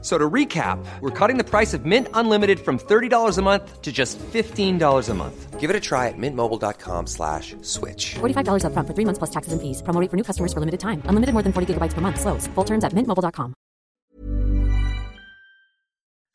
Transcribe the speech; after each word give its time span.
So 0.00 0.16
to 0.16 0.30
recap, 0.30 0.78
we're 1.00 1.10
cutting 1.10 1.38
the 1.38 1.44
price 1.44 1.74
of 1.74 1.84
Mint 1.84 2.06
Unlimited 2.14 2.60
from 2.60 2.78
$30 2.78 3.36
a 3.36 3.42
month 3.42 3.82
to 3.82 3.90
just 3.90 4.16
$15 4.32 5.08
a 5.08 5.14
month. 5.14 5.58
Give 5.58 5.70
it 5.70 5.74
a 5.74 5.80
try 5.80 6.06
at 6.06 6.14
mintmobile.com 6.16 7.08
slash 7.08 7.56
switch. 7.62 8.14
$45 8.20 8.62
upfront 8.62 8.86
for 8.86 8.94
three 8.94 9.04
months 9.04 9.18
plus 9.18 9.30
taxes 9.30 9.52
and 9.52 9.60
fees. 9.60 9.82
Promo 9.82 10.00
rate 10.00 10.10
for 10.10 10.16
new 10.16 10.22
customers 10.22 10.52
for 10.52 10.60
limited 10.60 10.78
time. 10.78 11.02
Unlimited 11.10 11.32
more 11.34 11.42
than 11.42 11.52
40 11.52 11.74
gigabytes 11.74 11.94
per 11.94 12.00
month. 12.00 12.20
Slows. 12.20 12.46
Full 12.54 12.64
terms 12.64 12.84
at 12.84 12.92
mintmobile.com. 12.92 13.54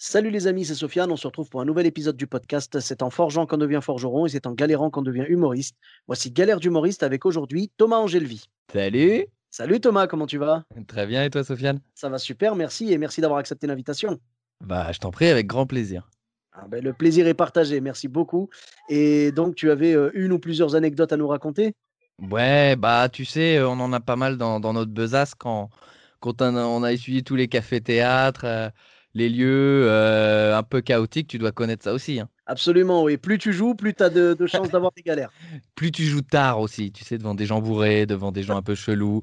Salut 0.05 0.31
les 0.31 0.47
amis, 0.47 0.65
c'est 0.65 0.75
Sofiane. 0.75 1.09
On 1.13 1.15
se 1.15 1.25
retrouve 1.25 1.49
pour 1.49 1.61
un 1.61 1.65
nouvel 1.65 1.85
épisode 1.85 2.17
du 2.17 2.27
podcast. 2.27 2.81
C'est 2.81 3.01
en 3.01 3.09
forgeant 3.09 3.45
qu'on 3.45 3.57
devient 3.57 3.79
forgeron 3.81 4.25
et 4.25 4.29
c'est 4.29 4.45
en 4.45 4.51
galérant 4.51 4.89
qu'on 4.89 5.01
devient 5.01 5.23
humoriste. 5.29 5.77
Voici 6.07 6.29
Galère 6.29 6.59
d'humoriste 6.59 7.03
avec 7.03 7.25
aujourd'hui 7.25 7.71
Thomas 7.77 7.99
Angelvi. 7.99 8.49
Salut 8.73 9.27
Salut 9.55 9.79
Thomas, 9.79 10.07
comment 10.07 10.25
tu 10.25 10.39
vas? 10.39 10.63
Très 10.87 11.05
bien, 11.05 11.23
et 11.23 11.29
toi, 11.29 11.43
Sofiane? 11.43 11.79
Ça 11.93 12.09
va 12.09 12.17
super, 12.17 12.55
merci 12.55 12.91
et 12.91 12.97
merci 12.97 13.21
d'avoir 13.21 13.37
accepté 13.39 13.67
l'invitation. 13.67 14.19
Bah, 14.61 14.91
je 14.91 14.97
t'en 14.97 15.11
prie, 15.11 15.27
avec 15.27 15.45
grand 15.45 15.67
plaisir. 15.67 16.09
Ah 16.53 16.65
ben, 16.67 16.83
le 16.83 16.91
plaisir 16.91 17.27
est 17.27 17.35
partagé, 17.35 17.79
merci 17.79 18.07
beaucoup. 18.07 18.49
Et 18.89 19.31
donc, 19.31 19.53
tu 19.53 19.69
avais 19.69 19.93
euh, 19.93 20.09
une 20.15 20.31
ou 20.31 20.39
plusieurs 20.39 20.73
anecdotes 20.75 21.13
à 21.13 21.17
nous 21.17 21.27
raconter? 21.27 21.75
Ouais, 22.17 22.75
bah, 22.75 23.09
tu 23.09 23.25
sais, 23.25 23.61
on 23.61 23.73
en 23.73 23.93
a 23.93 23.99
pas 23.99 24.15
mal 24.15 24.37
dans, 24.37 24.59
dans 24.59 24.73
notre 24.73 24.91
besace 24.91 25.35
quand, 25.35 25.69
quand 26.19 26.41
on 26.41 26.55
a, 26.55 26.63
on 26.65 26.81
a 26.81 26.91
essuyé 26.91 27.21
tous 27.21 27.35
les 27.35 27.47
cafés-théâtres, 27.47 28.45
euh, 28.45 28.69
les 29.13 29.29
lieux 29.29 29.87
euh, 29.87 30.57
un 30.57 30.63
peu 30.63 30.81
chaotiques, 30.81 31.27
tu 31.27 31.37
dois 31.37 31.51
connaître 31.51 31.83
ça 31.83 31.93
aussi. 31.93 32.19
hein. 32.19 32.29
Absolument, 32.45 33.03
oui. 33.03 33.17
Plus 33.17 33.37
tu 33.37 33.53
joues, 33.53 33.75
plus 33.75 33.93
tu 33.93 34.03
as 34.03 34.09
de, 34.09 34.33
de 34.33 34.47
chances 34.47 34.69
d'avoir 34.69 34.91
des 34.91 35.01
galères. 35.01 35.31
Plus 35.75 35.91
tu 35.91 36.03
joues 36.03 36.21
tard 36.21 36.59
aussi, 36.59 36.91
tu 36.91 37.03
sais, 37.03 37.17
devant 37.17 37.35
des 37.35 37.45
gens 37.45 37.61
bourrés, 37.61 38.05
devant 38.05 38.31
des 38.31 38.43
gens 38.43 38.57
un 38.57 38.61
peu 38.61 38.75
chelous. 38.75 39.21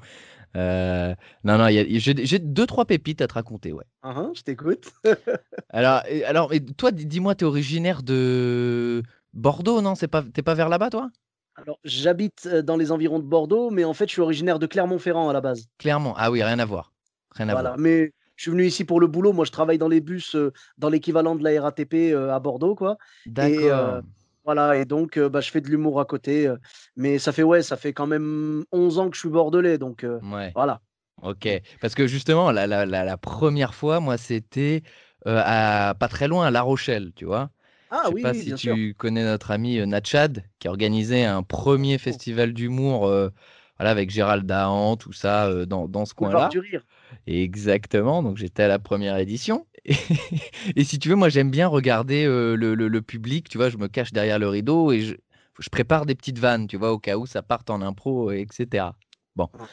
Euh, 0.56 1.14
non, 1.44 1.58
non, 1.58 1.68
j'ai 1.68 2.38
deux, 2.38 2.66
trois 2.66 2.84
pépites 2.84 3.20
à 3.20 3.28
te 3.28 3.34
raconter, 3.34 3.72
ouais. 3.72 3.84
Ah, 4.02 4.14
hein, 4.16 4.32
je 4.34 4.42
t'écoute. 4.42 4.90
Alors, 5.72 6.02
alors 6.26 6.50
toi, 6.76 6.90
dis- 6.90 7.06
dis-moi, 7.06 7.34
t'es 7.36 7.44
originaire 7.44 8.02
de 8.02 9.02
Bordeaux, 9.34 9.80
non? 9.80 9.94
C'est 9.94 10.08
pas, 10.08 10.22
t'es 10.22 10.42
pas 10.42 10.54
vers 10.54 10.68
là-bas, 10.68 10.90
toi? 10.90 11.10
Alors, 11.56 11.78
j'habite 11.84 12.46
euh, 12.46 12.62
dans 12.62 12.76
les 12.76 12.90
environs 12.90 13.18
de 13.18 13.24
Bordeaux, 13.24 13.70
mais 13.70 13.84
en 13.84 13.94
fait, 13.94 14.06
je 14.06 14.12
suis 14.12 14.22
originaire 14.22 14.58
de 14.58 14.66
Clermont-Ferrand 14.66 15.28
à 15.28 15.32
la 15.32 15.40
base. 15.40 15.68
Clairement. 15.78 16.14
Ah 16.16 16.30
oui, 16.30 16.42
rien 16.42 16.58
à 16.58 16.64
voir. 16.64 16.92
Rien 17.32 17.48
à 17.48 17.52
Voilà, 17.52 17.70
voir. 17.70 17.78
mais 17.78 18.12
je 18.40 18.44
suis 18.44 18.50
venu 18.52 18.64
ici 18.64 18.84
pour 18.86 19.00
le 19.00 19.06
boulot. 19.06 19.34
Moi, 19.34 19.44
je 19.44 19.50
travaille 19.52 19.76
dans 19.76 19.88
les 19.88 20.00
bus, 20.00 20.34
dans 20.78 20.88
l'équivalent 20.88 21.34
de 21.36 21.44
la 21.44 21.60
RATP 21.60 22.14
à 22.14 22.40
Bordeaux, 22.40 22.74
quoi. 22.74 22.96
D'accord. 23.26 24.02
voilà, 24.44 24.76
et 24.78 24.86
donc, 24.86 25.18
euh, 25.18 25.28
bah, 25.28 25.42
je 25.42 25.50
fais 25.50 25.60
de 25.60 25.68
l'humour 25.68 26.00
à 26.00 26.06
côté. 26.06 26.46
euh, 26.48 26.56
mais 26.96 27.18
ça 27.18 27.32
fait, 27.32 27.42
ouais, 27.42 27.62
ça 27.62 27.76
fait 27.76 27.92
quand 27.92 28.06
même 28.06 28.64
11 28.72 28.98
ans 28.98 29.10
que 29.10 29.14
je 29.16 29.20
suis 29.20 29.28
bordelais, 29.28 29.76
donc 29.76 30.04
euh, 30.04 30.20
Ouais. 30.22 30.54
voilà. 30.54 30.80
Ok, 31.22 31.48
parce 31.80 31.94
que 31.94 32.06
justement, 32.06 32.52
la, 32.52 32.66
la, 32.66 32.86
la, 32.86 33.04
la 33.04 33.16
première 33.18 33.74
fois, 33.74 34.00
moi, 34.00 34.18
c'était 34.18 34.82
à 35.26 35.94
pas 35.98 36.08
très 36.08 36.28
loin, 36.28 36.46
à 36.46 36.50
La 36.52 36.62
Rochelle, 36.62 37.12
tu 37.14 37.26
vois? 37.26 37.50
Ah 37.88 38.04
Je 38.04 38.10
sais 38.10 38.14
oui, 38.14 38.22
pas 38.22 38.34
oui, 38.34 38.42
si 38.42 38.44
bien 38.44 38.56
sûr. 38.56 38.80
tu 38.80 38.94
connais 38.98 39.24
notre 39.24 39.50
ami 39.52 39.86
Natchad, 39.86 40.44
qui 40.60 40.68
organisait 40.68 41.24
un 41.24 41.42
premier 41.42 41.98
festival 41.98 42.54
d'humour, 42.54 43.00
voilà, 43.08 43.90
avec 43.92 44.10
Gérald 44.10 44.46
Dahan, 44.46 44.96
tout 44.96 45.12
ça, 45.12 45.66
dans, 45.66 45.88
dans 45.88 46.06
ce 46.06 46.14
coin-là. 46.14 46.48
du 46.48 46.58
rire. 46.58 46.84
Exactement, 47.26 48.22
donc 48.22 48.36
j'étais 48.36 48.62
à 48.64 48.68
la 48.68 48.78
première 48.78 49.16
édition. 49.18 49.66
Et, 49.84 49.94
et 50.76 50.84
si 50.84 50.98
tu 50.98 51.08
veux, 51.08 51.14
moi, 51.16 51.28
j'aime 51.28 51.50
bien 51.50 51.66
regarder 51.68 52.24
euh, 52.24 52.54
le, 52.56 52.74
le- 52.74 52.88
le 52.88 53.02
public, 53.02 53.48
tu 53.48 53.58
vois, 53.58 53.70
je 53.70 53.76
me 53.76 53.88
cache 53.88 54.12
derrière 54.12 54.38
le 54.38 54.48
rideau 54.48 54.92
et 54.92 55.00
je, 55.00 55.14
je 55.58 55.68
prépare 55.70 56.06
des 56.06 56.14
petites 56.14 56.38
vannes, 56.38 56.66
tu 56.66 56.76
vois, 56.76 56.92
au 56.92 56.98
cas 56.98 57.16
où 57.16 57.26
ça 57.26 57.42
parte 57.42 57.70
en 57.70 57.80
impro, 57.82 58.30
etc. 58.32 58.96
Bon. 59.36 59.48
Mhm. 59.54 59.66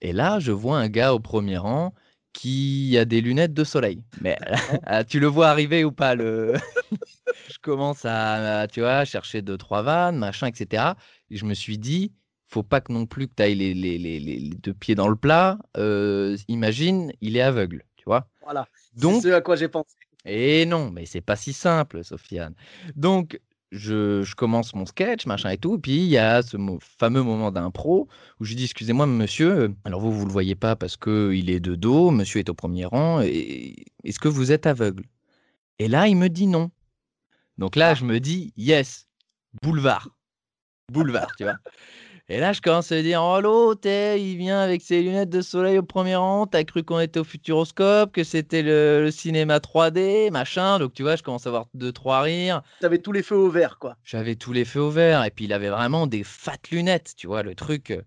Et 0.00 0.12
là, 0.12 0.38
je 0.38 0.52
vois 0.52 0.78
un 0.78 0.88
gars 0.88 1.14
au 1.14 1.20
premier 1.20 1.56
rang 1.58 1.92
qui 2.32 2.96
a 2.98 3.04
des 3.04 3.20
lunettes 3.20 3.54
de 3.54 3.64
soleil. 3.64 4.04
Mais 4.20 4.38
ah, 4.84 5.04
tu 5.04 5.18
le 5.20 5.26
vois 5.26 5.48
arriver 5.48 5.84
ou 5.84 5.92
pas 5.92 6.14
le... 6.14 6.54
Je 7.50 7.58
commence 7.60 8.04
à, 8.04 8.60
à, 8.60 8.66
tu 8.68 8.80
vois, 8.80 9.04
chercher 9.04 9.42
deux, 9.42 9.56
trois 9.58 9.82
vannes, 9.82 10.16
machin, 10.18 10.46
etc. 10.48 10.96
Et 11.30 11.36
je 11.36 11.44
me 11.44 11.54
suis 11.54 11.78
dit, 11.78 12.12
faut 12.48 12.62
pas 12.62 12.80
que 12.80 12.92
non 12.92 13.06
plus 13.06 13.28
que 13.28 13.34
tu 13.36 13.42
ailles 13.42 13.54
les, 13.54 13.74
les, 13.74 13.98
les- 13.98 14.50
deux 14.50 14.74
pieds 14.74 14.94
dans 14.94 15.08
le 15.08 15.16
plat. 15.16 15.58
Euh, 15.76 16.36
imagine, 16.48 17.12
il 17.20 17.36
est 17.36 17.42
aveugle, 17.42 17.84
tu 17.96 18.04
vois. 18.06 18.28
Voilà. 18.42 18.66
Donc, 18.96 19.22
C'est 19.22 19.28
ce 19.28 19.34
à 19.34 19.40
quoi 19.40 19.54
j'ai 19.56 19.68
pensé. 19.68 19.94
et 20.24 20.64
non, 20.66 20.90
mais 20.90 21.04
c'est 21.06 21.20
pas 21.20 21.36
si 21.36 21.52
simple, 21.52 22.02
Sofiane. 22.02 22.54
Donc, 22.96 23.38
je, 23.70 24.22
je 24.22 24.34
commence 24.34 24.74
mon 24.74 24.86
sketch, 24.86 25.26
machin 25.26 25.50
et 25.50 25.58
tout. 25.58 25.74
Et 25.76 25.78
puis, 25.78 25.96
il 25.98 26.08
y 26.08 26.16
a 26.16 26.40
ce 26.40 26.56
mo- 26.56 26.78
fameux 26.80 27.22
moment 27.22 27.50
d'impro 27.50 28.08
où 28.40 28.44
je 28.44 28.54
dis 28.54 28.64
Excusez-moi, 28.64 29.06
monsieur. 29.06 29.74
Alors, 29.84 30.00
vous, 30.00 30.10
vous 30.10 30.24
le 30.24 30.32
voyez 30.32 30.54
pas 30.54 30.74
parce 30.74 30.96
qu'il 30.96 31.50
est 31.50 31.60
de 31.60 31.74
dos. 31.74 32.10
Monsieur 32.10 32.38
est 32.40 32.48
au 32.48 32.54
premier 32.54 32.86
rang. 32.86 33.20
et- 33.20 33.84
Est-ce 34.04 34.18
que 34.18 34.28
vous 34.28 34.52
êtes 34.52 34.66
aveugle? 34.66 35.04
Et 35.78 35.86
là, 35.86 36.08
il 36.08 36.16
me 36.16 36.28
dit 36.28 36.46
non. 36.46 36.70
Donc 37.58 37.76
là, 37.76 37.94
je 37.94 38.04
me 38.06 38.18
dis 38.20 38.54
Yes, 38.56 39.06
boulevard. 39.62 40.08
Boulevard, 40.90 41.30
tu 41.36 41.44
vois. 41.44 41.58
Et 42.30 42.40
là, 42.40 42.52
je 42.52 42.60
commence 42.60 42.92
à 42.92 43.00
dire 43.00 43.22
Oh, 43.22 43.40
l'autre, 43.40 43.88
il 43.88 44.36
vient 44.36 44.60
avec 44.60 44.82
ses 44.82 45.02
lunettes 45.02 45.30
de 45.30 45.40
soleil 45.40 45.78
au 45.78 45.82
premier 45.82 46.16
rang. 46.16 46.46
T'as 46.46 46.62
cru 46.64 46.82
qu'on 46.82 47.00
était 47.00 47.20
au 47.20 47.24
Futuroscope, 47.24 48.12
que 48.12 48.22
c'était 48.22 48.60
le, 48.60 49.00
le 49.02 49.10
cinéma 49.10 49.58
3D, 49.58 50.30
machin. 50.30 50.78
Donc, 50.78 50.92
tu 50.92 51.02
vois, 51.02 51.16
je 51.16 51.22
commence 51.22 51.46
à 51.46 51.48
avoir 51.48 51.68
deux, 51.72 51.90
trois 51.90 52.20
rires. 52.20 52.62
Tu 52.80 52.86
avais 52.86 52.98
tous 52.98 53.12
les 53.12 53.22
feux 53.22 53.36
au 53.36 53.48
vert, 53.48 53.78
quoi. 53.78 53.96
J'avais 54.04 54.36
tous 54.36 54.52
les 54.52 54.66
feux 54.66 54.82
au 54.82 54.90
vert. 54.90 55.24
Et 55.24 55.30
puis, 55.30 55.46
il 55.46 55.54
avait 55.54 55.70
vraiment 55.70 56.06
des 56.06 56.22
fat 56.22 56.58
lunettes, 56.70 57.14
tu 57.16 57.26
vois, 57.26 57.42
le 57.42 57.54
truc. 57.54 57.98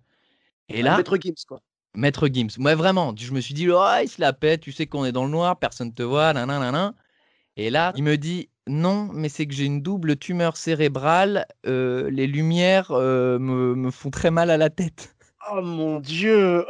Et 0.69 0.83
là, 0.83 0.97
Maître 0.97 1.17
Gims, 1.19 1.33
quoi. 1.47 1.59
Maître 1.95 2.27
Gims. 2.31 2.59
Moi, 2.59 2.75
vraiment, 2.75 3.15
je 3.17 3.31
me 3.31 3.41
suis 3.41 3.55
dit, 3.55 3.71
oh, 3.71 3.83
il 4.03 4.07
se 4.07 4.21
la 4.21 4.33
pète, 4.33 4.61
tu 4.61 4.71
sais 4.71 4.85
qu'on 4.85 5.03
est 5.03 5.11
dans 5.11 5.25
le 5.25 5.31
noir, 5.31 5.57
personne 5.57 5.95
te 5.95 6.03
voit, 6.03 6.31
nan, 6.33 6.47
nan, 6.47 6.61
nan, 6.61 6.73
nan. 6.73 6.93
Et 7.57 7.71
là, 7.71 7.91
il 7.95 8.03
me 8.03 8.17
dit, 8.17 8.50
non, 8.67 9.09
mais 9.13 9.29
c'est 9.29 9.47
que 9.47 9.53
j'ai 9.53 9.65
une 9.65 9.81
double 9.81 10.17
tumeur 10.17 10.55
cérébrale, 10.55 11.45
euh, 11.65 12.09
les 12.11 12.27
lumières 12.27 12.91
euh, 12.91 13.39
me, 13.39 13.75
me 13.75 13.91
font 13.91 14.11
très 14.11 14.31
mal 14.31 14.49
à 14.51 14.57
la 14.57 14.69
tête. 14.69 15.15
Oh 15.51 15.61
mon 15.61 15.99
Dieu 15.99 16.63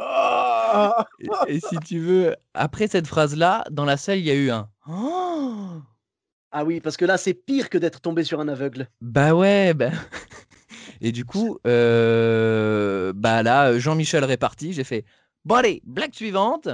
Et, 1.20 1.28
et 1.48 1.60
si 1.60 1.76
tu 1.84 1.98
veux, 1.98 2.34
après 2.54 2.86
cette 2.88 3.06
phrase-là, 3.06 3.64
dans 3.70 3.84
la 3.84 3.96
salle, 3.98 4.18
il 4.18 4.24
y 4.24 4.30
a 4.30 4.34
eu 4.34 4.50
un 4.50 4.68
Oh 4.88 5.82
Ah 6.54 6.64
oui, 6.64 6.80
parce 6.80 6.96
que 6.98 7.04
là, 7.06 7.16
c'est 7.16 7.32
pire 7.34 7.70
que 7.70 7.78
d'être 7.78 8.00
tombé 8.00 8.24
sur 8.24 8.40
un 8.40 8.48
aveugle. 8.48 8.88
Bah 9.00 9.34
ouais, 9.34 9.72
bah. 9.72 9.90
Et 11.00 11.10
du 11.10 11.24
coup, 11.24 11.58
euh, 11.66 13.12
bah 13.14 13.42
là, 13.42 13.78
Jean-Michel 13.78 14.24
réparti, 14.24 14.72
j'ai 14.72 14.84
fait, 14.84 15.04
bon 15.44 15.54
allez, 15.56 15.82
blague 15.84 16.14
suivante. 16.14 16.68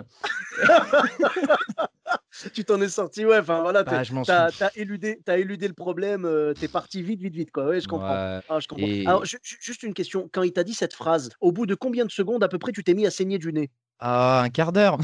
Tu 2.54 2.64
t'en 2.64 2.80
es 2.80 2.88
sorti, 2.88 3.24
ouais. 3.24 3.38
Enfin 3.38 3.62
voilà, 3.62 3.84
Bah, 3.84 3.98
t'es- 3.98 4.04
je 4.04 4.14
m'en 4.14 4.24
t'as 4.24 4.48
suis- 4.48 4.56
t'as 4.58 4.70
éludé, 4.74 5.20
t'as 5.24 5.38
éludé 5.38 5.68
le 5.68 5.74
problème. 5.74 6.24
euh, 6.24 6.54
T'es 6.54 6.68
parti 6.68 7.02
vite, 7.02 7.20
vite, 7.20 7.34
vite, 7.34 7.50
quoi. 7.50 7.66
Ouais, 7.66 7.80
je 7.80 7.88
comprends. 7.88 8.14
Ouais. 8.14 8.40
Ah, 8.48 8.60
je 8.60 8.68
comprends. 8.68 8.86
Et- 8.86 9.06
Alors, 9.06 9.24
ju- 9.24 9.38
ju- 9.42 9.58
juste 9.60 9.82
une 9.82 9.94
question. 9.94 10.28
Quand 10.32 10.42
il 10.42 10.52
t'a 10.52 10.64
dit 10.64 10.74
cette 10.74 10.94
phrase, 10.94 11.30
au 11.40 11.52
bout 11.52 11.66
de 11.66 11.74
combien 11.74 12.04
de 12.04 12.10
secondes 12.10 12.42
à 12.44 12.48
peu 12.48 12.58
près 12.58 12.72
tu 12.72 12.84
t'es 12.84 12.94
mis 12.94 13.06
à 13.06 13.10
saigner 13.10 13.38
du 13.38 13.52
nez? 13.52 13.70
Ah, 14.00 14.42
un 14.44 14.50
quart 14.50 14.72
d'heure. 14.72 14.98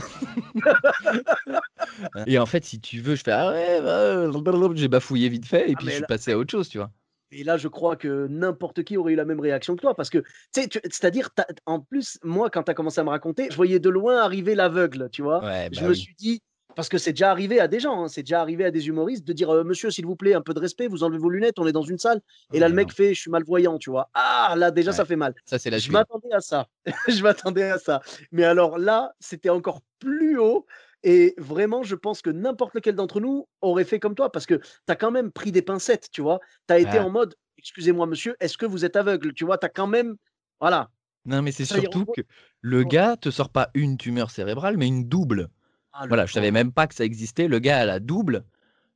et 2.27 2.39
en 2.39 2.47
fait, 2.47 2.65
si 2.65 2.81
tu 2.81 3.01
veux, 3.01 3.17
je 3.17 3.23
fais 3.23 3.33
ah 3.33 3.51
ouais, 3.51 3.81
bah, 3.81 4.75
j'ai 4.75 4.89
bafouillé 4.89 5.29
vite 5.29 5.47
fait 5.47 5.71
et 5.71 5.75
Ah, 5.75 5.79
puis 5.79 5.87
je 5.87 5.93
suis 5.93 6.01
là- 6.01 6.07
passé 6.07 6.33
à 6.33 6.39
autre 6.39 6.51
chose, 6.51 6.69
tu 6.69 6.79
vois. 6.79 6.91
Et 7.33 7.43
là, 7.43 7.57
je 7.57 7.67
crois 7.67 7.97
que 7.97 8.29
n'importe 8.29 8.85
qui 8.85 8.97
aurait 8.97 9.15
eu 9.15 9.17
la 9.17 9.25
même 9.25 9.41
réaction 9.41 9.75
que 9.75 9.81
toi. 9.81 9.97
Parce 9.97 10.09
que, 10.09 10.19
tu 10.53 10.63
c'est-à-dire, 10.85 11.31
en 11.67 11.81
plus, 11.81 12.19
moi, 12.23 12.49
quand 12.49 12.63
tu 12.63 12.71
as 12.71 12.75
commencé 12.75 13.01
à 13.01 13.05
me 13.05 13.11
raconter, 13.11 13.49
je 13.51 13.57
voyais 13.57 13.81
de 13.81 13.91
loin 13.91 14.19
arriver 14.19 14.55
l'aveugle, 14.55 15.09
tu 15.11 15.23
vois. 15.23 15.43
Ouais, 15.43 15.69
je 15.73 15.81
bah 15.81 15.87
me 15.89 15.93
oui. 15.93 15.97
suis 15.97 16.15
dit, 16.15 16.43
parce 16.75 16.89
que 16.89 16.99
c'est 16.99 17.13
déjà 17.13 17.31
arrivé 17.31 17.61
à 17.61 17.69
des 17.69 17.81
gens, 17.81 18.05
hein, 18.05 18.09
c'est 18.09 18.23
déjà 18.23 18.41
arrivé 18.41 18.65
à 18.65 18.71
des 18.71 18.89
humoristes 18.89 19.25
de 19.27 19.33
dire 19.33 19.51
euh, 19.51 19.65
Monsieur, 19.65 19.91
s'il 19.91 20.07
vous 20.07 20.17
plaît, 20.17 20.35
un 20.35 20.41
peu 20.43 20.55
de 20.55 20.61
respect, 20.61 20.87
vous 20.89 21.03
enlevez 21.05 21.19
vos 21.19 21.31
lunettes, 21.31 21.59
on 21.59 21.67
est 21.67 21.73
dans 21.73 21.83
une 21.83 21.99
salle. 21.99 22.21
Et 22.53 22.59
là, 22.59 22.67
Ouais, 22.67 22.71
le 22.71 22.75
mec 22.77 22.89
non. 22.89 22.95
fait 22.95 23.15
Je 23.15 23.21
suis 23.21 23.31
malvoyant, 23.31 23.79
tu 23.79 23.91
vois. 23.91 24.11
Ah, 24.15 24.55
là, 24.57 24.71
déjà, 24.71 24.93
ça 24.93 25.05
fait 25.05 25.17
mal. 25.17 25.35
Ça, 25.45 25.59
c'est 25.59 25.71
la 25.71 25.79
Je 25.79 25.91
m'attendais 25.93 26.33
à 26.33 26.41
ça. 26.41 26.67
je 27.09 27.23
m'attendais 27.23 27.65
à 27.71 27.79
ça. 27.79 28.01
Mais 28.33 28.45
alors 28.45 28.79
là, 28.79 29.13
c'était 29.21 29.51
encore 29.51 29.81
plus 29.99 30.39
haut. 30.39 30.67
Et 31.03 31.35
vraiment, 31.37 31.83
je 31.83 31.95
pense 31.95 32.23
que 32.23 32.31
n'importe 32.31 32.75
lequel 32.75 32.95
d'entre 32.95 33.21
nous 33.21 33.47
aurait 33.61 33.85
fait 33.85 34.01
comme 34.01 34.15
toi 34.15 34.33
parce 34.33 34.47
que 34.47 34.55
tu 34.55 34.63
as 34.89 34.97
quand 34.97 35.11
même 35.11 35.31
pris 35.33 35.53
des 35.53 35.61
pincettes, 35.63 36.09
tu 36.11 36.23
vois. 36.23 36.41
Tu 36.67 36.75
as 36.75 36.79
été 36.79 36.93
Ouais. 36.93 36.99
en 37.01 37.11
mode 37.11 37.35
Excusez-moi, 37.59 38.07
monsieur, 38.07 38.37
est-ce 38.41 38.59
que 38.59 38.67
vous 38.67 38.85
êtes 38.85 38.97
aveugle 38.97 39.33
Tu 39.33 39.45
vois, 39.45 39.57
tu 39.59 39.65
as 39.67 39.71
quand 39.71 39.87
même. 39.87 40.17
Voilà. 40.61 40.91
Non, 41.25 41.41
mais 41.41 41.53
c'est 41.53 41.65
surtout 41.65 42.05
que 42.05 42.21
le 42.61 42.83
gars 42.85 43.17
te 43.17 43.31
sort 43.31 43.49
pas 43.49 43.71
une 43.75 43.97
tumeur 43.97 44.31
cérébrale, 44.31 44.77
mais 44.77 44.87
une 44.87 45.09
double. 45.09 45.49
Ah, 45.97 46.07
Voilà, 46.09 46.27
je 46.27 46.33
savais 46.33 46.51
même 46.51 46.73
pas 46.73 46.87
que 46.87 46.95
ça 46.95 47.05
existait. 47.05 47.47
Le 47.49 47.59
gars 47.61 47.79
a 47.81 47.85
la 47.85 48.01
double. 48.01 48.45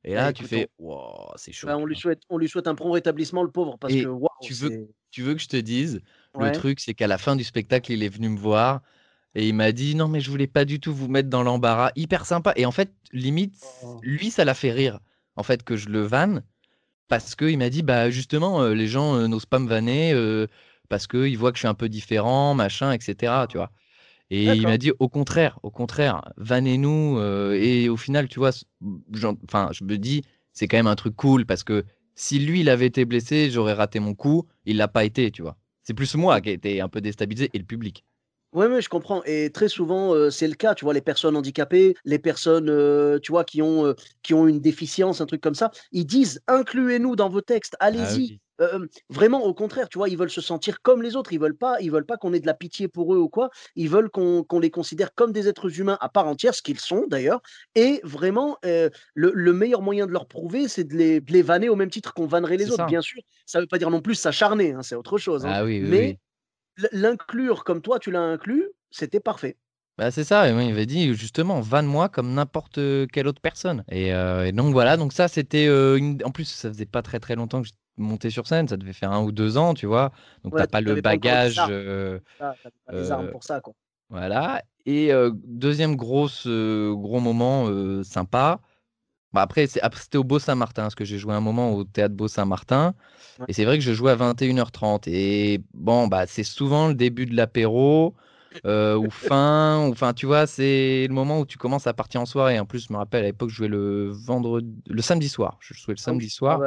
Et 0.03 0.13
là, 0.13 0.27
Ouais, 0.27 0.33
tu 0.33 0.43
écoute, 0.43 0.49
fais, 0.49 0.69
wow, 0.79 1.31
c'est 1.35 1.51
chaud. 1.51 1.67
Bah, 1.67 1.77
on, 1.77 1.85
lui 1.85 1.95
souhaite, 1.95 2.21
on 2.29 2.37
lui 2.37 2.47
souhaite 2.49 2.67
un 2.67 2.75
prompt 2.75 2.91
rétablissement, 2.91 3.43
le 3.43 3.51
pauvre, 3.51 3.77
parce 3.77 3.93
Et 3.93 4.03
que 4.03 4.09
tu 4.41 4.53
veux- 4.53 4.87
Tu 5.11 5.23
veux 5.23 5.33
que 5.33 5.41
je 5.41 5.47
te 5.47 5.57
dise, 5.57 6.01
Ouais. 6.35 6.47
le 6.47 6.51
truc, 6.51 6.79
c'est 6.79 6.93
qu'à 6.93 7.07
la 7.07 7.17
fin 7.17 7.35
du 7.35 7.43
spectacle, 7.43 7.91
il 7.91 8.03
est 8.03 8.09
venu 8.09 8.29
me 8.29 8.37
voir. 8.37 8.81
Et 9.35 9.47
il 9.47 9.53
m'a 9.55 9.71
dit 9.71 9.95
non, 9.95 10.07
mais 10.07 10.19
je 10.21 10.29
voulais 10.29 10.47
pas 10.47 10.65
du 10.65 10.79
tout 10.79 10.93
vous 10.93 11.07
mettre 11.07 11.29
dans 11.29 11.41
l'embarras. 11.43 11.91
Hyper 11.95 12.25
sympa. 12.25 12.53
Et 12.55 12.65
en 12.65 12.71
fait, 12.71 12.91
limite, 13.11 13.55
Oh. 13.83 13.99
lui, 14.03 14.29
ça 14.29 14.45
l'a 14.45 14.53
fait 14.53 14.71
rire. 14.71 14.99
En 15.35 15.43
fait, 15.43 15.63
que 15.63 15.75
je 15.75 15.89
le 15.89 16.01
vanne. 16.01 16.43
Parce 17.07 17.35
qu'il 17.35 17.57
m'a 17.57 17.69
dit, 17.69 17.81
bah 17.81 18.09
justement, 18.11 18.61
euh, 18.61 18.73
les 18.75 18.87
gens 18.87 19.15
euh, 19.15 19.27
n'osent 19.27 19.45
pas 19.47 19.57
me 19.59 19.67
vanner 19.67 20.13
euh, 20.13 20.45
parce 20.89 21.07
qu'ils 21.07 21.37
voient 21.37 21.51
que 21.51 21.57
je 21.57 21.61
suis 21.61 21.67
un 21.67 21.73
peu 21.73 21.89
différent, 21.89 22.53
machin, 22.53 22.91
etc. 22.91 23.45
Tu 23.49 23.57
vois. 23.57 23.71
Et 24.31 24.57
il 24.57 24.67
m'a 24.67 24.77
dit, 24.77 24.91
au 24.99 25.09
contraire, 25.09 25.59
au 25.63 25.71
contraire, 25.71 26.33
vannez-nous. 26.37 27.17
euh, 27.19 27.53
et 27.59 27.89
au 27.89 27.97
final, 27.97 28.27
tu 28.27 28.39
vois, 28.39 28.51
enfin, 29.45 29.69
je 29.71 29.83
me 29.83 29.97
dis, 29.97 30.23
c'est 30.53 30.67
quand 30.67 30.77
même 30.77 30.87
un 30.87 30.95
truc 30.95 31.15
cool 31.15 31.45
parce 31.45 31.63
que 31.63 31.83
si 32.15 32.39
lui, 32.39 32.61
il 32.61 32.69
avait 32.69 32.85
été 32.87 33.05
blessé, 33.05 33.49
j'aurais 33.49 33.73
raté 33.73 33.99
mon 33.99 34.13
coup. 34.13 34.45
Il 34.65 34.77
l'a 34.77 34.87
pas 34.87 35.05
été, 35.05 35.31
tu 35.31 35.41
vois. 35.41 35.57
C'est 35.83 35.93
plus 35.93 36.15
moi 36.15 36.41
qui 36.41 36.49
ai 36.49 36.53
été 36.53 36.81
un 36.81 36.89
peu 36.89 37.01
déstabilisé 37.01 37.49
et 37.53 37.57
le 37.57 37.65
public. 37.65 38.05
Oui, 38.53 38.65
oui, 38.65 38.81
je 38.81 38.89
comprends. 38.89 39.21
Et 39.25 39.51
très 39.51 39.67
souvent, 39.69 40.13
euh, 40.15 40.31
c'est 40.31 40.47
le 40.47 40.55
cas. 40.55 40.73
Tu 40.73 40.83
vois, 40.83 40.93
les 40.93 41.01
personnes 41.01 41.35
handicapées, 41.37 41.95
les 42.03 42.17
personnes, 42.19 42.69
euh, 42.69 43.19
tu 43.19 43.31
vois, 43.31 43.43
qui 43.43 43.61
ont, 43.61 43.85
euh, 43.85 43.93
qui 44.23 44.33
ont 44.33 44.47
une 44.47 44.59
déficience, 44.59 45.21
un 45.21 45.27
truc 45.27 45.41
comme 45.41 45.53
ça, 45.55 45.69
ils 45.91 46.05
disent 46.05 46.41
incluez-nous 46.47 47.15
dans 47.15 47.29
vos 47.29 47.41
textes, 47.41 47.75
Ah 47.93 48.15
allez-y. 48.15 48.23
oui. 48.27 48.39
Euh, 48.61 48.85
vraiment, 49.09 49.43
au 49.45 49.53
contraire, 49.53 49.87
tu 49.89 49.97
vois, 49.97 50.09
ils 50.09 50.17
veulent 50.17 50.29
se 50.29 50.41
sentir 50.41 50.81
comme 50.81 51.01
les 51.01 51.15
autres. 51.15 51.31
Ils 51.33 51.39
veulent 51.39 51.57
pas, 51.57 51.79
ils 51.79 51.91
veulent 51.91 52.05
pas 52.05 52.17
qu'on 52.17 52.33
ait 52.33 52.39
de 52.39 52.45
la 52.47 52.53
pitié 52.53 52.87
pour 52.87 53.13
eux 53.13 53.17
ou 53.17 53.29
quoi. 53.29 53.49
Ils 53.75 53.89
veulent 53.89 54.09
qu'on 54.09 54.45
les 54.59 54.69
considère 54.71 55.13
comme 55.15 55.31
des 55.31 55.47
êtres 55.47 55.79
humains 55.79 55.97
à 56.01 56.09
part 56.09 56.27
entière, 56.27 56.53
ce 56.53 56.61
qu'ils 56.61 56.79
sont 56.79 57.05
d'ailleurs. 57.07 57.41
Et 57.75 58.01
vraiment, 58.03 58.57
euh, 58.65 58.89
le, 59.13 59.31
le 59.33 59.53
meilleur 59.53 59.81
moyen 59.81 60.07
de 60.07 60.11
leur 60.11 60.27
prouver, 60.27 60.67
c'est 60.67 60.83
de 60.83 60.95
les, 60.95 61.21
de 61.21 61.31
les 61.31 61.41
vanner 61.41 61.69
au 61.69 61.75
même 61.75 61.89
titre 61.89 62.13
qu'on 62.13 62.27
vannerait 62.27 62.57
les 62.57 62.65
autres. 62.67 62.77
ça. 62.77 62.85
Bien 62.87 63.01
sûr, 63.01 63.21
ça 63.45 63.61
veut 63.61 63.67
pas 63.67 63.77
dire 63.77 63.89
non 63.89 64.01
plus 64.01 64.15
s'acharner, 64.15 64.73
hein, 64.73 64.83
c'est 64.83 64.95
autre 64.95 65.17
chose. 65.17 65.45
hein. 65.45 65.51
Ah 65.53 65.63
oui, 65.63 65.79
oui, 65.81 65.89
Mais 65.89 66.17
oui. 66.77 66.87
l'inclure 66.91 67.63
comme 67.63 67.81
toi, 67.81 67.99
tu 67.99 68.11
l'as 68.11 68.21
inclus, 68.21 68.69
c'était 68.91 69.19
parfait. 69.19 69.57
Bah, 69.97 70.11
c'est 70.11 70.23
ça, 70.23 70.47
il 70.47 70.55
m'avait 70.55 70.85
dit 70.85 71.13
justement, 71.13 71.59
vanne-moi 71.59 72.07
comme 72.07 72.33
n'importe 72.33 72.79
quelle 73.11 73.27
autre 73.27 73.41
personne. 73.41 73.83
Et, 73.89 74.13
euh, 74.13 74.45
et 74.45 74.53
donc 74.53 74.71
voilà, 74.71 74.95
donc 74.95 75.11
ça 75.11 75.27
c'était 75.27 75.67
euh, 75.67 75.97
une... 75.97 76.23
En 76.23 76.31
plus, 76.31 76.45
ça 76.45 76.69
faisait 76.69 76.85
pas 76.85 77.01
très 77.01 77.19
très 77.19 77.35
longtemps 77.35 77.61
que 77.61 77.67
montais 78.01 78.29
sur 78.29 78.47
scène, 78.47 78.67
ça 78.67 78.77
devait 78.77 78.93
faire 78.93 79.11
un 79.11 79.23
ou 79.23 79.31
deux 79.31 79.57
ans, 79.57 79.73
tu 79.73 79.85
vois. 79.85 80.11
Donc 80.43 80.53
Ouais, 80.53 80.61
t'as 80.61 80.67
pas 80.67 80.81
le 80.81 80.95
pas 80.95 81.01
bagage. 81.01 81.59
armes. 81.61 81.71
euh, 81.71 82.19
Ah, 82.39 82.55
pas 82.85 82.93
les 82.93 83.11
armes 83.11 83.27
euh, 83.27 83.31
pour 83.31 83.43
ça, 83.43 83.61
quoi. 83.61 83.73
Voilà. 84.09 84.63
Et 84.85 85.13
euh, 85.13 85.31
deuxième 85.45 85.95
grosse, 85.95 86.47
gros 86.47 87.19
moment 87.19 87.67
sympa. 88.03 88.59
Bah, 89.33 89.41
après, 89.43 89.67
c'était 89.67 90.17
au 90.17 90.23
Beau 90.23 90.39
Saint-Martin, 90.39 90.83
parce 90.83 90.95
que 90.95 91.05
j'ai 91.05 91.19
joué 91.19 91.33
un 91.35 91.39
moment 91.41 91.73
au 91.73 91.83
théâtre 91.83 92.15
Beau 92.15 92.27
Saint-Martin. 92.27 92.95
Ouais. 93.39 93.47
Et 93.47 93.53
c'est 93.53 93.65
vrai 93.65 93.77
que 93.77 93.83
je 93.83 93.93
jouais 93.93 94.11
à 94.11 94.15
21h30. 94.15 95.07
Et 95.07 95.61
bon, 95.73 96.07
bah, 96.07 96.25
c'est 96.27 96.43
souvent 96.43 96.87
le 96.87 96.95
début 96.95 97.25
de 97.27 97.35
l'apéro, 97.35 98.15
euh, 98.65 98.95
ou 98.97 99.09
fin, 99.11 99.85
ou 99.87 99.91
enfin, 99.91 100.13
tu 100.13 100.25
vois, 100.25 100.47
c'est 100.47 101.07
le 101.07 101.13
moment 101.13 101.39
où 101.39 101.45
tu 101.45 101.57
commences 101.59 101.87
à 101.87 101.93
partir 101.93 102.21
en 102.21 102.25
soirée. 102.25 102.59
En 102.59 102.65
plus, 102.65 102.87
je 102.87 102.93
me 102.93 102.97
rappelle, 102.97 103.23
à 103.23 103.27
l'époque, 103.27 103.49
je 103.49 103.55
jouais 103.55 103.67
le 103.67 104.09
vendredi, 104.11 104.67
le 104.87 105.01
samedi 105.01 105.29
soir. 105.29 105.57
Je 105.61 105.73
jouais 105.75 105.93
le 105.95 105.99
Ah 106.05 106.13
samedi 106.13 106.29
oui. 106.29 106.31
Ah 106.47 106.57
soir. 106.57 106.63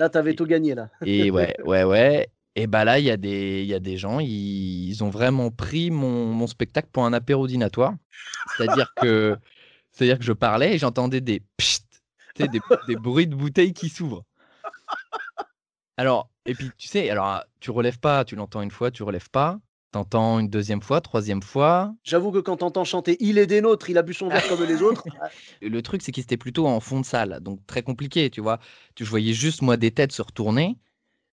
Là, 0.00 0.08
t'avais 0.08 0.32
Et- 0.32 0.36
tout 0.36 0.46
gagné, 0.46 0.74
là. 0.74 0.88
Et 1.06 1.30
ouais, 1.30 1.54
ouais, 1.64 1.84
ouais. 1.84 2.28
Et 2.56 2.66
bah 2.66 2.84
là, 2.84 2.98
il 2.98 3.04
y 3.04 3.10
a 3.10 3.16
des, 3.16 3.64
y 3.64 3.74
a 3.74 3.78
des 3.78 3.96
gens, 3.96 4.18
ils, 4.18 4.88
ils 4.88 5.04
ont 5.04 5.10
vraiment 5.10 5.50
pris 5.50 5.90
mon, 5.90 6.26
mon 6.26 6.46
spectacle 6.48 6.88
pour 6.90 7.04
un 7.04 7.12
apéro 7.12 7.46
dînatoire. 7.46 7.94
C'est-à-dire 8.56 8.92
que, 8.96 9.36
c'est-à-dire 9.92 10.18
que 10.18 10.24
je 10.24 10.32
parlais 10.32 10.74
et 10.74 10.78
j'entendais 10.78 11.20
des 11.20 11.42
pchit, 11.56 11.82
tu 12.34 12.48
des, 12.48 12.60
des 12.88 12.96
bruits 12.96 13.28
de 13.28 13.36
bouteilles 13.36 13.72
qui 13.72 13.88
s'ouvrent. 13.88 14.24
Alors, 15.96 16.30
et 16.46 16.54
puis 16.54 16.70
tu 16.76 16.88
sais, 16.88 17.08
alors 17.10 17.44
tu 17.60 17.70
relèves 17.70 18.00
pas, 18.00 18.24
tu 18.24 18.34
l'entends 18.34 18.62
une 18.62 18.70
fois, 18.70 18.90
tu 18.90 19.02
relèves 19.04 19.30
pas, 19.30 19.60
t'entends 19.92 20.38
une 20.38 20.48
deuxième 20.48 20.82
fois, 20.82 21.00
troisième 21.00 21.42
fois. 21.42 21.94
J'avoue 22.02 22.32
que 22.32 22.38
quand 22.38 22.58
t'entends 22.58 22.84
chanter 22.84 23.16
Il 23.20 23.38
est 23.38 23.46
des 23.46 23.60
nôtres, 23.60 23.90
il 23.90 23.98
a 23.98 24.02
bu 24.02 24.14
son 24.14 24.28
verre 24.28 24.46
comme 24.46 24.64
les 24.64 24.82
autres. 24.82 25.06
ah, 25.20 25.28
Le 25.62 25.82
truc, 25.82 26.02
c'est 26.02 26.12
qu'ils 26.12 26.22
étaient 26.22 26.36
plutôt 26.36 26.66
en 26.66 26.80
fond 26.80 27.00
de 27.00 27.04
salle, 27.06 27.38
donc 27.40 27.64
très 27.66 27.82
compliqué, 27.82 28.30
tu 28.30 28.40
vois. 28.40 28.58
Tu 28.94 29.04
je 29.04 29.10
voyais 29.10 29.32
juste 29.32 29.62
moi 29.62 29.76
des 29.76 29.90
têtes 29.90 30.12
se 30.12 30.22
retourner 30.22 30.78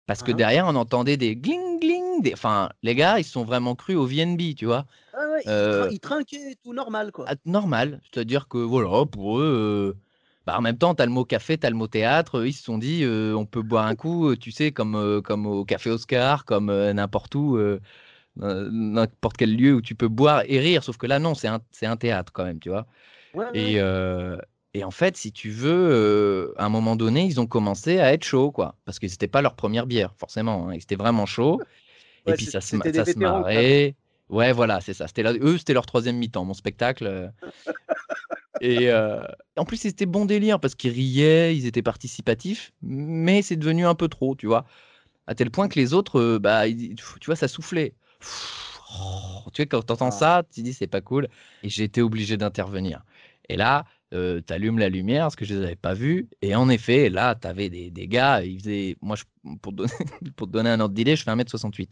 parce 0.05 0.23
que 0.23 0.31
Hein. 0.31 0.37
derrière 0.37 0.67
on 0.67 0.75
entendait 0.75 1.17
des 1.17 1.35
gling 1.35 1.79
gling. 1.79 2.21
Des... 2.23 2.33
Enfin, 2.33 2.69
les 2.83 2.95
gars, 2.95 3.19
ils 3.19 3.23
se 3.23 3.31
sont 3.31 3.45
vraiment 3.45 3.75
crus 3.75 3.95
au 3.97 4.05
VNB, 4.05 4.55
tu 4.55 4.65
vois. 4.65 4.85
ah 5.13 5.27
ouais, 5.31 5.43
Euh, 5.47 5.83
trin- 5.83 5.91
il 5.91 5.99
trinquait, 5.99 6.55
tout 6.63 6.73
normal, 6.73 7.11
quoi. 7.11 7.25
Ah, 7.29 7.35
normal, 7.45 8.01
c'est-à-dire 8.11 8.47
que 8.47 8.57
voilà, 8.57 9.05
pour 9.05 9.39
eux, 9.39 9.93
euh, 9.95 9.99
bah, 10.45 10.57
en 10.57 10.61
même 10.61 10.77
temps, 10.77 10.95
t'as 10.95 11.05
le 11.05 11.11
mot 11.11 11.25
café, 11.25 11.57
t'as 11.57 11.69
le 11.69 11.75
mot 11.75 11.87
théâtre. 11.87 12.45
Ils 12.45 12.53
se 12.53 12.63
sont 12.63 12.77
dit, 12.77 13.03
euh, 13.03 13.35
on 13.35 13.45
peut 13.45 13.61
boire 13.61 13.85
un 13.87 13.95
coup, 13.95 14.35
tu 14.35 14.51
sais, 14.51 14.71
comme, 14.71 15.21
comme 15.23 15.45
au 15.45 15.65
café 15.65 15.89
Oscar, 15.89 16.45
comme 16.45 16.67
n'importe 16.93 17.35
où, 17.35 17.57
euh, 18.41 18.69
n'importe 18.71 19.37
quel 19.37 19.55
lieu 19.55 19.75
où 19.75 19.81
tu 19.81 19.95
peux 19.95 20.07
boire 20.07 20.43
et 20.47 20.59
rire. 20.59 20.83
Sauf 20.83 20.97
que 20.97 21.07
là, 21.07 21.19
non, 21.19 21.33
c'est 21.33 21.47
un, 21.47 21.97
théâtre 21.97 22.31
quand 22.33 22.45
même, 22.45 22.59
tu 22.59 22.69
vois. 22.69 22.85
Ouais, 23.33 23.45
ouais. 23.45 23.51
Et, 23.53 23.79
euh, 23.79 24.37
et 24.73 24.83
en 24.83 24.91
fait, 24.91 25.17
si 25.17 25.31
tu 25.31 25.49
veux, 25.49 25.89
euh, 25.91 26.53
à 26.57 26.65
un 26.65 26.69
moment 26.69 26.95
donné, 26.95 27.25
ils 27.25 27.39
ont 27.39 27.47
commencé 27.47 27.99
à 27.99 28.13
être 28.13 28.23
chauds, 28.23 28.51
quoi. 28.51 28.75
Parce 28.85 28.99
que 28.99 29.07
c'était 29.07 29.27
pas 29.27 29.41
leur 29.41 29.55
première 29.55 29.87
bière, 29.87 30.13
forcément. 30.17 30.69
hein, 30.69 30.73
Ils 30.73 30.81
étaient 30.81 30.95
vraiment 30.95 31.25
chauds. 31.25 31.59
et 32.25 32.33
puis 32.33 32.45
ça 32.45 32.61
se, 32.61 32.77
ça 32.77 33.05
marrait. 33.17 33.95
Ouais, 34.29 34.51
voilà, 34.51 34.81
c'est 34.81 34.93
ça. 34.93 35.07
C'était 35.07 35.23
là, 35.23 35.33
eux, 35.33 35.57
c'était 35.57 35.73
leur 35.73 35.85
troisième 35.85 36.17
mi-temps, 36.17 36.43
mon 36.43 36.53
spectacle. 36.53 37.31
Et 38.61 38.89
euh, 38.89 39.21
en 39.55 39.65
plus, 39.65 39.77
c'était 39.77 40.05
bon 40.05 40.25
délire 40.25 40.59
parce 40.59 40.75
qu'ils 40.75 40.91
riaient, 40.91 41.55
ils 41.55 41.65
étaient 41.65 41.83
participatifs, 41.83 42.71
mais 42.81 43.41
c'est 43.41 43.55
devenu 43.55 43.85
un 43.85 43.95
peu 43.95 44.07
trop, 44.07 44.35
tu 44.35 44.47
vois. 44.47 44.65
À 45.27 45.35
tel 45.35 45.51
point 45.51 45.67
que 45.67 45.79
les 45.79 45.93
autres, 45.93 46.37
bah, 46.37 46.63
tu 46.67 47.25
vois, 47.25 47.35
ça 47.35 47.47
soufflait. 47.47 47.93
Tu 49.53 49.61
vois, 49.63 49.65
quand 49.65 49.81
t'entends 49.83 50.07
Ah. 50.07 50.11
ça, 50.11 50.43
tu 50.53 50.61
dis 50.61 50.73
c'est 50.73 50.87
pas 50.87 51.01
cool. 51.01 51.27
Et 51.63 51.69
j'ai 51.69 51.83
été 51.83 52.01
obligé 52.01 52.37
d'intervenir. 52.37 53.03
Et 53.49 53.55
là, 53.57 53.85
euh, 54.13 54.41
t'allumes 54.41 54.79
la 54.79 54.89
lumière 54.89 55.25
parce 55.25 55.35
que 55.35 55.45
je 55.45 55.55
les 55.55 55.63
avais 55.65 55.75
pas 55.75 55.93
vus. 55.93 56.27
Et 56.41 56.55
en 56.55 56.69
effet, 56.69 57.09
là, 57.09 57.35
t'avais 57.35 57.69
des, 57.69 57.89
des 57.91 58.07
gars, 58.07 58.41
ils 58.43 58.59
faisaient. 58.59 58.95
Moi, 59.01 59.15
je- 59.15 59.23
pour, 59.61 59.71
te 59.73 59.77
donner, 59.77 59.91
pour 60.35 60.47
te 60.47 60.51
donner 60.51 60.69
un 60.69 60.79
ordre 60.79 60.95
d'idée, 60.95 61.15
je 61.15 61.23
fais 61.23 61.31
1m68. 61.31 61.91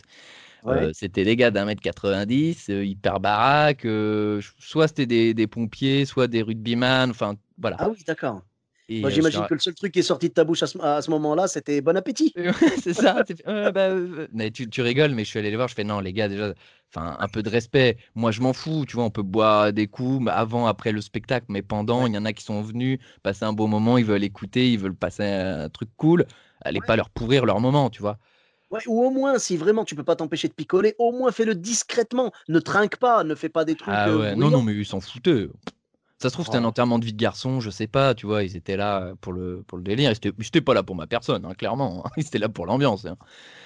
Ouais. 0.63 0.73
Euh, 0.85 0.91
c'était 0.93 1.23
des 1.23 1.35
gars 1.35 1.51
d'un 1.51 1.65
mètre 1.65 1.81
90, 1.81 2.69
euh, 2.69 2.83
hyper 2.85 3.19
baraques. 3.19 3.85
euh, 3.85 4.41
soit 4.59 4.87
c'était 4.87 5.05
des, 5.05 5.33
des 5.33 5.47
pompiers, 5.47 6.05
soit 6.05 6.27
des 6.27 6.41
rugbyman. 6.41 7.09
Enfin, 7.11 7.35
voilà. 7.57 7.77
Ah 7.79 7.89
oui, 7.89 8.03
d'accord. 8.05 8.41
Et, 8.87 9.01
Moi, 9.01 9.09
euh, 9.09 9.13
j'imagine 9.13 9.45
que 9.47 9.53
le 9.55 9.59
seul 9.59 9.73
truc 9.73 9.91
qui 9.91 9.99
est 9.99 10.03
sorti 10.03 10.29
de 10.29 10.33
ta 10.33 10.43
bouche 10.43 10.61
à 10.61 10.67
ce, 10.67 10.77
à 10.77 11.01
ce 11.01 11.09
moment-là, 11.11 11.47
c'était 11.47 11.81
bon 11.81 11.97
appétit. 11.97 12.33
C'est 12.81 12.93
ça. 12.93 13.23
Euh, 13.47 13.71
bah, 13.71 13.89
euh, 13.89 14.27
mais 14.33 14.51
tu, 14.51 14.69
tu 14.69 14.81
rigoles, 14.81 15.11
mais 15.11 15.23
je 15.23 15.29
suis 15.29 15.39
allé 15.39 15.49
les 15.49 15.55
voir. 15.55 15.67
Je 15.67 15.75
fais 15.75 15.83
non, 15.83 15.99
les 15.99 16.13
gars, 16.13 16.27
déjà, 16.27 16.53
enfin, 16.93 17.15
un 17.19 17.27
peu 17.27 17.43
de 17.43 17.49
respect. 17.49 17.97
Moi, 18.15 18.31
je 18.31 18.41
m'en 18.41 18.53
fous. 18.53 18.85
Tu 18.87 18.95
vois, 18.95 19.05
on 19.05 19.09
peut 19.09 19.23
boire 19.23 19.73
des 19.73 19.87
coups 19.87 20.27
avant, 20.31 20.67
après 20.67 20.91
le 20.91 21.01
spectacle, 21.01 21.45
mais 21.49 21.61
pendant, 21.61 22.07
il 22.07 22.13
y 22.13 22.17
en 22.17 22.25
a 22.25 22.33
qui 22.33 22.43
sont 22.43 22.61
venus 22.61 22.99
passer 23.23 23.45
un 23.45 23.53
beau 23.53 23.67
moment. 23.67 23.97
Ils 23.97 24.05
veulent 24.05 24.23
écouter, 24.23 24.71
ils 24.71 24.79
veulent 24.79 24.95
passer 24.95 25.23
un 25.23 25.69
truc 25.69 25.89
cool. 25.97 26.25
Allez 26.61 26.79
pas 26.85 26.95
leur 26.95 27.09
pourrir 27.09 27.45
leur 27.45 27.59
moment, 27.59 27.89
tu 27.89 28.01
vois. 28.01 28.17
Ouais, 28.71 28.81
ou 28.87 29.03
au 29.03 29.11
moins, 29.11 29.37
si 29.37 29.57
vraiment 29.57 29.85
tu 29.85 29.95
peux 29.95 30.03
pas 30.03 30.15
t'empêcher 30.15 30.47
de 30.47 30.53
picoler, 30.53 30.95
au 30.97 31.11
moins 31.11 31.31
fais-le 31.31 31.55
discrètement. 31.55 32.31
Ne 32.47 32.59
trinque 32.59 32.97
pas, 32.97 33.23
ne 33.23 33.35
fais 33.35 33.49
pas 33.49 33.63
des 33.63 33.75
trucs. 33.75 33.93
Ah 33.95 34.09
euh, 34.09 34.19
ouais, 34.19 34.35
non, 34.35 34.49
non, 34.49 34.63
mais 34.63 34.73
ils 34.73 34.85
s'en 34.85 34.99
foutaient. 34.99 35.47
Ça 36.17 36.29
se 36.29 36.33
trouve, 36.33 36.45
c'était 36.45 36.57
un 36.57 36.63
enterrement 36.63 36.97
de 36.97 37.03
vie 37.05 37.11
de 37.13 37.17
garçon, 37.21 37.59
je 37.59 37.69
sais 37.69 37.87
pas, 37.87 38.15
tu 38.15 38.25
vois, 38.25 38.43
ils 38.43 38.55
étaient 38.55 38.77
là 38.77 39.13
pour 39.19 39.33
le, 39.33 39.63
pour 39.67 39.77
le 39.77 39.83
délire. 39.83 40.13
Ils 40.13 40.61
pas 40.63 40.73
là 40.73 40.81
pour 40.81 40.95
ma 40.95 41.07
personne, 41.07 41.43
hein, 41.45 41.53
clairement. 41.53 42.03
hein. 42.05 42.09
Ils 42.17 42.25
étaient 42.25 42.39
là 42.39 42.47
pour 42.47 42.65
l'ambiance. 42.65 43.05
hein. 43.05 43.17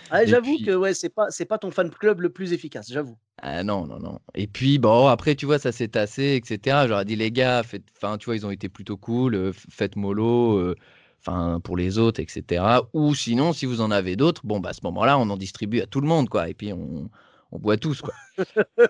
Ah, 0.10 0.25
j'avoue 0.25 0.56
puis- 0.56 0.65
que 0.65 0.72
ouais, 0.75 0.96
c'est 0.96 1.10
pas, 1.10 1.27
c'est 1.29 1.46
pas 1.46 1.60
ton 1.60 1.70
fan 1.70 1.91
club 1.91 2.22
le 2.22 2.29
plus 2.32 2.51
efficace, 2.51 2.91
j'avoue. 2.91 3.18
Ah 3.41 3.63
non, 3.63 3.86
non, 3.86 4.00
non. 4.00 4.20
Et 4.34 4.48
puis, 4.48 4.79
bon, 4.79 5.08
après, 5.08 5.36
tu 5.36 5.46
vois, 5.46 5.60
ça 5.60 5.72
s'est 5.72 5.89
tassé, 5.89 6.41
etc. 6.44 6.86
J'aurais 6.88 7.06
dit, 7.06 7.15
les 7.15 7.32
gars, 7.32 7.62
faites, 7.62 7.84
enfin, 7.96 8.18
tu 8.18 8.25
vois, 8.25 8.36
ils 8.36 8.46
ont 8.48 8.51
été 8.51 8.68
plutôt 8.68 8.98
cool, 8.98 9.36
euh, 9.36 9.51
faites 9.53 9.96
mollo, 9.96 10.58
euh, 10.58 10.75
enfin, 11.20 11.60
pour 11.63 11.77
les 11.77 12.00
autres, 12.00 12.20
etc. 12.20 12.63
Ou 12.94 13.13
sinon, 13.13 13.53
si 13.53 13.68
vous 13.68 13.79
en 13.82 13.91
avez 13.91 14.15
d'autres, 14.15 14.41
bon, 14.44 14.60
bah, 14.60 14.70
à 14.70 14.74
ce 14.74 14.82
moment-là, 14.86 15.20
on 15.20 15.29
en 15.29 15.38
distribue 15.38 15.82
à 15.82 15.86
tout 15.86 16.01
le 16.01 16.08
monde, 16.08 16.29
quoi. 16.29 16.50
Et 16.50 16.56
puis, 16.56 16.74
on, 16.74 17.10
on 17.51 17.60
boit 17.60 17.77
tous, 17.77 18.01
quoi. 18.01 18.13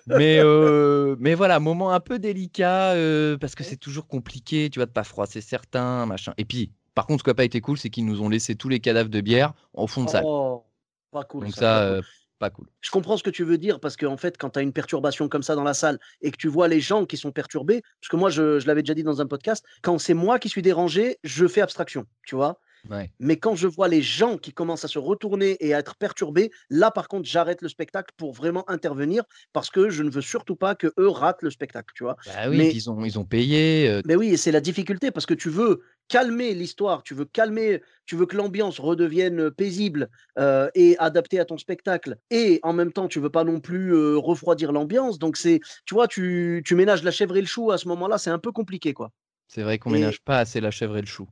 mais, 0.08 0.40
euh, 0.40 1.16
mais 1.20 1.34
voilà, 1.36 1.60
moment 1.60 1.92
un 1.92 2.00
peu 2.00 2.20
délicat, 2.20 2.92
euh, 2.94 3.38
parce 3.38 3.56
que 3.56 3.64
c'est 3.64 3.78
toujours 3.78 4.08
compliqué, 4.08 4.70
tu 4.70 4.80
vois, 4.80 4.86
de 4.86 4.92
pas 4.92 5.04
froisser 5.04 5.42
certains, 5.42 6.06
machin. 6.06 6.34
Et 6.38 6.46
puis, 6.46 6.72
par 6.94 7.06
contre, 7.06 7.22
ce 7.22 7.24
qui 7.24 7.30
n'a 7.30 7.36
pas 7.36 7.46
été 7.46 7.62
cool, 7.62 7.78
c'est 7.78 7.90
qu'ils 7.90 8.06
nous 8.06 8.22
ont 8.22 8.30
laissé 8.30 8.56
tous 8.56 8.70
les 8.70 8.80
cadavres 8.80 9.10
de 9.10 9.22
bière 9.22 9.54
au 9.74 9.88
fond 9.88 10.04
de 10.04 10.10
salle. 10.10 10.24
Oh, 10.26 10.66
pas 11.12 11.24
cool. 11.24 11.46
Donc 11.46 11.54
ça, 11.54 11.60
ça, 11.60 11.66
pas 11.80 11.86
cool. 11.86 11.98
euh, 11.98 12.02
pas 12.40 12.50
cool. 12.50 12.68
Je 12.82 12.92
comprends 12.92 13.18
ce 13.18 13.24
que 13.24 13.30
tu 13.30 13.44
veux 13.44 13.58
dire 13.58 13.80
parce 13.80 13.96
qu'en 13.98 14.18
fait, 14.18 14.38
quand 14.38 14.52
tu 14.52 14.60
as 14.60 14.62
une 14.62 14.74
perturbation 14.74 15.30
comme 15.30 15.44
ça 15.44 15.56
dans 15.56 15.64
la 15.64 15.74
salle 15.74 16.00
et 16.22 16.32
que 16.32 16.38
tu 16.38 16.48
vois 16.48 16.68
les 16.68 16.82
gens 16.82 17.06
qui 17.06 17.18
sont 17.18 17.32
perturbés, 17.32 17.82
parce 18.02 18.10
que 18.10 18.16
moi, 18.18 18.30
je, 18.30 18.60
je 18.60 18.68
l'avais 18.68 18.82
déjà 18.82 18.94
dit 18.94 19.04
dans 19.04 19.22
un 19.22 19.28
podcast, 19.28 19.66
quand 19.82 19.98
c'est 20.00 20.14
moi 20.14 20.40
qui 20.40 20.50
suis 20.50 20.62
dérangé, 20.62 21.18
je 21.24 21.48
fais 21.48 21.62
abstraction, 21.62 22.06
tu 22.26 22.36
vois. 22.36 22.60
Ouais. 22.90 23.12
Mais 23.20 23.38
quand 23.38 23.56
je 23.56 23.68
vois 23.68 23.88
les 23.88 24.02
gens 24.02 24.38
qui 24.38 24.54
commencent 24.54 24.86
à 24.86 24.88
se 24.88 25.00
retourner 25.00 25.58
et 25.60 25.74
à 25.74 25.80
être 25.80 25.96
perturbés, 25.98 26.52
là, 26.70 26.92
par 26.92 27.08
contre, 27.08 27.28
j'arrête 27.28 27.62
le 27.62 27.70
spectacle 27.70 28.14
pour 28.18 28.34
vraiment 28.34 28.70
intervenir 28.70 29.24
parce 29.54 29.70
que 29.70 29.90
je 29.90 30.04
ne 30.04 30.10
veux 30.10 30.22
surtout 30.22 30.56
pas 30.56 30.76
que 30.76 30.94
eux 31.00 31.10
ratent 31.10 31.42
le 31.42 31.50
spectacle, 31.52 31.94
tu 31.96 32.04
vois. 32.04 32.16
Bah 32.26 32.50
oui, 32.50 32.58
Mais 32.58 32.72
ils 32.72 32.90
ont, 32.90 33.04
ils 33.04 33.20
ont 33.20 33.26
payé. 33.26 33.90
euh, 33.90 34.02
mais 34.06 34.16
oui, 34.16 34.30
et 34.30 34.38
c'est 34.38 34.52
la 34.52 34.62
difficulté 34.62 35.12
parce 35.12 35.26
que 35.26 35.34
tu 35.34 35.50
veux 35.50 35.82
calmer 36.08 36.54
l'histoire, 36.54 37.04
tu 37.04 37.14
veux 37.14 37.26
calmer, 37.26 37.82
tu 38.06 38.16
veux 38.16 38.26
que 38.26 38.36
l'ambiance 38.36 38.80
redevienne 38.80 39.52
paisible 39.52 40.10
euh, 40.38 40.70
et 40.74 40.98
adaptée 41.00 41.40
à 41.40 41.46
ton 41.46 41.58
spectacle, 41.58 42.18
et 42.32 42.60
en 42.64 42.74
même 42.74 42.92
temps, 42.92 43.08
tu 43.08 43.20
veux 43.20 43.30
pas 43.30 43.44
non 43.44 43.60
plus 43.60 43.94
euh, 43.94 44.18
refroidir 44.18 44.72
l'ambiance. 44.72 45.20
Donc 45.20 45.38
c'est, 45.38 45.60
tu 45.86 45.94
vois, 45.94 46.08
tu, 46.08 46.62
tu 46.66 46.76
ménages 46.76 47.04
la 47.04 47.12
chèvre 47.12 47.38
et 47.38 47.42
le 47.42 47.48
chou 47.48 47.72
à 47.72 47.78
ce 47.78 47.88
moment-là, 47.90 48.18
c'est 48.18 48.32
un 48.32 48.40
peu 48.40 48.52
compliqué, 48.52 48.94
quoi. 48.94 49.12
C'est 49.48 49.64
vrai 49.64 49.80
qu'on 49.80 49.90
Et 49.90 49.94
ménage 49.94 50.22
pas 50.22 50.40
assez 50.40 50.62
la 50.62 50.72
chèvre 50.72 50.98
et 50.98 51.02
le 51.02 51.08
chou. 51.08 51.28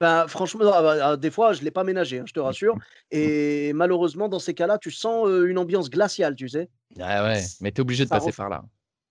Ben, 0.00 0.26
franchement, 0.28 0.70
ah 0.72 0.82
bah, 0.82 0.96
ah, 1.10 1.16
des 1.16 1.30
fois, 1.30 1.52
je 1.52 1.62
l'ai 1.62 1.70
pas 1.70 1.84
ménagé, 1.84 2.18
hein, 2.20 2.24
je 2.26 2.32
te 2.32 2.40
rassure. 2.40 2.76
Et 3.10 3.72
malheureusement, 3.74 4.28
dans 4.28 4.38
ces 4.38 4.54
cas-là, 4.54 4.78
tu 4.78 4.90
sens 4.90 5.28
une 5.28 5.58
ambiance 5.58 5.90
glaciale, 5.90 6.34
tu 6.36 6.48
sais. 6.48 6.70
Ah 7.00 7.24
ouais, 7.24 7.46
mais 7.60 7.72
t'es 7.72 7.80
obligé 7.80 8.04
de 8.04 8.08
Ça 8.08 8.16
passer 8.16 8.30
ref- 8.30 8.36
par 8.36 8.48
là. 8.48 8.62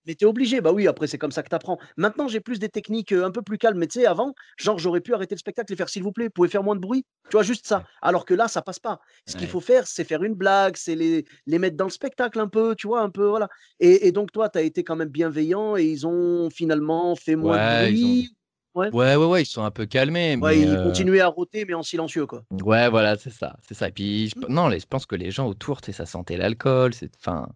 Mais 0.06 0.14
tu 0.14 0.24
es 0.24 0.28
obligé, 0.28 0.60
bah 0.62 0.72
oui, 0.72 0.86
après 0.88 1.06
c'est 1.06 1.18
comme 1.18 1.32
ça 1.32 1.42
que 1.42 1.48
tu 1.50 1.54
apprends. 1.54 1.78
Maintenant, 1.96 2.28
j'ai 2.28 2.40
plus 2.40 2.58
des 2.58 2.70
techniques 2.70 3.12
un 3.12 3.30
peu 3.30 3.42
plus 3.42 3.58
calmes, 3.58 3.78
mais 3.78 3.86
tu 3.86 4.00
sais, 4.00 4.06
avant, 4.06 4.34
genre 4.58 4.78
j'aurais 4.78 5.00
pu 5.02 5.14
arrêter 5.14 5.34
le 5.34 5.40
spectacle 5.40 5.72
et 5.72 5.76
faire 5.76 5.90
s'il 5.90 6.02
vous 6.02 6.12
plaît, 6.12 6.26
vous 6.26 6.30
pouvez 6.32 6.48
faire 6.48 6.62
moins 6.64 6.76
de 6.76 6.80
bruit. 6.80 7.04
Tu 7.30 7.36
vois, 7.36 7.42
juste 7.44 7.66
ça. 7.66 7.84
Alors 8.02 8.24
que 8.24 8.34
là, 8.34 8.48
ça 8.48 8.62
passe 8.62 8.78
pas. 8.80 9.00
Ce 9.26 9.36
qu'il 9.36 9.48
faut 9.48 9.60
faire, 9.60 9.86
c'est 9.86 10.04
faire 10.04 10.22
une 10.24 10.34
blague, 10.34 10.76
c'est 10.76 10.94
les, 10.96 11.24
les 11.46 11.58
mettre 11.58 11.76
dans 11.76 11.84
le 11.84 11.90
spectacle 11.90 12.40
un 12.40 12.48
peu, 12.48 12.74
tu 12.76 12.86
vois, 12.88 13.02
un 13.02 13.10
peu, 13.10 13.26
voilà. 13.28 13.48
Et, 13.80 14.08
et 14.08 14.12
donc, 14.12 14.32
toi, 14.32 14.48
tu 14.50 14.58
as 14.58 14.62
été 14.62 14.84
quand 14.84 14.96
même 14.96 15.10
bienveillant 15.10 15.76
et 15.76 15.84
ils 15.84 16.06
ont 16.06 16.50
finalement 16.50 17.14
fait 17.16 17.36
moins 17.36 17.58
de 17.58 17.64
Ouais, 17.64 17.68
bruit. 17.68 18.30
Ouais. 18.74 18.92
Ouais, 18.92 19.16
ouais, 19.16 19.26
ouais, 19.26 19.42
ils 19.42 19.46
sont 19.46 19.62
un 19.64 19.70
peu 19.70 19.86
calmés, 19.86 20.36
Ouais, 20.40 20.58
mais 20.58 20.60
ils 20.60 20.76
euh, 20.76 20.80
continuaient 20.80 21.20
à 21.20 21.28
rôter, 21.28 21.64
mais 21.64 21.74
en 21.74 21.82
silencieux, 21.82 22.26
quoi. 22.26 22.44
ouais, 22.50 22.88
voilà, 22.90 23.16
c'est 23.16 23.30
ça, 23.30 23.56
c'est 23.66 23.74
ça. 23.74 23.88
Et 23.88 23.92
puis, 23.92 24.28
je... 24.30 24.34
non, 24.48 24.68
les- 24.68 24.80
je 24.80 24.86
pense 24.86 25.06
que 25.06 25.16
les 25.16 25.30
gens 25.30 25.46
autour, 25.48 25.80
tu 25.80 25.86
sais, 25.86 25.92
ça 25.92 26.06
sentait 26.06 26.36
l'alcool, 26.36 26.94
c'est, 26.94 27.14
enfin, 27.16 27.48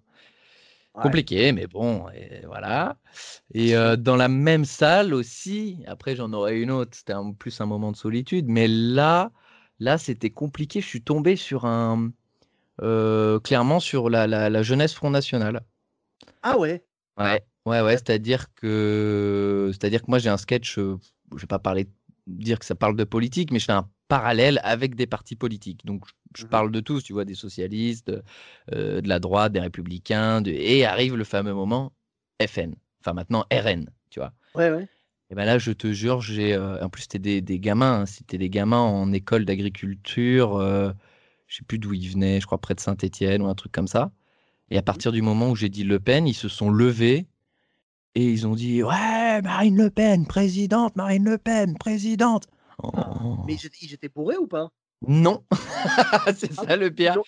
Ouais. 0.95 1.03
compliqué, 1.03 1.53
mais 1.53 1.67
bon, 1.67 2.09
et 2.11 2.43
voilà. 2.47 2.97
Et 3.55 3.77
euh, 3.77 3.97
dans 3.97 4.17
la 4.17 4.29
même 4.29 4.65
salle 4.65 5.15
aussi, 5.15 5.83
après 5.87 6.17
j'en 6.17 6.33
aurais 6.33 6.61
une 6.61 6.71
autre, 6.71 6.97
c'était 6.97 7.13
un- 7.15 7.33
plus 7.33 7.61
un 7.61 7.67
moment 7.67 7.93
de 7.93 7.97
solitude, 7.97 8.47
mais 8.49 8.69
là, 8.69 9.33
là, 9.81 9.99
c'était 9.99 10.31
compliqué. 10.31 10.81
Je 10.81 10.87
suis 10.89 11.03
tombé 11.03 11.37
sur 11.37 11.67
un, 11.67 12.13
euh, 12.83 13.41
clairement 13.41 13.81
sur 13.81 14.11
la, 14.11 14.27
la, 14.29 14.51
la 14.51 14.63
jeunesse 14.65 14.95
Front 14.95 15.11
National. 15.11 15.63
Ah 16.43 16.57
ouais. 16.59 16.85
Ouais, 17.17 17.45
ouais, 17.67 17.81
ouais, 17.83 17.93
c'est-à-dire 17.93 18.53
que, 18.55 19.71
c'est-à-dire 19.73 20.03
que 20.03 20.07
moi 20.11 20.19
j'ai 20.19 20.29
un 20.31 20.37
sketch, 20.37 20.79
euh, 20.79 20.97
je 21.35 21.41
vais 21.41 21.47
pas 21.47 21.59
parler, 21.59 21.89
dire 22.27 22.59
que 22.59 22.65
ça 22.65 22.75
parle 22.75 22.97
de 22.97 23.05
politique, 23.05 23.51
mais 23.51 23.59
je 23.59 23.67
fais 23.67 23.73
un 23.73 23.89
parallèle 24.09 24.61
avec 24.65 24.95
des 24.95 25.07
partis 25.07 25.37
politiques. 25.37 25.85
Donc 25.85 26.05
je, 26.07 26.13
je 26.41 26.45
Mhm. 26.45 26.51
parle 26.51 26.71
de 26.73 26.81
tous, 26.81 27.03
tu 27.03 27.13
vois, 27.13 27.25
des 27.25 27.35
socialistes, 27.35 28.07
de, 28.09 28.23
euh, 28.73 29.01
de 29.01 29.09
la 29.09 29.19
droite, 29.21 29.53
des 29.53 29.61
républicains, 29.61 30.41
de- 30.41 30.51
et 30.51 30.85
arrive 30.85 31.17
le 31.17 31.25
fameux 31.25 31.55
moment 31.55 31.93
FN, 32.43 32.75
enfin 33.01 33.13
maintenant 33.15 33.45
RN, 33.53 33.89
tu 34.11 34.21
vois. 34.21 34.33
Ouais, 34.55 34.71
ouais. 34.71 34.87
Et 35.31 35.35
ben 35.35 35.45
là, 35.47 35.59
je 35.59 35.73
te 35.73 35.93
jure, 35.93 36.21
j'ai, 36.21 36.55
euh, 36.55 36.83
en 36.85 36.91
plus 36.91 37.03
c'était 37.03 37.19
des, 37.19 37.41
des 37.41 37.59
gamins, 37.59 38.01
hein, 38.03 38.07
c'était 38.07 38.39
des 38.39 38.51
gamins 38.51 38.79
en 38.79 39.11
école 39.13 39.45
d'agriculture, 39.47 40.57
euh, 40.57 40.93
je 41.47 41.57
sais 41.57 41.65
plus 41.65 41.79
d'où 41.79 41.93
ils 41.95 42.11
venaient, 42.11 42.41
je 42.41 42.47
crois 42.47 42.59
près 42.61 42.75
de 42.75 42.81
Saint-Étienne 42.81 43.43
ou 43.43 43.47
un 43.49 43.55
truc 43.55 43.73
comme 43.73 43.89
ça. 43.89 44.13
Et 44.71 44.79
à 44.79 44.83
partir 44.83 45.13
du 45.13 45.23
moment 45.23 45.51
où 45.51 45.57
j'ai 45.57 45.69
dit 45.71 45.85
Le 45.85 46.01
Pen, 46.01 46.27
ils 46.27 46.35
se 46.35 46.49
sont 46.49 46.71
levés 46.71 47.27
et 48.15 48.25
ils 48.25 48.47
ont 48.47 48.55
dit 48.55 48.83
Ouais, 48.83 49.43
Marine 49.43 49.77
Le 49.77 49.91
Pen, 49.91 50.27
présidente, 50.27 50.97
Marine 50.97 51.25
Le 51.25 51.39
Pen, 51.39 51.77
présidente. 51.79 52.47
Ah. 52.83 53.11
Oh. 53.25 53.39
Mais 53.47 53.55
ils 53.83 53.95
étaient, 53.95 54.09
bourrés 54.09 54.37
ou 54.37 54.47
pas? 54.47 54.71
Non, 55.07 55.45
c'est 56.37 56.51
Ah, 56.59 56.65
ça 56.69 56.77
le 56.77 56.91
pire. 56.91 57.19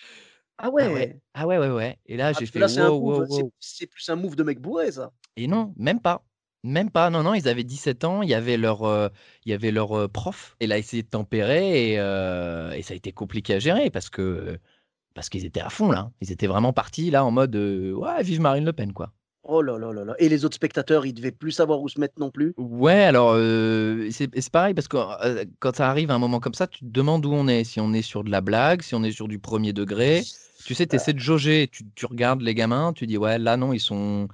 Ah 0.57 0.69
ouais. 0.71 0.91
ouais, 0.91 1.19
ah 1.35 1.45
ouais, 1.45 1.57
ouais, 1.59 1.69
ouais. 1.69 1.99
Et 2.07 2.17
là, 2.17 2.27
Ah, 2.27 2.33
j'ai 2.37 2.47
fait 2.47 2.59
là, 2.59 2.67
wow, 2.91 2.99
move, 2.99 3.27
wow, 3.29 3.41
wow. 3.43 3.51
c'est 3.59 3.85
plus 3.85 4.09
un 4.09 4.15
move 4.15 4.35
de 4.35 4.43
mec 4.43 4.59
bourré, 4.59 4.91
ça. 4.91 5.11
Et 5.35 5.47
non, 5.47 5.73
même 5.77 5.99
pas. 5.99 6.25
Même 6.63 6.89
pas. 6.89 7.09
Non, 7.11 7.21
non, 7.21 7.35
ils 7.35 7.47
avaient 7.47 7.63
17 7.63 8.03
ans, 8.03 8.23
il 8.23 8.29
y 8.29 8.33
avait 8.33 8.57
leur, 8.57 8.83
euh, 8.83 9.09
il 9.45 9.51
y 9.51 9.53
avait 9.53 9.71
leur 9.71 9.95
euh, 9.97 10.07
prof. 10.07 10.55
Et 10.59 10.65
là, 10.67 10.79
essayé 10.79 11.03
de 11.03 11.07
tempérer 11.09 11.91
et, 11.93 11.99
euh, 11.99 12.71
et 12.71 12.81
ça 12.81 12.93
a 12.93 12.97
été 12.97 13.11
compliqué 13.11 13.53
à 13.53 13.59
gérer 13.59 13.89
parce 13.91 14.09
que 14.09 14.59
parce 15.13 15.29
qu'ils 15.29 15.45
étaient 15.45 15.61
à 15.61 15.69
fond 15.69 15.91
là. 15.91 16.11
Ils 16.21 16.31
étaient 16.31 16.47
vraiment 16.47 16.73
partis 16.73 17.09
là 17.11 17.23
en 17.25 17.31
mode 17.31 17.55
euh, 17.55 17.93
ouais, 17.93 18.23
vive 18.23 18.41
Marine 18.41 18.65
Le 18.65 18.73
Pen 18.73 18.93
quoi. 18.93 19.13
Oh 19.47 19.61
là 19.61 19.77
là 19.77 19.93
là 19.93 20.03
là. 20.03 20.13
Et 20.19 20.29
les 20.29 20.43
autres 20.45 20.55
spectateurs, 20.55 21.05
ils 21.05 21.13
devaient 21.13 21.31
plus 21.31 21.51
savoir 21.51 21.81
où 21.81 21.87
se 21.87 21.99
mettre 21.99 22.19
non 22.19 22.31
plus? 22.31 22.53
Ouais, 22.57 23.03
alors 23.03 23.31
euh, 23.33 24.09
c'est 24.11 24.49
pareil 24.49 24.73
parce 24.73 24.87
que 24.87 24.97
euh, 24.97 25.45
quand 25.59 25.75
ça 25.75 25.89
arrive 25.89 26.11
à 26.11 26.15
un 26.15 26.19
moment 26.19 26.39
comme 26.39 26.53
ça, 26.53 26.67
tu 26.67 26.79
te 26.79 26.85
demandes 26.89 27.25
où 27.25 27.31
on 27.33 27.47
est. 27.47 27.63
Si 27.63 27.79
on 27.79 27.93
est 27.93 28.01
sur 28.01 28.23
de 28.23 28.29
la 28.29 28.41
blague, 28.41 28.81
si 28.81 28.93
on 28.95 29.03
est 29.03 29.11
sur 29.11 29.27
du 29.27 29.39
premier 29.39 29.73
degré. 29.73 30.23
Tu 30.65 30.75
sais, 30.75 30.85
tu 30.85 30.97
essaies 30.97 31.13
de 31.13 31.19
jauger. 31.19 31.69
Tu, 31.71 31.83
tu 31.95 32.05
regardes 32.05 32.41
les 32.41 32.53
gamins, 32.53 32.91
tu 32.93 33.07
dis 33.07 33.17
ouais, 33.17 33.39
là 33.39 33.55
non, 33.57 33.71
ils 33.73 33.79
sont. 33.79 34.27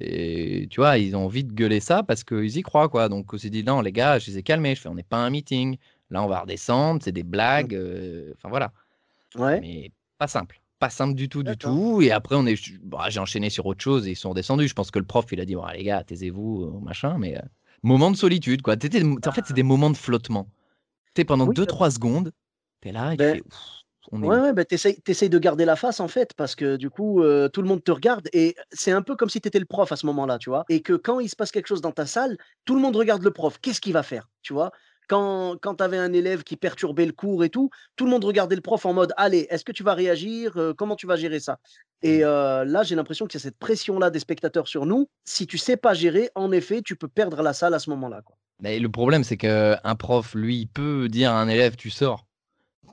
Et 0.00 0.68
tu 0.70 0.80
vois, 0.80 0.96
ils 0.98 1.16
ont 1.16 1.24
envie 1.24 1.44
de 1.44 1.52
gueuler 1.52 1.80
ça 1.80 2.02
parce 2.02 2.24
qu'ils 2.24 2.56
y 2.56 2.62
croient, 2.62 2.88
quoi. 2.88 3.08
Donc, 3.08 3.34
on 3.34 3.38
s'est 3.38 3.50
dit, 3.50 3.64
non, 3.64 3.80
les 3.80 3.92
gars, 3.92 4.18
je 4.18 4.30
les 4.30 4.38
ai 4.38 4.42
calmés. 4.42 4.74
Je 4.76 4.80
fais, 4.80 4.88
on 4.88 4.94
n'est 4.94 5.02
pas 5.02 5.16
un 5.18 5.30
meeting. 5.30 5.76
Là, 6.10 6.22
on 6.22 6.28
va 6.28 6.40
redescendre, 6.40 7.02
c'est 7.02 7.12
des 7.12 7.24
blagues. 7.24 7.74
euh, 7.74 8.32
Enfin, 8.36 8.48
voilà. 8.48 8.72
Ouais. 9.36 9.60
Mais 9.60 9.90
pas 10.16 10.28
simple. 10.28 10.60
Pas 10.78 10.90
simple 10.90 11.14
du 11.14 11.28
tout, 11.28 11.42
du 11.42 11.56
tout. 11.58 12.00
Et 12.02 12.12
après, 12.12 12.36
on 12.36 12.46
est, 12.46 12.56
bah, 12.82 13.06
j'ai 13.08 13.18
enchaîné 13.18 13.50
sur 13.50 13.66
autre 13.66 13.82
chose 13.82 14.06
et 14.06 14.12
ils 14.12 14.16
sont 14.16 14.30
redescendus. 14.30 14.68
Je 14.68 14.74
pense 14.74 14.90
que 14.92 14.98
le 15.00 15.04
prof, 15.04 15.24
il 15.32 15.40
a 15.40 15.44
dit, 15.44 15.56
bon, 15.56 15.66
les 15.74 15.82
gars, 15.82 16.04
taisez-vous, 16.04 16.64
euh, 16.64 16.80
machin. 16.80 17.16
Mais 17.18 17.36
euh, 17.36 17.42
moment 17.82 18.10
de 18.12 18.16
solitude, 18.16 18.62
quoi. 18.62 18.76
T'étais- 18.76 19.02
en 19.02 19.32
fait, 19.32 19.44
c'est 19.46 19.54
des 19.54 19.64
moments 19.64 19.90
de 19.90 19.96
flottement. 19.96 20.48
Sais, 21.16 21.24
pendant 21.24 21.46
Oui, 21.46 21.54
2-3 21.54 21.90
secondes, 21.90 22.32
t'es 22.80 22.92
là 22.92 23.14
et 23.14 23.16
tu 23.16 23.24
Ben, 23.24 23.36
fais, 23.36 23.42
on 24.12 24.22
est 24.22 24.26
Ouais, 24.26 24.36
ouais, 24.40 24.52
bah, 24.52 24.64
t'essayes, 24.64 25.00
t'essayes 25.02 25.30
de 25.30 25.38
garder 25.38 25.64
la 25.64 25.76
face 25.76 26.00
en 26.00 26.08
fait, 26.08 26.34
parce 26.34 26.54
que 26.54 26.76
du 26.76 26.90
coup, 26.90 27.22
euh, 27.22 27.48
tout 27.48 27.62
le 27.62 27.68
monde 27.68 27.82
te 27.82 27.90
regarde 27.90 28.28
et 28.32 28.54
c'est 28.72 28.92
un 28.92 29.02
peu 29.02 29.16
comme 29.16 29.28
si 29.30 29.40
t'étais 29.40 29.58
le 29.60 29.64
prof 29.66 29.90
à 29.92 29.96
ce 29.96 30.06
moment-là, 30.06 30.38
tu 30.38 30.50
vois. 30.50 30.64
Et 30.68 30.82
que 30.82 30.92
quand 30.94 31.20
il 31.20 31.28
se 31.28 31.36
passe 31.36 31.50
quelque 31.52 31.66
chose 31.68 31.80
dans 31.80 31.92
ta 31.92 32.06
salle, 32.06 32.36
tout 32.64 32.74
le 32.74 32.80
monde 32.80 32.96
regarde 32.96 33.22
le 33.22 33.30
prof. 33.32 33.58
Qu'est-ce 33.60 33.80
qu'il 33.80 33.92
va 33.92 34.02
faire, 34.02 34.28
tu 34.42 34.52
vois? 34.52 34.72
Quand, 35.08 35.56
quand 35.60 35.76
tu 35.76 35.82
avais 35.82 35.96
un 35.98 36.12
élève 36.12 36.42
qui 36.44 36.56
perturbait 36.56 37.06
le 37.06 37.12
cours 37.12 37.42
et 37.42 37.48
tout, 37.48 37.70
tout 37.96 38.04
le 38.04 38.10
monde 38.10 38.24
regardait 38.24 38.54
le 38.56 38.60
prof 38.62 38.84
en 38.86 38.92
mode 38.92 39.12
Allez, 39.16 39.46
est-ce 39.50 39.64
que 39.64 39.72
tu 39.72 39.82
vas 39.82 39.94
réagir 39.94 40.56
Euh, 40.56 40.74
Comment 40.74 40.96
tu 40.96 41.06
vas 41.06 41.16
gérer 41.16 41.40
ça? 41.40 41.58
Et 42.02 42.22
euh, 42.24 42.64
là, 42.64 42.82
j'ai 42.82 42.94
l'impression 42.94 43.26
qu'il 43.26 43.40
y 43.40 43.42
a 43.42 43.44
cette 43.44 43.58
pression-là 43.58 44.10
des 44.10 44.20
spectateurs 44.20 44.68
sur 44.68 44.86
nous. 44.86 45.08
Si 45.24 45.46
tu 45.46 45.58
sais 45.58 45.76
pas 45.76 45.94
gérer, 45.94 46.30
en 46.34 46.52
effet, 46.52 46.82
tu 46.82 46.94
peux 46.94 47.08
perdre 47.08 47.42
la 47.42 47.52
salle 47.52 47.74
à 47.74 47.78
ce 47.78 47.90
moment-là. 47.90 48.20
Mais 48.60 48.78
le 48.78 48.88
problème, 48.88 49.24
c'est 49.24 49.36
qu'un 49.36 49.94
prof, 49.98 50.34
lui, 50.34 50.66
peut 50.66 51.08
dire 51.08 51.32
à 51.32 51.40
un 51.40 51.48
élève, 51.48 51.76
tu 51.76 51.90
sors. 51.90 52.26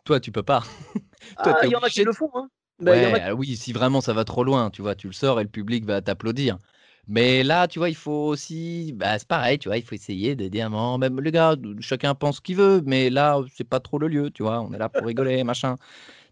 Toi, 0.06 0.20
tu 0.20 0.32
peux 0.32 0.44
pas. 0.44 0.64
Toi, 1.44 1.58
Ah, 1.60 1.66
il 1.66 1.72
y 1.72 1.76
en 1.76 1.80
a 1.80 1.90
qui 1.90 2.04
le 2.04 2.14
font. 2.14 2.30
Hein. 2.34 2.48
Ben, 2.80 3.14
Ouais, 3.14 3.22
a 3.22 3.34
oui, 3.36 3.56
si 3.56 3.74
vraiment 3.74 4.02
ça 4.02 4.14
va 4.14 4.26
trop 4.26 4.44
loin, 4.44 4.70
tu 4.70 4.82
vois, 4.82 4.96
tu 4.96 5.08
le 5.08 5.14
sors 5.14 5.40
et 5.40 5.44
le 5.44 5.50
public 5.50 5.86
va 5.86 6.02
t'applaudir. 6.02 6.58
Mais 7.08 7.44
là, 7.44 7.68
tu 7.68 7.80
vois, 7.80 7.90
il 7.90 7.96
faut 7.96 8.12
aussi, 8.28 8.94
bah, 8.94 9.18
c'est 9.20 9.28
pareil, 9.28 9.60
tu 9.60 9.70
vois, 9.70 9.78
il 9.78 9.84
faut 9.84 9.96
essayer 9.96 10.36
de 10.36 10.48
dire, 10.48 10.70
non, 10.70 10.98
même 10.98 11.20
les 11.22 11.32
gars, 11.32 11.56
chacun 11.80 12.16
pense 12.16 12.38
ce 12.38 12.42
qu'il 12.42 12.56
veut, 12.58 12.82
mais 12.86 13.10
là, 13.10 13.40
c'est 13.56 13.64
pas 13.68 13.80
trop 13.80 14.00
le 14.00 14.08
lieu, 14.08 14.32
tu 14.32 14.44
vois, 14.44 14.62
on 14.62 14.74
est 14.74 14.78
là 14.78 14.90
pour 14.90 15.06
rigoler, 15.08 15.44
machin. 15.44 15.76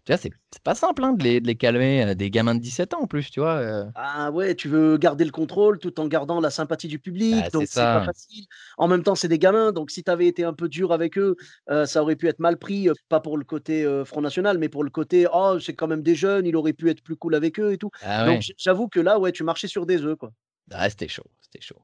Tu 0.04 0.12
vois, 0.12 0.18
c'est 0.18 0.32
pas 0.64 0.74
simple 0.76 1.04
hein, 1.04 1.14
de, 1.14 1.24
les, 1.24 1.40
de 1.40 1.46
les 1.48 1.56
calmer, 1.56 2.04
euh, 2.04 2.14
des 2.14 2.30
gamins 2.30 2.54
de 2.56 2.60
17 2.60 2.94
ans 2.94 3.02
en 3.02 3.06
plus, 3.08 3.30
tu 3.30 3.40
vois. 3.40 3.56
euh. 3.56 3.90
Ah 3.96 4.32
ouais, 4.32 4.56
tu 4.56 4.68
veux 4.68 4.96
garder 4.98 5.24
le 5.24 5.30
contrôle 5.30 5.78
tout 5.78 6.00
en 6.00 6.08
gardant 6.08 6.40
la 6.40 6.50
sympathie 6.50 6.88
du 6.88 6.98
public, 6.98 7.46
Bah, 7.46 7.50
donc 7.52 7.68
c'est 7.70 7.86
pas 7.86 8.00
facile. 8.00 8.46
En 8.76 8.88
même 8.88 9.04
temps, 9.04 9.14
c'est 9.14 9.28
des 9.28 9.38
gamins, 9.38 9.70
donc 9.70 9.92
si 9.92 10.02
tu 10.02 10.10
avais 10.10 10.26
été 10.26 10.42
un 10.42 10.52
peu 10.52 10.68
dur 10.68 10.90
avec 10.92 11.16
eux, 11.16 11.36
euh, 11.70 11.86
ça 11.86 12.02
aurait 12.02 12.16
pu 12.16 12.26
être 12.26 12.40
mal 12.40 12.58
pris, 12.58 12.88
pas 13.08 13.20
pour 13.20 13.38
le 13.38 13.44
côté 13.44 13.84
euh, 13.84 14.04
Front 14.04 14.20
National, 14.20 14.58
mais 14.58 14.68
pour 14.68 14.82
le 14.82 14.90
côté 14.90 15.28
oh, 15.32 15.60
c'est 15.60 15.74
quand 15.74 15.86
même 15.86 16.02
des 16.02 16.16
jeunes, 16.16 16.44
il 16.44 16.56
aurait 16.56 16.72
pu 16.72 16.90
être 16.90 17.02
plus 17.04 17.14
cool 17.16 17.36
avec 17.36 17.60
eux 17.60 17.72
et 17.72 17.78
tout. 17.78 17.90
Ah 18.00 18.24
Donc 18.24 18.40
ouais, 18.40 18.46
j'avoue 18.58 18.88
que 18.88 18.98
là, 18.98 19.20
ouais, 19.20 19.30
tu 19.30 19.44
marchais 19.44 19.68
sur 19.68 19.86
des 19.86 20.02
œufs, 20.02 20.16
quoi. 20.18 20.32
Ah, 20.70 20.88
c'était 20.90 21.08
chaud, 21.08 21.24
c'était 21.40 21.60
chaud. 21.60 21.82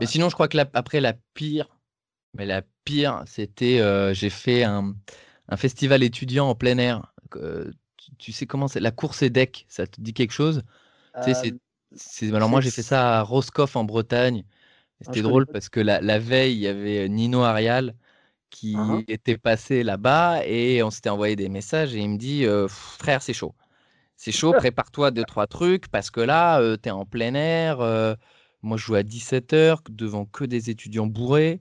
Mais 0.00 0.06
sinon, 0.06 0.28
je 0.28 0.34
crois 0.34 0.48
que 0.48 0.56
la- 0.56 0.70
après 0.74 1.00
la 1.00 1.14
pire, 1.34 1.68
mais 2.34 2.46
la 2.46 2.62
pire, 2.84 3.22
c'était, 3.26 3.80
euh, 3.80 4.14
j'ai 4.14 4.30
fait 4.30 4.64
un, 4.64 4.94
un 5.48 5.56
festival 5.56 6.02
étudiant 6.02 6.48
en 6.48 6.54
plein 6.56 6.78
air. 6.78 7.14
Euh, 7.36 7.70
tu, 7.96 8.14
tu 8.16 8.32
sais 8.32 8.46
comment 8.46 8.68
c'est? 8.68 8.80
La 8.80 8.92
course 8.92 9.22
EDEC, 9.22 9.66
ça 9.68 9.86
te 9.86 10.00
dit 10.00 10.14
quelque 10.14 10.32
chose? 10.32 10.62
Tu 11.20 11.34
sais, 11.34 11.34
c'est, 11.34 11.56
Euh, 11.56 11.58
c'est- 11.96 12.34
alors 12.34 12.48
moi, 12.50 12.60
j'ai 12.60 12.70
fait 12.72 12.82
ça 12.82 13.20
à 13.20 13.22
Roscoff 13.22 13.76
en 13.76 13.84
Bretagne. 13.84 14.44
Et 15.00 15.04
Ah, 15.06 15.06
C'était 15.06 15.22
drôle 15.22 15.46
parce 15.48 15.68
que 15.70 15.80
la, 15.80 16.00
la 16.02 16.18
veille, 16.20 16.54
il 16.54 16.60
y 16.60 16.68
avait 16.68 17.08
Nino 17.08 17.42
Arial 17.42 17.94
qui 18.50 19.04
ah. 19.04 19.04
était 19.08 19.38
passé 19.38 19.82
là-bas 19.84 20.46
et 20.46 20.82
on 20.84 20.90
s'était 20.90 21.10
envoyé 21.10 21.36
des 21.36 21.48
messages 21.50 21.94
et 21.94 22.00
il 22.00 22.10
me 22.10 22.18
dit 22.18 22.46
euh, 22.46 22.68
Frère, 22.68 23.22
c'est 23.22 23.34
chaud. 23.34 23.54
C'est 24.24 24.30
chaud, 24.30 24.52
prépare-toi 24.52 25.10
deux, 25.10 25.24
trois 25.24 25.48
trucs 25.48 25.88
parce 25.88 26.08
que 26.12 26.20
là, 26.20 26.60
euh, 26.60 26.76
tu 26.80 26.88
es 26.88 26.92
en 26.92 27.04
plein 27.04 27.34
air. 27.34 27.80
euh, 27.80 28.14
moi, 28.62 28.76
je 28.76 28.84
joue 28.84 28.94
à 28.94 29.02
17h 29.02 29.78
devant 29.90 30.26
que 30.26 30.44
des 30.44 30.70
étudiants 30.70 31.08
bourrés. 31.08 31.60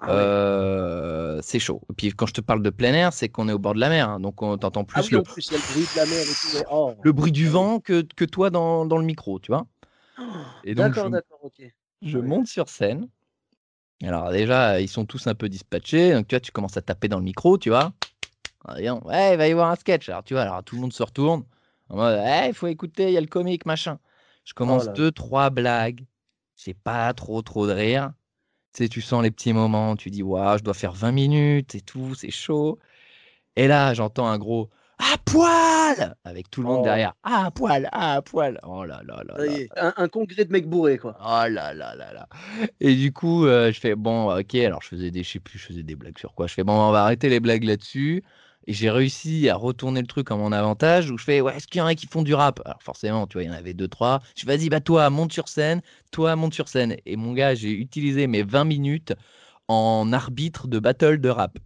Ah 0.00 0.16
ouais. 0.16 0.22
euh, 0.24 1.38
c'est 1.40 1.60
chaud. 1.60 1.82
Et 1.88 1.94
puis 1.94 2.10
quand 2.10 2.26
je 2.26 2.32
te 2.32 2.40
parle 2.40 2.64
de 2.64 2.70
plein 2.70 2.94
air, 2.94 3.12
c'est 3.12 3.28
qu'on 3.28 3.48
est 3.48 3.52
au 3.52 3.60
bord 3.60 3.74
de 3.74 3.78
la 3.80 3.90
mer. 3.90 4.08
hein, 4.08 4.18
donc 4.18 4.42
on 4.42 4.58
t'entend 4.58 4.82
Ah 4.82 5.02
plus 5.02 5.02
oui, 5.02 5.10
le, 5.18 5.22
plus, 5.22 5.52
le 5.52 5.58
bruit 5.72 5.86
de 5.86 5.96
la 6.00 6.06
mer 6.06 6.18
et 6.18 6.24
tout. 6.24 6.56
ouais. 6.56 6.64
Oh. 6.68 6.92
le 7.00 7.12
bruit 7.12 7.30
du 7.30 7.46
Ah 7.46 7.50
vent 7.50 7.78
que, 7.78 8.02
que 8.02 8.24
toi 8.24 8.50
dans, 8.50 8.86
dans 8.86 8.98
le 8.98 9.04
micro, 9.04 9.38
tu 9.38 9.52
vois. 9.52 9.68
Oh, 10.18 10.24
Et 10.64 10.74
donc, 10.74 10.94
D'accord, 10.94 11.04
je, 11.04 11.10
d'accord, 11.10 11.38
ok. 11.44 11.62
je 12.02 12.18
Ouais. 12.18 12.26
monte 12.26 12.48
sur 12.48 12.68
scène. 12.68 13.08
Alors 14.02 14.32
déjà, 14.32 14.80
ils 14.80 14.88
sont 14.88 15.04
tous 15.06 15.28
un 15.28 15.36
peu 15.36 15.48
dispatchés. 15.48 16.12
Donc 16.12 16.26
tu 16.26 16.34
vois, 16.34 16.40
tu 16.40 16.50
commences 16.50 16.76
à 16.76 16.82
taper 16.82 17.06
dans 17.06 17.18
le 17.18 17.24
micro, 17.24 17.56
tu 17.56 17.68
vois. 17.68 17.92
Ouais, 18.68 19.32
il 19.32 19.36
va 19.38 19.48
y 19.48 19.52
avoir 19.52 19.70
un 19.70 19.76
sketch. 19.76 20.08
Alors 20.08 20.24
tu 20.24 20.34
vois, 20.34 20.42
alors 20.42 20.64
tout 20.64 20.74
le 20.74 20.80
monde 20.80 20.92
se 20.92 21.02
retourne. 21.02 21.44
En 21.90 21.96
mode, 21.96 22.20
Eh, 22.24 22.48
il 22.48 22.54
faut 22.54 22.66
écouter, 22.68 23.08
il 23.08 23.12
y 23.12 23.16
a 23.16 23.20
le 23.20 23.26
comique, 23.26 23.66
machin. 23.66 23.98
Je 24.44 24.54
commence 24.54 24.86
là. 24.86 24.92
deux, 24.92 25.10
trois 25.12 25.50
blagues. 25.50 26.04
J'ai 26.56 26.74
pas 26.74 27.12
trop, 27.14 27.42
trop 27.42 27.66
de 27.66 27.72
rire. 27.72 28.12
Tu 28.74 28.84
sais, 28.84 28.88
tu 28.88 29.00
sens 29.00 29.22
les 29.22 29.30
petits 29.30 29.52
moments. 29.52 29.96
Tu 29.96 30.10
dis, 30.10 30.22
waouh, 30.22 30.58
je 30.58 30.62
dois 30.64 30.74
faire 30.74 30.92
20 30.92 31.12
minutes 31.12 31.74
et 31.74 31.80
tout, 31.80 32.14
c'est 32.14 32.30
chaud. 32.30 32.78
Et 33.56 33.66
là, 33.68 33.94
j'entends 33.94 34.26
un 34.26 34.38
gros 34.38 34.70
à 34.98 35.16
poil 35.24 36.14
avec 36.24 36.50
tout 36.50 36.60
le 36.62 36.68
monde 36.68 36.80
Oh. 36.80 36.84
derrière. 36.84 37.14
À 37.22 37.50
poil, 37.50 37.88
à 37.90 38.20
poil. 38.22 38.60
Oh 38.62 38.84
là 38.84 39.00
là 39.06 39.22
là 39.26 39.36
un, 39.76 39.94
un 39.96 40.08
congrès 40.08 40.44
de 40.44 40.52
mecs 40.52 40.68
bourrés, 40.68 40.98
quoi. 40.98 41.16
Oh 41.20 41.48
là 41.48 41.72
là 41.72 41.94
là 41.94 42.12
là. 42.12 42.28
Et 42.80 42.94
du 42.94 43.10
coup, 43.12 43.46
euh, 43.46 43.72
je 43.72 43.80
fais 43.80 43.94
bon, 43.94 44.30
ok. 44.38 44.54
Alors, 44.56 44.82
je 44.82 44.88
faisais 44.88 45.10
des, 45.10 45.22
je 45.22 45.30
sais 45.32 45.40
plus, 45.40 45.58
je 45.58 45.66
faisais 45.66 45.82
des 45.82 45.96
blagues 45.96 46.18
sur 46.18 46.34
quoi. 46.34 46.46
Je 46.46 46.54
fais 46.54 46.64
bon, 46.64 46.74
on 46.74 46.92
va 46.92 47.04
arrêter 47.04 47.28
les 47.30 47.40
blagues 47.40 47.64
là-dessus. 47.64 48.22
Et 48.66 48.72
j'ai 48.72 48.90
réussi 48.90 49.48
à 49.48 49.56
retourner 49.56 50.00
le 50.00 50.06
truc 50.06 50.30
en 50.30 50.38
mon 50.38 50.52
avantage 50.52 51.10
où 51.10 51.18
je 51.18 51.24
fais 51.24 51.40
ouais, 51.40 51.56
est-ce 51.56 51.66
qu'il 51.66 51.78
y 51.78 51.82
en 51.82 51.86
a 51.86 51.94
qui 51.94 52.06
font 52.06 52.22
du 52.22 52.34
rap? 52.34 52.60
Alors, 52.64 52.82
forcément, 52.82 53.26
tu 53.26 53.34
vois, 53.34 53.42
il 53.44 53.46
y 53.46 53.50
en 53.50 53.54
avait 53.54 53.74
deux, 53.74 53.88
trois. 53.88 54.20
Je 54.36 54.46
vas-y, 54.46 54.68
bah 54.68 54.80
toi, 54.80 55.08
monte 55.10 55.32
sur 55.32 55.48
scène. 55.48 55.80
Toi, 56.10 56.36
monte 56.36 56.54
sur 56.54 56.68
scène. 56.68 56.96
Et 57.06 57.16
mon 57.16 57.32
gars, 57.32 57.54
j'ai 57.54 57.72
utilisé 57.72 58.26
mes 58.26 58.42
20 58.42 58.64
minutes 58.64 59.14
en 59.68 60.12
arbitre 60.12 60.68
de 60.68 60.78
battle 60.78 61.20
de 61.20 61.28
rap. 61.28 61.58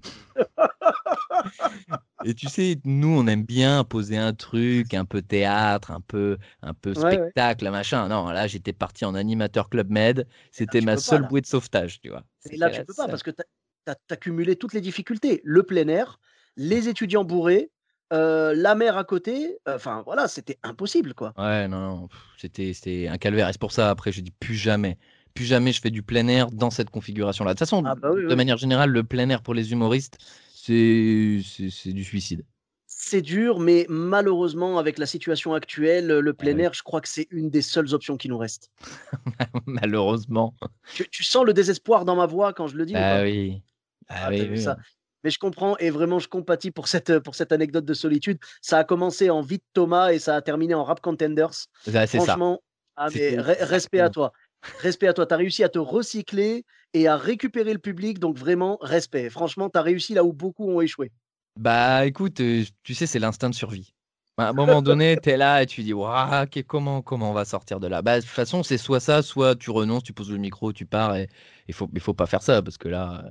Et 2.25 2.35
tu 2.35 2.49
sais, 2.49 2.79
nous, 2.85 3.09
on 3.09 3.27
aime 3.27 3.45
bien 3.45 3.85
poser 3.85 4.17
un 4.17 4.33
truc, 4.33 4.95
un 4.95 5.05
peu 5.05 5.21
théâtre, 5.21 5.91
un 5.91 6.01
peu, 6.01 6.39
un 6.63 6.73
peu 6.75 6.95
Ouais, 6.95 7.03
ouais. 7.03 7.17
spectacle, 7.17 7.69
machin. 7.71 8.09
Non, 8.09 8.29
là, 8.29 8.47
j'étais 8.47 8.73
parti 8.73 9.05
en 9.05 9.15
animateur 9.15 9.69
Club 9.69 9.91
Med. 9.91 10.27
C'était 10.51 10.81
ma 10.81 10.95
pas, 10.95 11.01
seule 11.01 11.29
bouée 11.29 11.41
de 11.41 11.47
sauvetage, 11.47 12.01
tu 12.01 12.09
vois. 12.09 12.25
Et 12.51 12.57
là, 12.57 12.71
tu 12.71 12.85
peux 12.85 12.95
pas 12.95 13.09
parce 13.09 13.23
que 13.23 13.31
tu 13.31 13.43
as, 13.87 14.17
cumulé 14.17 14.57
toutes 14.57 14.73
les 14.73 14.81
difficultés. 14.81 15.41
Le 15.45 15.63
plein 15.63 15.89
air, 15.89 16.19
les 16.57 16.89
étudiants 16.89 17.25
bourrés, 17.25 17.71
euh, 18.13 18.55
la 18.55 18.75
mer 18.75 18.97
à 18.97 19.05
côté. 19.05 19.59
Enfin, 19.67 20.03
voilà, 20.05 20.29
c'était 20.29 20.59
impossible, 20.63 21.15
quoi. 21.15 21.35
Ouais, 21.37 21.67
non, 21.69 21.81
non, 21.81 22.09
c'était, 22.39 23.09
un 23.09 23.19
calvaire. 23.19 23.49
Et 23.49 23.53
c'est 23.53 23.61
pour 23.61 23.73
ça, 23.73 23.91
après, 23.91 24.13
je 24.13 24.21
dis 24.21 24.31
plus 24.31 24.55
jamais. 24.55 24.99
Plus 25.35 25.45
jamais 25.45 25.73
je 25.73 25.81
fais 25.81 25.91
du 25.91 26.03
plein 26.03 26.29
air 26.29 26.51
dans 26.51 26.71
cette 26.71 26.91
configuration-là. 26.91 27.55
De 27.55 27.59
toute 27.59 27.67
façon, 27.67 27.83
Ah 27.85 27.95
bah 27.97 28.11
oui, 28.13 28.23
de 28.23 28.27
oui. 28.29 28.37
manière 28.37 28.57
générale, 28.57 28.91
le 28.91 29.03
plein 29.03 29.29
air 29.31 29.43
pour 29.43 29.55
les 29.55 29.73
humoristes, 29.73 30.19
c'est, 30.55 31.41
du 31.87 32.05
suicide. 32.05 32.45
C'est 32.87 33.21
dur, 33.21 33.59
mais 33.59 33.85
malheureusement, 33.89 34.79
avec 34.79 34.99
la 34.99 35.07
situation 35.07 35.55
actuelle, 35.55 36.07
le 36.07 36.35
plein 36.35 36.55
oui. 36.55 36.63
air, 36.63 36.73
je 36.73 36.83
crois 36.85 37.01
que 37.01 37.09
c'est 37.09 37.27
une 37.31 37.51
des 37.51 37.63
seules 37.63 37.93
options 37.95 38.17
qui 38.17 38.29
nous 38.29 38.39
restent. 38.39 38.71
Malheureusement. 39.67 40.55
Tu, 40.95 41.09
tu 41.11 41.25
sens 41.25 41.45
le 41.45 41.53
désespoir 41.53 42.05
dans 42.05 42.17
ma 42.17 42.27
voix 42.27 42.53
quand 42.53 42.69
je 42.69 42.77
le 42.77 42.87
dis 42.87 42.95
Ah 42.95 43.01
pas? 43.11 43.23
oui. 43.25 43.63
Ah 44.09 44.15
Ah, 44.27 44.31
oui, 44.31 44.47
vu 44.47 44.57
oui. 44.57 44.63
ça? 44.63 44.79
Mais 45.25 45.31
je 45.31 45.39
comprends 45.39 45.77
et 45.79 45.91
vraiment 45.91 46.19
je 46.19 46.29
compatis 46.29 46.71
pour 46.71 46.87
cette, 46.87 47.19
pour 47.21 47.35
cette 47.35 47.53
anecdote 47.53 47.85
de 47.85 47.95
solitude. 47.95 48.39
Ça 48.61 48.79
a 48.79 48.85
commencé 48.85 49.31
en 49.31 49.41
Vite 49.41 49.65
Thomas 49.73 50.13
et 50.13 50.19
ça 50.19 50.37
a 50.37 50.43
terminé 50.43 50.75
en 50.75 50.85
Rap 50.85 51.01
Contenders. 51.01 51.51
Ah, 51.95 52.07
c'est 52.07 52.21
ça. 52.21 52.25
Franchement, 52.25 52.61
ah, 52.97 53.07
mais 53.07 53.11
C'était 53.11 53.37
re- 53.39 53.65
respect 53.65 54.01
à 54.01 54.11
toi. 54.11 54.33
Respect 54.79 55.09
à 55.09 55.13
toi. 55.13 55.27
Tu 55.27 55.35
as 55.35 55.37
réussi 55.39 55.65
à 55.65 55.69
te 55.69 55.79
recycler 55.79 56.65
et 56.93 57.09
à 57.09 57.17
récupérer 57.17 57.73
le 57.73 57.79
public. 57.79 58.19
Donc 58.19 58.39
vraiment, 58.39 58.79
respect. 58.81 59.31
Franchement, 59.31 59.71
tu 59.71 59.79
as 59.79 59.83
réussi 59.83 60.15
là 60.15 60.25
où 60.25 60.33
beaucoup 60.33 60.69
ont 60.71 60.81
échoué. 60.81 61.11
Bah 61.57 62.05
écoute, 62.07 62.41
euh, 62.41 62.65
tu 62.83 62.95
sais, 62.95 63.07
c'est 63.07 63.19
l'instinct 63.19 63.49
de 63.51 63.55
survie. 63.55 63.95
À 64.37 64.49
un 64.49 64.53
moment 64.53 64.83
donné, 64.83 65.17
tu 65.21 65.31
es 65.31 65.37
là 65.37 65.63
et 65.63 65.67
tu 65.67 65.83
dis, 65.85 65.91
que- 65.93 66.61
comment, 66.63 67.03
comment 67.03 67.31
on 67.31 67.33
va 67.33 67.45
sortir 67.45 67.79
de 67.79 67.87
là? 67.87 68.03
Bah, 68.03 68.17
de 68.17 68.23
toute 68.25 68.31
façon, 68.31 68.65
c'est 68.65 68.79
soit 68.79 68.99
ça, 68.99 69.23
soit 69.23 69.55
tu 69.55 69.71
renonces, 69.71 70.03
tu 70.03 70.13
poses 70.13 70.33
le 70.33 70.39
micro, 70.39 70.73
tu 70.73 70.87
pars 70.87 71.15
et 71.17 71.29
il 71.69 71.75
faut, 71.75 71.89
il 71.95 72.01
faut 72.01 72.15
pas 72.15 72.27
faire 72.27 72.43
ça 72.43 72.61
parce 72.61 72.77
que 72.77 72.89
là, 72.89 73.23
euh, 73.25 73.31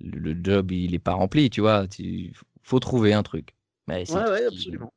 le, 0.00 0.18
le 0.18 0.40
job, 0.42 0.70
il 0.72 0.94
est 0.94 0.98
pas 0.98 1.14
rempli, 1.14 1.50
tu 1.50 1.60
vois. 1.60 1.86
Il 1.98 2.32
faut 2.62 2.80
trouver 2.80 3.12
un 3.12 3.22
truc. 3.22 3.54
Mais 3.86 4.04
Ouais, 4.08 4.16
ouais, 4.30 4.44
absolument. 4.46 4.92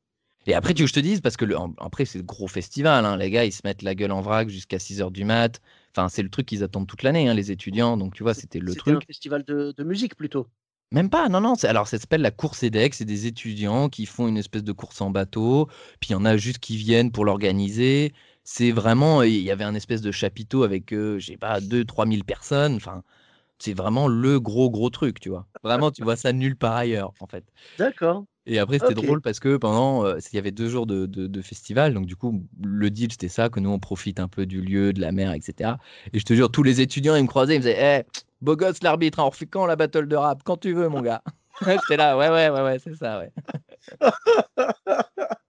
Et 0.47 0.55
après, 0.55 0.73
tu 0.73 0.81
veux 0.81 0.85
que 0.87 0.89
je 0.89 0.95
te 0.95 0.99
dise, 0.99 1.21
parce 1.21 1.37
que 1.37 1.45
le- 1.45 1.57
en- 1.57 1.73
après, 1.77 2.05
c'est 2.05 2.17
le 2.17 2.23
gros 2.23 2.47
festival, 2.47 3.05
hein, 3.05 3.15
les 3.17 3.29
gars, 3.29 3.45
ils 3.45 3.51
se 3.51 3.61
mettent 3.63 3.83
la 3.83 3.93
gueule 3.93 4.11
en 4.11 4.21
vrac 4.21 4.49
jusqu'à 4.49 4.79
6 4.79 4.99
heures 5.01 5.11
du 5.11 5.23
mat. 5.23 5.61
Enfin, 5.95 6.09
c'est 6.09 6.23
le 6.23 6.29
truc 6.29 6.47
qu'ils 6.47 6.63
attendent 6.63 6.87
toute 6.87 7.03
l'année, 7.03 7.27
hein, 7.29 7.33
les 7.35 7.51
étudiants. 7.51 7.95
Donc, 7.95 8.15
tu 8.15 8.23
vois, 8.23 8.33
c'était 8.33 8.59
le 8.59 8.73
C'était 8.73 8.91
un 8.91 8.93
truc. 8.95 9.05
festival 9.05 9.43
de, 9.43 9.73
de 9.77 9.83
musique 9.83 10.15
plutôt. 10.15 10.47
Même 10.91 11.09
pas, 11.09 11.29
non, 11.29 11.39
non. 11.41 11.53
Alors, 11.63 11.87
ça 11.87 11.97
s'appelle 11.99 12.21
la 12.21 12.31
course 12.31 12.63
EDEC. 12.63 12.93
C'est 12.95 13.05
des 13.05 13.25
étudiants 13.27 13.87
qui 13.87 14.05
font 14.05 14.27
une 14.27 14.37
espèce 14.37 14.63
de 14.63 14.71
course 14.73 14.99
en 15.01 15.09
bateau. 15.09 15.67
Puis, 15.99 16.09
il 16.09 16.13
y 16.13 16.15
en 16.15 16.25
a 16.25 16.35
juste 16.37 16.59
qui 16.59 16.75
viennent 16.75 17.11
pour 17.11 17.23
l'organiser. 17.23 18.13
C'est 18.43 18.71
vraiment. 18.71 19.21
Il 19.23 19.35
y 19.41 19.51
avait 19.51 19.63
un 19.63 19.75
espèce 19.75 20.01
de 20.01 20.11
chapiteau 20.11 20.63
avec, 20.63 20.91
euh, 20.93 21.19
je 21.19 21.27
sais 21.27 21.37
pas, 21.37 21.61
2-3 21.61 22.05
000 22.07 22.23
personnes. 22.25 22.75
Enfin, 22.75 23.03
c'est 23.61 23.73
vraiment 23.73 24.07
le 24.07 24.39
gros, 24.39 24.69
gros 24.69 24.89
truc, 24.89 25.19
tu 25.19 25.29
vois? 25.29 25.47
Vraiment, 25.63 25.91
tu 25.91 26.03
vois 26.03 26.15
ça 26.15 26.33
nulle 26.33 26.55
part 26.55 26.75
ailleurs, 26.75 27.13
en 27.19 27.27
fait. 27.27 27.43
D'accord. 27.77 28.25
Et 28.47 28.57
après, 28.57 28.79
c'était 28.79 28.95
drôle 28.95 29.21
parce 29.21 29.39
que 29.39 29.57
pendant, 29.57 30.03
euh, 30.03 30.17
il 30.31 30.35
y 30.35 30.39
avait 30.39 30.51
deux 30.51 30.67
jours 30.67 30.87
de, 30.87 31.05
de- 31.05 31.27
de 31.27 31.41
festival, 31.41 31.93
donc 31.93 32.07
du 32.07 32.15
coup, 32.15 32.43
le 32.63 32.89
deal, 32.89 33.11
c'était 33.11 33.27
ça, 33.29 33.49
que 33.49 33.59
nous, 33.59 33.69
on 33.69 33.77
profite 33.79 34.19
un 34.19 34.27
peu 34.27 34.47
du 34.47 34.61
lieu, 34.61 34.93
de 34.93 34.99
la 34.99 35.11
mer, 35.11 35.31
etc. 35.33 35.77
Et 36.11 36.19
je 36.19 36.25
te 36.25 36.33
jure, 36.33 36.51
tous 36.51 36.63
les 36.63 36.81
étudiants, 36.81 37.15
ils 37.15 37.21
me 37.23 37.27
croisaient, 37.27 37.53
ils 37.55 37.59
me 37.59 37.63
disaient, 37.63 38.03
Eh, 38.09 38.21
beau 38.41 38.55
gosse 38.55 38.81
l'arbitre, 38.81 39.19
hein, 39.19 39.25
on 39.25 39.29
refait 39.29 39.45
quand 39.45 39.67
la 39.67 39.75
battle 39.75 40.07
de 40.07 40.15
rap? 40.15 40.41
Quand 40.43 40.57
tu 40.57 40.73
veux, 40.73 40.89
mon 40.89 41.01
gars? 41.01 41.21
J'étais 41.67 41.97
là, 41.97 42.17
ouais, 42.17 42.29
ouais, 42.29 42.49
ouais, 42.49 42.61
ouais, 42.63 42.79
c'est 42.79 42.95
ça, 42.95 43.19
ouais. 43.19 43.31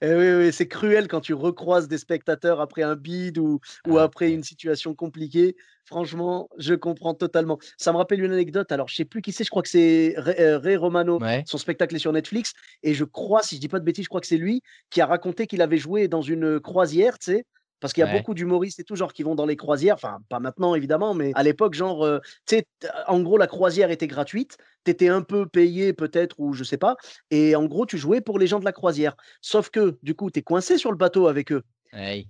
Eh 0.00 0.14
oui, 0.14 0.32
oui, 0.32 0.52
c'est 0.52 0.68
cruel 0.68 1.08
quand 1.08 1.20
tu 1.20 1.34
recroises 1.34 1.88
des 1.88 1.98
spectateurs 1.98 2.60
après 2.60 2.82
un 2.82 2.96
bid 2.96 3.38
ou, 3.38 3.60
ou 3.86 3.98
Ah, 3.98 4.04
après 4.04 4.30
une 4.30 4.42
situation 4.42 4.94
compliquée. 4.94 5.56
Franchement, 5.84 6.48
je 6.58 6.74
comprends 6.74 7.14
totalement. 7.14 7.58
Ça 7.78 7.92
me 7.92 7.96
rappelle 7.96 8.22
une 8.22 8.32
anecdote. 8.32 8.70
Alors, 8.72 8.88
je 8.88 8.96
sais 8.96 9.04
plus 9.04 9.22
qui 9.22 9.32
c'est. 9.32 9.44
Je 9.44 9.50
crois 9.50 9.62
que 9.62 9.68
c'est 9.68 10.14
Ray, 10.16 10.36
euh, 10.38 10.58
Ray 10.58 10.76
Romano. 10.76 11.18
Ouais. 11.18 11.42
Son 11.46 11.58
spectacle 11.58 11.96
est 11.96 11.98
sur 11.98 12.12
Netflix. 12.12 12.52
Et 12.82 12.94
je 12.94 13.04
crois, 13.04 13.42
si 13.42 13.56
je 13.56 13.60
dis 13.60 13.68
pas 13.68 13.80
de 13.80 13.84
bêtises, 13.84 14.04
je 14.04 14.08
crois 14.08 14.20
que 14.20 14.26
c'est 14.26 14.36
lui 14.36 14.62
qui 14.90 15.00
a 15.00 15.06
raconté 15.06 15.46
qu'il 15.46 15.62
avait 15.62 15.78
joué 15.78 16.08
dans 16.08 16.22
une 16.22 16.60
croisière, 16.60 17.18
tu 17.18 17.32
sais. 17.32 17.44
Parce 17.80 17.92
qu'il 17.92 18.00
y 18.00 18.04
a 18.04 18.06
Ouais. 18.06 18.12
beaucoup 18.12 18.34
d'humoristes 18.34 18.80
et 18.80 18.84
tout, 18.84 18.96
genre, 18.96 19.12
qui 19.12 19.22
vont 19.22 19.34
dans 19.34 19.46
les 19.46 19.56
croisières. 19.56 19.94
Enfin, 19.94 20.18
pas 20.28 20.40
maintenant, 20.40 20.74
évidemment, 20.74 21.14
mais 21.14 21.32
à 21.34 21.42
l'époque, 21.42 21.74
genre, 21.74 22.04
euh, 22.04 22.18
tu 22.46 22.56
sais, 22.56 22.66
t- 22.80 22.88
en 23.06 23.20
gros, 23.20 23.38
la 23.38 23.46
croisière 23.46 23.90
était 23.90 24.06
gratuite. 24.08 24.56
Tu 24.84 24.90
étais 24.90 25.08
un 25.08 25.22
peu 25.22 25.46
payé, 25.46 25.92
peut-être, 25.92 26.36
ou 26.38 26.52
je 26.52 26.64
sais 26.64 26.78
pas. 26.78 26.96
Et 27.30 27.54
en 27.56 27.66
gros, 27.66 27.86
tu 27.86 27.98
jouais 27.98 28.20
pour 28.20 28.38
les 28.38 28.46
gens 28.46 28.58
de 28.60 28.64
la 28.64 28.72
croisière. 28.72 29.16
Sauf 29.40 29.70
que, 29.70 29.98
du 30.02 30.14
coup, 30.14 30.30
tu 30.30 30.40
es 30.40 30.42
coincé 30.42 30.78
sur 30.78 30.90
le 30.90 30.96
bateau 30.96 31.28
avec 31.28 31.52
eux. 31.52 31.62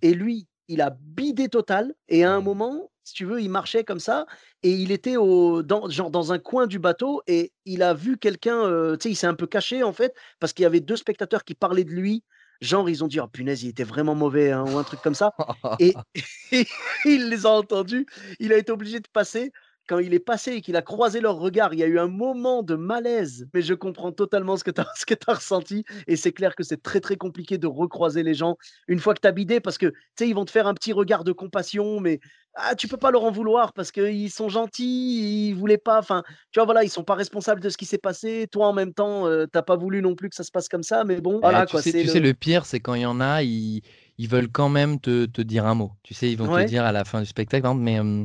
Et 0.03 0.15
lui, 0.15 0.47
il 0.69 0.81
a 0.81 0.91
bidé 0.91 1.49
total. 1.49 1.95
Et 2.09 2.25
à 2.25 2.33
un 2.33 2.41
Mmh. 2.41 2.45
moment, 2.45 2.91
si 3.05 3.15
tu 3.15 3.25
veux, 3.25 3.41
il 3.41 3.49
marchait 3.51 3.85
comme 3.85 4.01
ça. 4.01 4.27
Et 4.63 4.71
il 4.73 4.93
était 4.93 5.17
au, 5.17 5.63
dans, 5.63 5.89
genre, 5.89 6.11
dans 6.11 6.33
un 6.33 6.39
coin 6.39 6.67
du 6.67 6.79
bateau. 6.79 7.23
Et 7.27 7.53
il 7.65 7.83
a 7.83 7.95
vu 7.95 8.19
quelqu'un, 8.19 8.65
euh, 8.67 8.97
tu 8.97 9.05
sais, 9.05 9.11
il 9.13 9.17
s'est 9.17 9.27
un 9.27 9.35
peu 9.35 9.47
caché, 9.47 9.83
en 9.83 9.93
fait, 9.93 10.15
parce 10.41 10.53
qu'il 10.53 10.65
y 10.65 10.67
avait 10.67 10.81
deux 10.81 10.97
spectateurs 10.97 11.45
qui 11.45 11.55
parlaient 11.55 11.85
de 11.85 11.91
lui. 11.93 12.25
Genre, 12.61 12.91
ils 12.91 13.05
ont 13.05 13.09
dit, 13.09 13.21
oh 13.21 13.29
punaise, 13.29 13.63
il 13.63 13.69
était 13.69 13.85
vraiment 13.85 14.15
mauvais, 14.15 14.51
hein, 14.51 14.65
ou 14.67 14.79
un 14.79 14.85
truc 14.85 15.01
comme 15.01 15.15
ça. 15.15 15.33
Et, 15.79 15.95
il 17.05 17.29
les 17.29 17.47
a 17.47 17.51
entendus. 17.51 18.07
Il 18.41 18.53
a 18.53 18.57
été 18.57 18.73
obligé 18.73 19.01
de 19.01 19.09
passer. 19.13 19.53
Quand 19.89 19.99
il 19.99 20.15
est 20.15 20.19
passé 20.21 20.53
et 20.53 20.61
qu'il 20.61 20.77
a 20.77 20.83
croisé 20.83 21.21
leur 21.21 21.37
regard, 21.37 21.73
il 21.75 21.81
y 21.81 21.83
a 21.83 21.87
eu 21.87 21.99
un 21.99 22.09
moment 22.09 22.63
de 22.63 22.75
malaise. 22.75 23.49
Mais 23.55 23.63
je 23.63 23.75
comprends 23.75 24.13
totalement 24.13 24.57
ce 24.57 24.65
que 24.65 24.71
tu 24.71 24.81
as, 24.81 25.33
ressenti. 25.33 25.85
Et 26.07 26.17
c'est 26.17 26.33
clair 26.33 26.55
que 26.55 26.63
c'est 26.63 26.83
très, 26.83 27.01
très 27.01 27.17
compliqué 27.17 27.59
de 27.59 27.67
recroiser 27.67 28.23
les 28.23 28.35
gens 28.35 28.57
une 28.87 28.99
fois 28.99 29.15
que 29.15 29.21
tu 29.21 29.29
as 29.29 29.33
bidé 29.33 29.61
parce 29.61 29.79
que, 29.79 29.87
tu 29.87 29.95
sais, 30.19 30.29
ils 30.29 30.35
vont 30.35 30.45
te 30.45 30.51
faire 30.51 30.67
un 30.67 30.75
petit 30.75 30.93
regard 30.93 31.25
de 31.25 31.33
compassion, 31.33 32.01
mais 32.01 32.21
ah, 32.55 32.75
tu 32.75 32.89
peux 32.89 32.97
pas 32.97 33.11
leur 33.11 33.25
en 33.25 33.31
vouloir 33.31 33.73
parce 33.73 33.93
qu'ils 33.93 34.31
sont 34.31 34.49
gentils, 34.49 35.49
ils 35.49 35.55
voulaient 35.55 35.79
pas. 35.79 35.99
Enfin, 35.99 36.23
tu 36.51 36.59
vois, 36.59 36.65
voilà, 36.65 36.85
ils 36.85 36.91
sont 36.91 37.05
pas 37.05 37.15
responsables 37.15 37.61
de 37.61 37.69
ce 37.69 37.77
qui 37.77 37.87
s'est 37.87 37.99
passé. 37.99 38.49
Toi, 38.51 38.67
en 38.67 38.73
même 38.73 38.93
temps, 38.93 39.27
euh, 39.27 39.47
t'as 39.47 39.63
pas 39.63 39.77
voulu 39.77 40.03
non 40.03 40.15
plus 40.15 40.29
que 40.29 40.35
ça 40.35 40.43
se 40.45 40.51
passe 40.51 40.69
comme 40.69 40.83
ça. 40.83 41.05
Mais 41.05 41.21
bon, 41.21 41.39
voilà, 41.41 41.67
tu 41.67 41.73
quoi. 41.73 41.83
sais, 41.83 41.93
tu 41.93 42.09
sais, 42.09 42.21
le 42.21 42.35
pire, 42.35 42.67
c'est 42.67 42.81
quand 42.81 42.95
il 42.95 43.03
y 43.03 43.07
en 43.07 43.21
a, 43.21 43.43
ils, 43.43 43.83
ils 44.19 44.29
veulent 44.29 44.51
quand 44.51 44.69
même 44.69 44.99
te, 44.99 45.27
te 45.27 45.41
dire 45.41 45.67
un 45.67 45.75
mot. 45.75 45.93
Tu 46.03 46.15
sais, 46.15 46.31
ils 46.31 46.37
vont 46.37 46.53
Ouais. 46.53 46.65
te 46.65 46.69
dire 46.69 46.85
à 46.85 46.91
la 46.93 47.05
fin 47.05 47.21
du 47.21 47.27
spectacle, 47.27 47.69
mais 47.77 48.01
euh, 48.01 48.25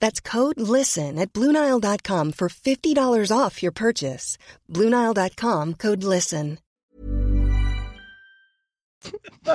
That's 0.00 0.20
code 0.20 0.60
LISTEN 0.60 1.18
at 1.18 1.32
Bluenile.com 1.32 2.32
for 2.32 2.48
$50 2.48 3.30
off 3.30 3.62
your 3.62 3.72
purchase. 3.72 4.36
Bluenile.com 4.68 5.74
code 5.74 6.02
LISTEN. 6.02 6.58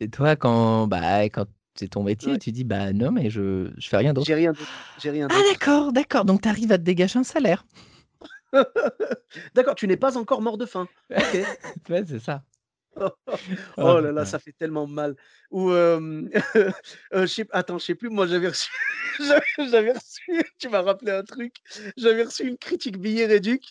Et 0.00 0.08
toi, 0.08 0.36
quand, 0.36 0.86
bah, 0.86 1.24
quand 1.24 1.46
c'est 1.74 1.88
ton 1.88 2.02
métier. 2.02 2.32
Ouais. 2.32 2.38
Tu 2.38 2.52
dis, 2.52 2.64
bah 2.64 2.92
non, 2.92 3.10
mais 3.10 3.30
je, 3.30 3.70
je 3.76 3.88
fais 3.88 3.96
rien 3.96 4.12
d'autre. 4.12 4.26
J'ai 4.26 4.34
rien 4.34 4.52
d'autre. 4.52 4.70
J'ai 5.02 5.10
rien 5.10 5.28
Ah 5.30 5.40
d'accord, 5.52 5.92
d'accord. 5.92 6.24
Donc 6.24 6.42
tu 6.42 6.48
arrives 6.48 6.72
à 6.72 6.78
te 6.78 6.82
dégager 6.82 7.18
un 7.18 7.24
salaire. 7.24 7.64
D'accord, 9.54 9.74
tu 9.74 9.88
n'es 9.88 9.96
pas 9.96 10.16
encore 10.16 10.40
mort 10.40 10.56
de 10.58 10.66
faim. 10.66 10.86
Ok. 11.10 11.38
Ouais, 11.88 12.04
c'est 12.06 12.20
ça. 12.20 12.44
Oh 13.26 13.38
Oh, 13.78 14.00
là 14.00 14.12
là, 14.12 14.24
ça 14.24 14.38
fait 14.38 14.52
tellement 14.52 14.86
mal. 14.86 15.16
Ou 15.50 15.70
je 15.72 17.26
sais 17.26 17.46
attends, 17.52 17.78
je 17.78 17.84
sais 17.86 17.94
plus, 17.94 18.10
moi 18.10 18.26
j'avais 18.26 18.48
reçu 18.48 18.70
j'avais 19.70 19.92
reçu 19.92 20.42
tu 20.58 20.68
m'as 20.68 20.82
rappelé 20.82 21.12
un 21.12 21.22
truc. 21.22 21.54
J'avais 21.96 22.24
reçu 22.24 22.46
une 22.46 22.58
critique 22.58 22.98
billet 22.98 23.26
réduc 23.26 23.62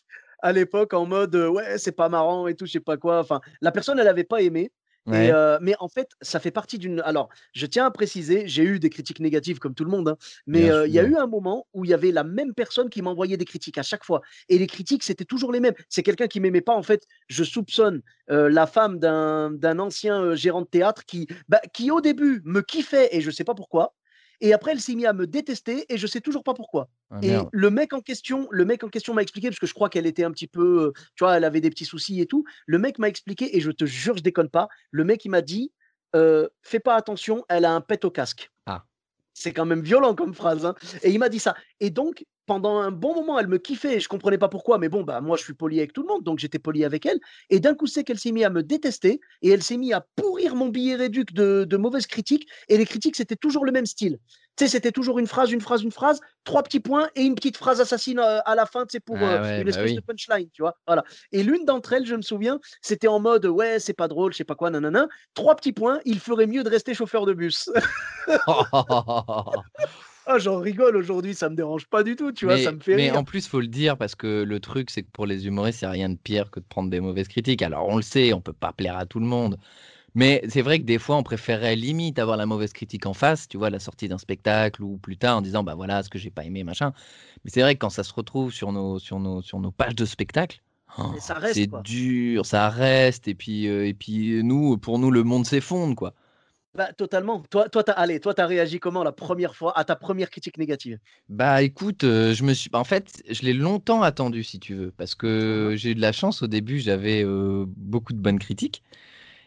à 0.41 0.51
l'époque 0.51 0.93
en 0.93 1.05
mode, 1.05 1.35
«Ouais, 1.35 1.77
c'est 1.77 1.93
pas 1.93 2.09
marrant 2.09 2.47
et 2.47 2.55
tout», 2.55 2.65
je 2.65 2.73
sais 2.73 2.79
pas 2.81 2.97
quoi. 2.97 3.19
Enfin, 3.19 3.39
la 3.61 3.71
personne, 3.71 3.97
elle 3.99 4.07
avait 4.09 4.25
pas 4.25 4.41
aimé 4.41 4.71
et 5.11 5.31
mais 5.61 5.75
en 5.79 5.89
fait, 5.89 6.09
ça 6.21 6.39
fait 6.39 6.51
partie 6.51 6.77
d'une 6.77 7.01
alors, 7.01 7.29
je 7.53 7.65
tiens 7.65 7.85
à 7.85 7.91
préciser, 7.91 8.47
j'ai 8.47 8.63
eu 8.63 8.79
des 8.79 8.89
critiques 8.89 9.19
négatives 9.19 9.59
comme 9.59 9.73
tout 9.73 9.83
le 9.83 9.91
monde, 9.91 10.09
hein, 10.09 10.17
mais 10.47 10.69
il 10.85 10.93
y 10.93 10.99
a 10.99 11.03
eu 11.03 11.15
un 11.15 11.27
moment 11.27 11.67
où 11.73 11.85
il 11.85 11.91
y 11.91 11.93
avait 11.93 12.11
la 12.11 12.23
même 12.23 12.53
personne 12.53 12.89
qui 12.89 13.01
m'envoyait 13.01 13.37
des 13.37 13.45
critiques 13.45 13.77
à 13.77 13.83
chaque 13.83 14.03
fois 14.03 14.21
et 14.49 14.57
les 14.57 14.67
critiques, 14.67 15.03
c'était 15.03 15.25
toujours 15.25 15.51
les 15.51 15.59
mêmes. 15.59 15.73
C'est 15.89 16.03
quelqu'un 16.03 16.27
qui 16.27 16.39
m'aimait 16.39 16.61
pas 16.61 16.75
en 16.75 16.83
fait, 16.83 17.03
je 17.27 17.43
soupçonne, 17.43 18.01
la 18.27 18.67
femme 18.67 18.99
d'un 18.99 19.79
ancien, 19.79 20.35
gérant 20.35 20.61
de 20.61 20.67
théâtre 20.67 21.05
qui, 21.05 21.27
bah, 21.49 21.61
qui 21.73 21.91
au 21.91 22.01
début 22.01 22.41
me 22.45 22.61
kiffait 22.61 23.09
et 23.11 23.21
je 23.21 23.31
sais 23.31 23.43
pas 23.43 23.55
pourquoi 23.55 23.93
et 24.43 24.53
après 24.53 24.73
elle 24.73 24.81
s'est 24.81 24.95
mis 24.95 25.07
à 25.07 25.13
me 25.13 25.25
détester 25.27 25.85
et 25.89 25.97
je 25.97 26.05
sais 26.07 26.21
toujours 26.21 26.43
pas 26.43 26.53
pourquoi 26.53 26.89
Ah 27.09 27.19
et 27.21 27.47
le 27.51 27.69
mec 27.71 27.93
en 27.93 28.01
question 28.01 28.47
le 28.51 28.65
mec 28.65 28.83
en 28.83 28.89
question 28.89 29.13
m'a 29.15 29.23
expliqué 29.23 29.47
parce 29.49 29.59
que 29.59 29.65
je 29.67 29.73
crois 29.73 29.89
qu'elle 29.89 30.05
était 30.05 30.23
un 30.25 30.31
petit 30.31 30.47
peu, 30.47 30.87
heu, 30.89 30.93
tu 31.15 31.23
vois, 31.23 31.37
elle 31.37 31.45
avait 31.45 31.61
des 31.61 31.69
petits 31.71 31.85
soucis 31.85 32.21
et 32.21 32.27
tout. 32.27 32.43
Le 32.67 32.77
mec 32.79 32.99
m'a 32.99 33.07
expliqué 33.09 33.55
et 33.57 33.61
je 33.61 33.71
te 33.71 33.85
jure, 33.85 34.17
je 34.17 34.23
déconne 34.23 34.49
pas, 34.49 34.67
le 34.91 35.03
mec 35.05 35.25
il 35.25 35.29
m'a 35.29 35.41
dit, 35.41 35.71
heu: 36.15 36.49
«Fais 36.61 36.79
pas 36.81 36.95
attention, 36.95 37.45
elle 37.49 37.65
a 37.65 37.73
un 37.73 37.81
pet 37.81 38.03
au 38.05 38.11
casque». 38.11 38.51
Ah. 38.65 38.85
C'est 39.33 39.53
quand 39.53 39.65
même 39.65 39.81
violent 39.81 40.15
comme 40.15 40.33
phrase, 40.35 40.65
hein 40.65 40.75
et 41.03 41.09
il 41.11 41.19
m'a 41.19 41.29
dit 41.29 41.39
ça 41.39 41.55
et 41.79 41.89
donc 41.89 42.25
pendant 42.45 42.79
un 42.79 42.91
bon 42.91 43.15
moment, 43.15 43.39
elle 43.39 43.47
me 43.47 43.57
kiffait 43.57 43.99
je 43.99 44.07
comprenais 44.09 44.37
pas 44.37 44.49
pourquoi, 44.49 44.77
mais 44.79 44.89
bon, 44.89 45.03
bah, 45.03 45.21
moi 45.21 45.37
je 45.37 45.43
suis 45.43 45.53
poli 45.53 45.77
avec 45.79 45.93
tout 45.93 46.01
le 46.01 46.07
monde, 46.07 46.23
donc 46.23 46.39
j'étais 46.39 46.59
poli 46.59 46.83
avec 46.85 47.05
elle 47.05 47.19
et 47.49 47.59
d'un 47.59 47.75
coup 47.75 47.87
c'est 47.87 48.03
qu'elle 48.03 48.19
s'est 48.19 48.31
mis 48.31 48.43
à 48.43 48.49
me 48.49 48.63
détester 48.63 49.19
et 49.41 49.49
elle 49.49 49.63
s'est 49.63 49.77
mis 49.77 49.93
à 49.93 50.05
pourrir 50.15 50.55
mon 50.55 50.67
billet 50.69 50.95
réduc 50.95 51.33
de 51.33 51.65
de 51.65 51.77
mauvaises 51.77 52.07
critiques 52.07 52.47
et 52.69 52.77
les 52.77 52.85
critiques, 52.85 53.15
c'était 53.15 53.35
toujours 53.35 53.65
le 53.65 53.71
même 53.71 53.85
style. 53.85 54.19
Tu 54.57 54.65
sais, 54.65 54.69
c'était 54.71 54.91
toujours 54.91 55.17
une 55.17 55.25
phrase, 55.27 55.51
une 55.51 55.61
phrase, 55.61 55.81
une 55.83 55.91
phrase, 55.91 56.19
3 56.43 56.61
petits 56.63 56.79
points 56.79 57.09
et 57.15 57.23
une 57.23 57.33
petite 57.33 57.57
phrase 57.57 57.81
assassine, 57.81 58.19
heu, 58.19 58.23
à 58.45 58.53
la 58.55 58.67
fin, 58.67 58.85
tu 58.85 58.91
sais, 58.93 58.99
pour, 58.99 59.25
Ah 59.25 59.41
ouais, 59.41 59.63
une 59.63 59.67
bah 59.67 59.69
espèce 59.69 59.93
de 59.95 60.01
punchline, 60.01 60.49
tu 60.53 60.61
vois? 60.61 60.75
Voilà 60.87 61.03
et 61.31 61.41
l'une 61.43 61.65
d'entre 61.65 61.93
elles, 61.93 62.05
je 62.05 62.15
me 62.15 62.21
souviens, 62.21 62.59
c'était 62.81 63.07
en 63.07 63.19
mode: 63.19 63.45
«Ouais, 63.47 63.79
c'est 63.79 63.93
pas 63.93 64.07
drôle, 64.07 64.31
je 64.33 64.37
sais 64.37 64.43
pas 64.45 64.55
quoi, 64.55 64.69
nanana, 64.69 65.07
3 65.33 65.55
petits 65.55 65.73
points, 65.73 65.99
il 66.05 66.19
ferait 66.19 66.47
mieux 66.47 66.63
de 66.63 66.69
rester 66.69 66.93
chauffeur 66.93 67.25
de 67.25 67.33
bus». 67.33 67.69
Ah, 70.25 70.37
j'en 70.39 70.59
rigole 70.59 70.95
aujourd'hui, 70.97 71.33
ça 71.35 71.49
me 71.49 71.55
dérange 71.55 71.87
pas 71.87 72.03
du 72.03 72.15
tout, 72.15 72.31
tu 72.31 72.45
vois? 72.45 72.57
Ça 72.57 72.71
Mais 72.71 72.73
me 72.73 72.79
fait 72.81 72.95
mais 72.95 73.09
rire. 73.09 73.13
en 73.13 73.23
plus, 73.23 73.47
faut 73.47 73.61
le 73.61 73.67
dire 73.67 73.97
parce 73.97 74.15
que 74.15 74.43
le 74.43 74.59
truc, 74.59 74.89
c'est 74.89 75.03
que 75.03 75.09
pour 75.11 75.25
les 75.25 75.47
humoristes, 75.47 75.83
a 75.83 75.89
rien 75.91 76.09
de 76.09 76.17
pire 76.17 76.51
que 76.51 76.59
de 76.59 76.65
prendre 76.65 76.89
des 76.89 76.99
mauvaises 76.99 77.29
critiques. 77.29 77.61
Alors 77.61 77.87
on 77.87 77.95
le 77.95 78.01
sait, 78.01 78.33
on 78.33 78.41
peut 78.41 78.51
pas 78.53 78.73
plaire 78.73 78.97
à 78.97 79.05
tout 79.05 79.19
le 79.19 79.25
monde. 79.25 79.57
Mais 80.15 80.43
c'est 80.49 80.61
vrai 80.63 80.79
que 80.79 80.85
des 80.85 80.99
fois, 80.99 81.17
on 81.17 81.23
préférerait 81.23 81.75
limite 81.77 82.19
avoir 82.19 82.37
la 82.37 82.45
mauvaise 82.47 82.73
critique 82.73 83.05
en 83.07 83.13
face, 83.13 83.47
tu 83.49 83.57
vois, 83.57 83.67
à 83.67 83.71
la 83.71 83.79
sortie 83.79 84.07
d'un 84.09 84.17
spectacle 84.19 84.83
ou 84.83 84.97
plus 84.97 85.17
tard 85.17 85.37
en 85.37 85.41
disant: 85.41 85.63
«Bah 85.63 85.75
voilà, 85.75 86.03
ce 86.03 86.09
que 86.09 86.19
j'ai 86.19 86.31
pas 86.31 86.45
aimé, 86.45 86.63
machin». 86.65 86.93
Mais 87.45 87.51
c'est 87.51 87.61
vrai 87.61 87.75
que 87.75 87.79
quand 87.79 87.91
ça 87.91 88.03
se 88.03 88.13
retrouve 88.13 88.53
sur 88.53 88.71
nos 88.73 88.99
sur 88.99 89.19
nos 89.19 89.41
sur 89.43 89.59
nos 89.59 89.71
pages 89.71 89.95
de 89.95 90.05
spectacle, 90.05 90.61
Mais 91.11 91.19
reste, 91.35 91.67
c'est 91.67 91.67
dur, 91.81 92.45
ça 92.45 92.69
reste 92.69 93.27
et 93.29 93.35
puis, 93.35 93.67
heu 93.67 93.85
et 93.87 93.93
puis, 93.93 94.43
nous, 94.43 94.77
pour 94.77 94.99
nous, 94.99 95.11
le 95.11 95.23
monde 95.23 95.45
s'effondre, 95.47 95.95
quoi. 95.95 96.15
Bah, 96.75 96.91
totalement. 96.93 97.41
Toi 97.51 97.69
toi, 97.69 97.83
tu 97.83 97.91
allez, 97.91 98.19
toi, 98.19 98.33
tu 98.33 98.41
as 98.41 98.47
réagi 98.47 98.79
comment 98.79 99.03
la 99.03 99.11
première 99.11 99.55
fois 99.55 99.77
à 99.77 99.83
ta 99.85 99.95
première 99.95 100.29
critique 100.29 100.57
négative? 100.57 100.99
Bah, 101.29 101.63
écoute, 101.63 102.03
heu, 102.03 102.33
je 102.33 102.43
me 102.43 102.53
suis 102.53 102.69
bah, 102.69 102.79
en 102.79 102.83
fait, 102.83 103.23
je 103.29 103.41
l'ai 103.43 103.53
longtemps 103.53 104.01
attendu 104.01 104.43
si 104.43 104.59
tu 104.59 104.75
veux, 104.75 104.91
parce 104.91 105.15
Mmh 105.39 105.63
que 105.63 105.73
j'ai 105.77 105.91
eu 105.91 105.95
de 105.95 106.01
la 106.01 106.11
chance 106.11 106.41
au 106.43 106.47
début, 106.47 106.79
j'avais, 106.79 107.23
beaucoup 107.67 108.13
de 108.13 108.19
bonnes 108.19 108.39
critiques 108.39 108.83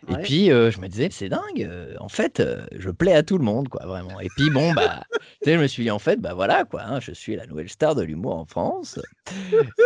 et 0.08 0.16
Ouais. 0.16 0.18
puis, 0.18 0.50
heu, 0.50 0.70
je 0.70 0.80
me 0.80 0.88
disais: 0.88 1.08
«C'est 1.10 1.28
dingue, 1.28 1.62
heu, 1.62 1.96
en 2.00 2.08
fait, 2.08 2.40
heu, 2.40 2.66
je 2.76 2.90
plais 2.90 3.12
à 3.14 3.22
tout 3.22 3.38
le 3.38 3.44
monde, 3.44 3.68
quoi, 3.68 3.84
vraiment» 3.86 4.20
et 4.20 4.30
puis 4.30 4.50
bon, 4.50 4.72
bah, 4.72 5.04
tu 5.42 5.50
sais, 5.50 5.54
je 5.56 5.60
me 5.60 5.66
suis 5.66 5.84
dit: 5.84 5.90
«En 5.90 5.98
fait, 5.98 6.20
bah, 6.20 6.34
voilà, 6.34 6.64
quoi, 6.64 6.82
hein, 6.84 7.00
je 7.00 7.12
suis 7.12 7.36
la 7.36 7.46
nouvelle 7.46 7.68
star 7.68 7.94
de 7.94 8.02
l'humour 8.02 8.36
en 8.36 8.46
France» 8.46 8.98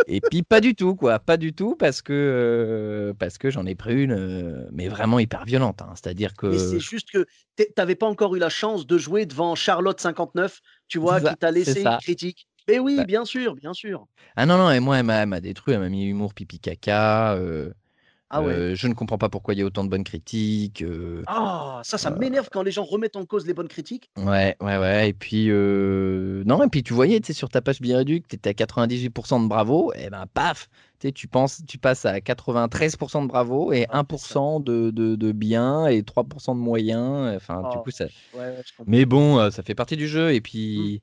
et 0.06 0.20
puis 0.20 0.42
pas 0.42 0.60
du 0.60 0.74
tout, 0.74 0.96
quoi, 0.96 1.18
pas 1.20 1.36
du 1.36 1.52
tout 1.54 1.76
parce 1.76 2.02
que, 2.02 3.14
parce 3.18 3.38
que 3.38 3.50
j'en 3.50 3.66
ai 3.66 3.74
pris 3.74 4.04
une, 4.04 4.68
mais 4.72 4.88
vraiment 4.88 5.18
hyper 5.18 5.44
violente, 5.44 5.82
hein. 5.82 5.92
C'est-à-dire 5.96 6.34
Mais 6.46 6.58
c'est 6.58 6.80
que 6.80 6.80
juste 6.80 7.10
que 7.10 7.26
tu 7.56 7.62
es 7.62 7.72
tu 7.74 7.80
avais 7.82 7.94
pas 7.94 8.06
encore 8.06 8.34
eu 8.36 8.38
la 8.38 8.48
chance 8.50 8.86
de 8.86 8.98
jouer 8.98 9.24
devant 9.26 9.54
Charlotte 9.54 10.00
59, 10.00 10.60
tu 10.88 10.98
vois, 10.98 11.20
ça, 11.20 11.22
qui 11.22 11.36
t'a 11.36 11.50
laissé 11.50 11.82
une 11.82 11.96
critique. 11.96 12.46
Mais 12.68 12.78
oui, 12.78 13.04
Bah 13.04 13.06
bien 13.06 13.24
sûr, 13.24 13.54
bien 13.54 13.72
sûr. 13.72 14.06
ah 14.36 14.46
non, 14.46 14.58
non 14.58 14.70
et 14.70 14.80
moi, 14.80 14.98
elle 14.98 15.26
m'a 15.26 15.40
détruit, 15.40 15.74
elle 15.74 15.80
m'a 15.80 15.88
mis 15.88 16.06
humour 16.06 16.34
pipi 16.34 16.60
caca, 16.60 17.36
Ah 18.30 18.42
ouais. 18.42 18.62
Heu, 18.62 18.74
je 18.76 18.86
ne 18.88 18.94
comprends 18.94 19.18
pas 19.18 19.28
pourquoi 19.28 19.54
il 19.54 19.58
y 19.58 19.62
a 19.62 19.66
autant 19.66 19.84
de 19.84 19.88
bonnes 19.90 20.04
critiques, 20.04 20.82
heu, 20.82 21.26
Ah! 21.26 21.80
Ça, 21.84 21.98
ça 21.98 22.10
heu, 22.10 22.16
m'énerve 22.16 22.48
quand 22.50 22.62
les 22.62 22.70
gens 22.72 22.84
remettent 22.84 23.16
en 23.16 23.24
cause 23.26 23.46
les 23.46 23.54
bonnes 23.54 23.68
critiques. 23.68 24.10
ouais, 24.16 24.56
ouais, 24.60 24.76
ouais 24.78 25.08
et 25.10 25.12
puis, 25.12 25.48
non 25.48 26.62
et 26.64 26.68
puis 26.68 26.82
tu 26.82 26.92
voyais, 26.94 27.20
tu 27.20 27.28
sais, 27.28 27.32
sur 27.32 27.48
ta 27.48 27.62
page 27.62 27.80
Biréduc, 27.80 28.26
tu 28.28 28.36
étais 28.36 28.50
à 28.50 28.54
98% 28.54 29.40
de 29.40 29.48
bravo 29.48 29.92
et 29.94 30.10
ben, 30.10 30.26
paf, 30.34 30.68
tu 31.14 31.28
penses 31.28 31.62
tu 31.66 31.78
passes 31.78 32.04
à 32.04 32.20
93% 32.20 33.22
de 33.22 33.28
bravo 33.28 33.72
et 33.72 33.86
Ah, 33.88 33.92
1 33.92 34.04
c'est 34.08 34.18
ça. 34.18 34.40
de 34.60 34.90
de 34.90 35.16
de 35.16 35.32
bien 35.32 35.86
et 35.86 36.02
3% 36.02 36.54
de 36.54 36.60
moyen, 36.60 37.34
enfin, 37.36 37.64
du 37.64 37.78
Oh, 37.78 37.80
coup, 37.80 37.90
ça 37.90 38.06
ouais, 38.32 38.50
ouais, 38.50 38.62
je 38.66 38.72
mais 38.86 39.06
bon, 39.06 39.50
ça 39.52 39.62
fait 39.64 39.74
partie 39.76 39.96
du 39.96 40.08
jeu 40.08 40.32
et 40.34 40.40
Mmh. 40.76 40.90
puis, 40.90 41.02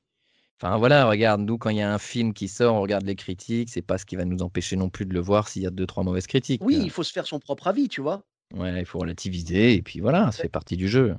enfin, 0.60 0.76
voilà, 0.78 1.06
regarde, 1.08 1.40
nous, 1.42 1.58
quand 1.58 1.70
il 1.70 1.76
y 1.78 1.80
a 1.82 1.92
un 1.92 1.98
film 1.98 2.32
qui 2.34 2.48
sort, 2.48 2.74
on 2.76 2.80
regarde 2.80 3.04
les 3.06 3.16
critiques, 3.16 3.70
c'est 3.70 3.82
pas 3.82 3.98
ce 3.98 4.06
qui 4.06 4.16
va 4.16 4.24
nous 4.24 4.42
empêcher 4.42 4.76
non 4.76 4.90
plus 4.90 5.06
de 5.06 5.14
le 5.14 5.20
voir 5.20 5.48
s'il 5.48 5.62
y 5.62 5.66
a 5.66 5.70
2-3 5.70 6.02
mauvaises 6.04 6.26
critiques, 6.26 6.60
Oui, 6.60 6.76
heu, 6.76 6.84
il 6.84 6.90
faut 6.92 7.02
se 7.02 7.12
faire 7.12 7.26
son 7.26 7.40
propre 7.40 7.66
avis, 7.66 7.88
tu 7.88 8.00
vois? 8.00 8.24
ouais, 8.54 8.80
il 8.80 8.84
faut 8.86 8.98
relativiser 8.98 9.74
et 9.74 9.82
puis 9.82 10.00
voilà, 10.00 10.30
ça 10.32 10.38
fait 10.40 10.48
partie 10.50 10.76
du 10.76 10.86
jeu. 10.88 11.16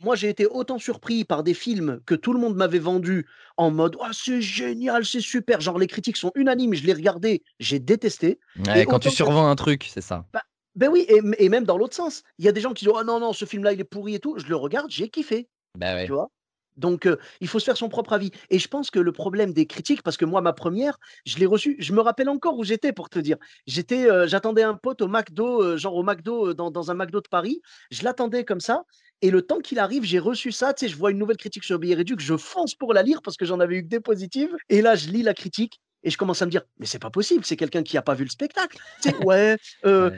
Moi, 0.00 0.14
j'ai 0.14 0.28
été 0.28 0.46
autant 0.46 0.78
surpris 0.78 1.24
par 1.24 1.42
des 1.42 1.54
films 1.54 2.00
que 2.06 2.14
tout 2.14 2.32
le 2.34 2.38
monde 2.38 2.54
m'avait 2.56 2.78
vendus 2.78 3.26
en 3.56 3.70
mode: 3.70 3.96
«Oh, 3.98 4.06
c'est 4.12 4.42
génial, 4.42 5.04
c'est 5.06 5.20
super!» 5.20 5.60
genre 5.60 5.78
les 5.78 5.86
critiques 5.86 6.18
sont 6.18 6.32
unanimes, 6.34 6.74
je 6.74 6.84
l'ai 6.84 6.92
regardé, 6.92 7.42
j'ai 7.60 7.78
détesté 7.78 8.38
et 8.74 8.86
quand 8.86 9.00
tu 9.00 9.10
que 9.10 9.10
survends 9.10 9.48
un 9.48 9.56
truc, 9.56 9.88
c'est 9.92 10.00
ça. 10.00 10.28
bah, 10.32 10.42
beh, 10.74 10.88
oui 10.88 11.06
et 11.08 11.48
même 11.48 11.64
dans 11.64 11.78
l'autre 11.78 11.94
sens. 11.96 12.22
Il 12.38 12.44
y 12.44 12.48
a 12.48 12.52
des 12.52 12.60
gens 12.60 12.72
qui 12.74 12.84
disent: 12.84 12.94
«Oh 12.94 13.04
non, 13.04 13.20
non, 13.20 13.32
ce 13.32 13.44
film-là, 13.44 13.72
il 13.72 13.80
est 13.80 13.84
pourri 13.84 14.14
et 14.14 14.20
tout». 14.20 14.38
Je 14.38 14.46
le 14.48 14.56
regarde, 14.56 14.90
j'ai 14.90 15.08
kiffé, 15.08 15.48
Bah, 15.74 15.94
tu 16.02 16.12
ouais. 16.12 16.12
vois? 16.12 16.30
Donc 16.76 17.08
il 17.40 17.48
faut 17.48 17.58
se 17.58 17.64
faire 17.64 17.76
son 17.76 17.88
propre 17.88 18.12
avis. 18.12 18.30
Et 18.50 18.58
je 18.58 18.68
pense 18.68 18.90
que 18.90 18.98
le 18.98 19.12
problème 19.12 19.52
des 19.52 19.66
critiques 19.66 20.02
parce 20.02 20.16
que 20.16 20.24
moi, 20.24 20.40
ma 20.40 20.52
première, 20.52 20.98
je 21.24 21.38
l'ai 21.38 21.46
reçue 21.46 21.76
je 21.78 21.92
me 21.92 22.00
rappelle 22.00 22.28
encore 22.28 22.58
où 22.58 22.64
j'étais 22.64 22.92
pour 22.92 23.08
te 23.08 23.18
dire. 23.18 23.36
J'étais, 23.66 24.08
j'attendais 24.26 24.62
un 24.62 24.74
pote 24.74 25.02
au 25.02 25.08
McDo, 25.08 25.76
genre 25.76 25.94
au 25.94 26.02
McDo, 26.02 26.54
dans 26.54 26.90
un 26.90 26.94
McDo 26.94 27.20
de 27.20 27.28
Paris. 27.28 27.60
Je 27.90 28.04
l'attendais 28.04 28.44
comme 28.44 28.60
ça. 28.60 28.84
Et 29.22 29.30
le 29.30 29.42
temps 29.42 29.60
qu'il 29.60 29.78
arrive, 29.78 30.04
j'ai 30.04 30.18
reçu 30.18 30.52
ça, 30.52 30.74
tu 30.74 30.84
sais, 30.84 30.92
je 30.92 30.96
vois 30.96 31.10
une 31.10 31.18
nouvelle 31.18 31.38
critique 31.38 31.64
sur 31.64 31.78
Billet 31.78 31.94
Réduc, 31.94 32.20
je 32.20 32.36
fonce 32.36 32.74
pour 32.74 32.92
la 32.92 33.02
lire 33.02 33.22
parce 33.22 33.36
que 33.36 33.46
j'en 33.46 33.60
avais 33.60 33.76
eu 33.76 33.82
que 33.82 33.88
des 33.88 34.00
positives. 34.00 34.54
Et 34.68 34.82
là, 34.82 34.94
je 34.94 35.08
lis 35.08 35.22
la 35.22 35.32
critique 35.32 35.80
et 36.06 36.10
je 36.10 36.18
commence 36.18 36.42
à 36.42 36.46
me 36.46 36.52
dire: 36.52 36.62
«Mais 36.78 36.86
c'est 36.86 37.00
pas 37.00 37.10
possible, 37.10 37.44
c'est 37.44 37.56
quelqu'un 37.58 37.82
qui 37.82 37.98
a 37.98 38.02
pas 38.02 38.14
vu 38.14 38.24
le 38.24 38.30
spectacle». 38.30 38.78
Sais: 39.00 39.14
«Ouais, 39.18 39.58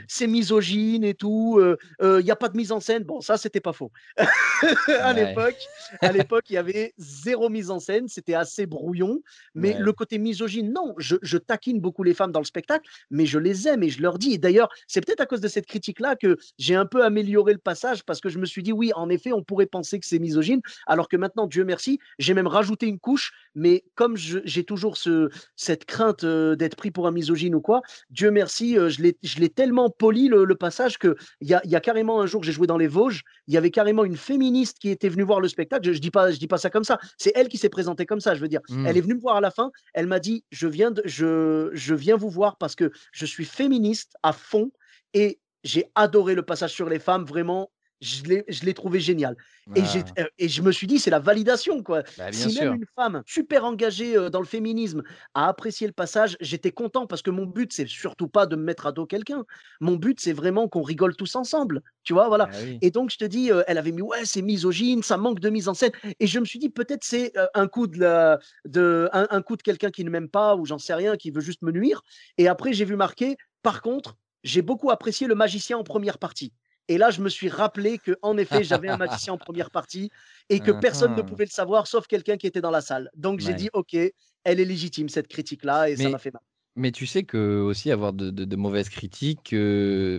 c'est 0.08 0.26
misogyne 0.28 1.04
et 1.04 1.14
tout, 1.14 1.58
heu 1.60 1.78
heu, 2.02 2.20
il 2.20 2.26
y 2.26 2.30
a 2.30 2.36
pas 2.36 2.48
de 2.50 2.56
mise 2.56 2.72
en 2.72 2.80
scène». 2.80 3.04
Bon, 3.04 3.20
ça, 3.20 3.36
c'était 3.38 3.60
pas 3.60 3.72
faux. 3.72 3.90
À 5.00 5.12
ouais, 5.12 5.14
l'époque 5.14 5.68
à 6.00 6.12
l'époque, 6.12 6.44
il 6.50 6.54
y 6.54 6.56
avait 6.56 6.92
0 6.98 7.48
mise 7.48 7.70
en 7.70 7.78
scène, 7.80 8.08
c'était 8.08 8.34
assez 8.34 8.66
brouillon, 8.66 9.20
mais 9.54 9.74
ouais. 9.74 9.78
le 9.78 9.92
côté 9.92 10.18
misogyne, 10.18 10.72
non. 10.72 10.94
Je 10.98 11.16
je 11.22 11.38
taquine 11.38 11.80
beaucoup 11.80 12.02
les 12.02 12.14
femmes 12.14 12.32
dans 12.32 12.40
le 12.40 12.44
spectacle, 12.44 12.88
mais 13.10 13.26
je 13.26 13.38
les 13.38 13.68
aime 13.68 13.82
et 13.82 13.88
je 13.90 14.02
leur 14.02 14.18
dis 14.18 14.32
et 14.34 14.38
d'ailleurs, 14.38 14.68
c'est 14.86 15.04
peut-être 15.04 15.20
à 15.20 15.26
cause 15.26 15.40
de 15.40 15.48
cette 15.48 15.66
critique-là 15.66 16.16
que 16.16 16.36
j'ai 16.58 16.74
un 16.74 16.86
peu 16.86 17.04
amélioré 17.04 17.52
le 17.52 17.58
passage 17.58 18.04
parce 18.04 18.20
que 18.20 18.28
je 18.28 18.38
me 18.38 18.46
suis 18.46 18.62
dit: 18.62 18.72
«Oui, 18.72 18.92
en 18.94 19.08
effet, 19.08 19.32
on 19.32 19.42
pourrait 19.42 19.66
penser 19.66 19.98
que 20.00 20.06
c'est 20.06 20.18
misogyne», 20.18 20.60
alors 20.86 21.08
que 21.08 21.16
maintenant, 21.16 21.46
Dieu 21.46 21.64
merci, 21.64 21.98
j'ai 22.18 22.34
même 22.34 22.46
rajouté 22.46 22.86
une 22.86 22.98
couche, 22.98 23.32
mais 23.54 23.84
comme 23.94 24.16
j'ai 24.16 24.64
toujours 24.64 24.96
ce 24.96 25.28
cette 25.56 25.77
crainte, 25.86 26.24
heu, 26.24 26.56
d'être 26.56 26.76
pris 26.76 26.90
pour 26.90 27.06
un 27.06 27.10
misogyne 27.12 27.54
ou 27.54 27.60
quoi, 27.60 27.82
Dieu 28.10 28.30
merci, 28.30 28.76
heu, 28.76 28.88
je 28.88 29.02
l'ai 29.02 29.48
tellement 29.48 29.90
poli 29.90 30.28
le 30.28 30.44
le 30.44 30.54
passage 30.54 30.98
qu'il 30.98 31.14
y 31.40 31.54
a 31.54 31.60
y 31.64 31.74
a 31.76 31.80
carrément 31.80 32.20
un 32.20 32.26
jour, 32.26 32.42
j'ai 32.44 32.52
joué 32.52 32.66
dans 32.66 32.78
les 32.78 32.86
Vosges, 32.88 33.22
il 33.46 33.54
y 33.54 33.56
avait 33.56 33.70
carrément 33.70 34.04
une 34.04 34.16
féministe 34.16 34.78
qui 34.78 34.90
était 34.90 35.08
venue 35.08 35.22
voir 35.22 35.40
le 35.40 35.48
spectacle. 35.48 35.86
Je, 35.86 35.92
je 35.92 36.00
dis 36.00 36.10
pas, 36.10 36.30
je 36.30 36.38
dis 36.38 36.46
pas 36.48 36.58
ça 36.58 36.70
comme 36.70 36.84
ça. 36.84 36.98
C'est 37.18 37.32
elle 37.34 37.48
qui 37.48 37.58
s'est 37.58 37.68
présentée 37.68 38.06
comme 38.06 38.20
ça. 38.20 38.34
Je 38.34 38.40
veux 38.40 38.48
dire, 38.48 38.60
elle 38.82 38.96
Mmh. 38.96 38.98
est 38.98 39.00
venue 39.00 39.14
me 39.14 39.20
voir 39.20 39.36
à 39.36 39.40
la 39.40 39.50
fin. 39.50 39.70
Elle 39.94 40.06
m'a 40.06 40.20
dit, 40.20 40.44
je 40.50 40.66
viens 40.68 40.90
de, 40.90 41.02
je, 41.04 41.70
je 41.72 41.94
viens 41.94 42.16
vous 42.16 42.30
voir 42.30 42.56
parce 42.58 42.74
que 42.74 42.90
je 43.12 43.26
suis 43.26 43.44
féministe 43.44 44.12
à 44.22 44.32
fond 44.32 44.70
et 45.14 45.40
j'ai 45.64 45.86
adoré 45.94 46.34
le 46.34 46.42
passage 46.42 46.72
sur 46.72 46.88
les 46.88 46.98
femmes. 46.98 47.24
Vraiment, 47.24 47.70
je 48.00 48.64
l'ai 48.64 48.74
trouvé 48.74 49.00
génial 49.00 49.36
Ah, 49.70 50.18
heu 50.18 50.26
et 50.38 50.48
je 50.48 50.62
me 50.62 50.72
suis 50.72 50.86
dit: 50.86 50.98
«C'est 50.98 51.10
la 51.10 51.18
validation, 51.20 51.82
quoi». 51.82 52.02
bah, 52.16 52.32
Si 52.32 52.52
même 52.52 52.72
sûr. 52.72 52.74
une 52.74 52.84
femme 52.96 53.22
super 53.26 53.64
engagée, 53.64 54.16
heu, 54.16 54.30
dans 54.30 54.40
le 54.40 54.46
féminisme 54.46 55.02
a 55.34 55.48
apprécié 55.48 55.86
le 55.86 55.92
passage, 55.92 56.36
j'étais 56.40 56.72
content 56.72 57.06
parce 57.06 57.22
que 57.22 57.30
mon 57.30 57.46
but, 57.46 57.72
c'est 57.72 57.86
surtout 57.86 58.28
pas 58.28 58.46
de 58.46 58.56
me 58.56 58.62
mettre 58.62 58.86
à 58.86 58.92
dos 58.92 59.06
quelqu'un. 59.06 59.44
Mon 59.80 59.96
but, 59.96 60.20
c'est 60.20 60.32
vraiment 60.32 60.68
qu'on 60.68 60.82
rigole 60.82 61.16
tous 61.16 61.36
ensemble, 61.36 61.82
tu 62.02 62.12
vois? 62.12 62.28
Voilà 62.28 62.48
Bah 62.48 62.60
oui. 62.62 62.80
et 62.80 62.90
donc 62.90 63.10
je 63.10 63.18
te 63.18 63.24
dis, 63.24 63.50
heu, 63.50 63.62
elle 63.66 63.78
avait 63.78 63.92
mis: 63.92 64.02
«Ouais, 64.02 64.24
c'est 64.24 64.42
misogyne, 64.42 65.02
ça 65.02 65.16
manque 65.16 65.40
de 65.40 65.50
mise 65.50 65.68
en 65.68 65.74
scène» 65.74 65.92
et 66.20 66.26
je 66.26 66.38
me 66.40 66.44
suis 66.44 66.58
dit: 66.58 66.70
«Peut-être 66.70 67.04
c'est, 67.04 67.32
un 67.54 67.68
coup 67.68 67.86
de 67.86 67.98
la 68.00 68.38
de 68.64 69.08
un 69.12 69.26
un 69.30 69.42
coup 69.42 69.56
de 69.56 69.62
quelqu'un 69.62 69.90
qui 69.90 70.04
ne 70.04 70.10
m'aime 70.10 70.28
pas 70.28 70.56
ou 70.56 70.64
j'en 70.66 70.78
sais 70.78 70.94
rien, 70.94 71.16
qui 71.16 71.30
veut 71.30 71.40
juste 71.40 71.62
me 71.62 71.70
nuire» 71.72 72.02
et 72.38 72.48
après 72.48 72.72
j'ai 72.72 72.84
vu 72.84 72.96
marqué: 72.96 73.36
«Par 73.62 73.82
contre, 73.82 74.16
j'ai 74.44 74.62
beaucoup 74.62 74.90
apprécié 74.90 75.26
le 75.26 75.34
magicien 75.34 75.78
en 75.78 75.84
première 75.84 76.18
partie». 76.18 76.52
Et 76.88 76.98
là, 76.98 77.10
je 77.10 77.20
me 77.22 77.28
suis 77.28 77.48
rappelé 77.48 77.98
qu'en 78.00 78.36
effet, 78.38 78.64
j'avais 78.64 78.88
un 78.88 78.96
magicien 78.96 79.34
en 79.34 79.38
première 79.38 79.70
partie 79.70 80.10
et 80.48 80.60
que 80.62 80.70
personne 80.72 81.14
ne 81.14 81.22
hein. 81.22 81.22
pouvait 81.22 81.44
le 81.44 81.50
savoir 81.50 81.86
sauf 81.86 82.06
quelqu'un 82.06 82.36
qui 82.38 82.46
était 82.46 82.60
dans 82.62 82.70
la 82.70 82.80
salle. 82.80 83.10
Donc 83.14 83.40
j'ai 83.40 83.54
Ouais. 83.54 83.54
dit: 83.54 83.68
«OK, 83.74 83.94
elle 83.94 84.60
est 84.60 84.64
légitime 84.64 85.08
cette 85.08 85.28
critique-là» 85.28 85.90
et 85.90 85.96
ça 85.96 86.08
m'a 86.10 86.18
fait 86.18 86.32
mal. 86.32 86.42
mais 86.76 86.92
tu 86.92 87.06
sais 87.06 87.24
que 87.24 87.60
aussi 87.60 87.90
avoir 87.90 88.12
de 88.12 88.30
de 88.30 88.44
de 88.44 88.56
mauvaises 88.56 88.88
critiques, 88.90 89.54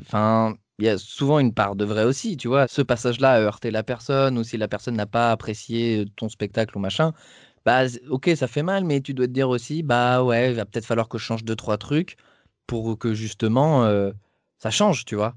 enfin, 0.01 0.55
il 0.79 0.86
y 0.86 0.89
a 0.89 0.97
souvent 0.97 1.39
une 1.39 1.53
part 1.53 1.75
de 1.75 1.86
vrai 1.86 2.03
aussi, 2.05 2.38
tu 2.38 2.47
vois? 2.49 2.67
Ce 2.67 2.82
passage-là 2.82 3.34
a 3.34 3.39
heurté 3.41 3.71
la 3.71 3.84
personne 3.84 4.38
ou 4.38 4.43
si 4.43 4.58
la 4.58 4.67
personne 4.67 4.95
n'a 4.95 5.05
pas 5.08 5.32
apprécié, 5.32 6.05
ton 6.17 6.29
spectacle 6.29 6.77
ou 6.77 6.82
machin, 6.82 7.13
bah, 7.65 7.84
OK, 8.10 8.29
ça 8.36 8.47
fait 8.47 8.63
mal, 8.63 8.86
mais 8.86 9.01
tu 9.01 9.13
dois 9.13 9.27
te 9.27 9.32
dire 9.34 9.49
aussi: 9.49 9.84
«Bah, 9.84 10.23
ouais, 10.23 10.51
il 10.51 10.55
va 10.55 10.65
peut-être 10.65 10.86
falloir 10.86 11.10
que 11.10 11.17
je 11.17 11.23
change 11.25 11.43
deux 11.45 11.55
trois 11.55 11.77
trucs 11.77 12.17
pour 12.67 12.97
que 12.99 13.13
justement, 13.13 13.86
heu, 13.88 14.13
ça 14.60 14.71
change», 14.71 15.05
tu 15.05 15.15
vois? 15.15 15.36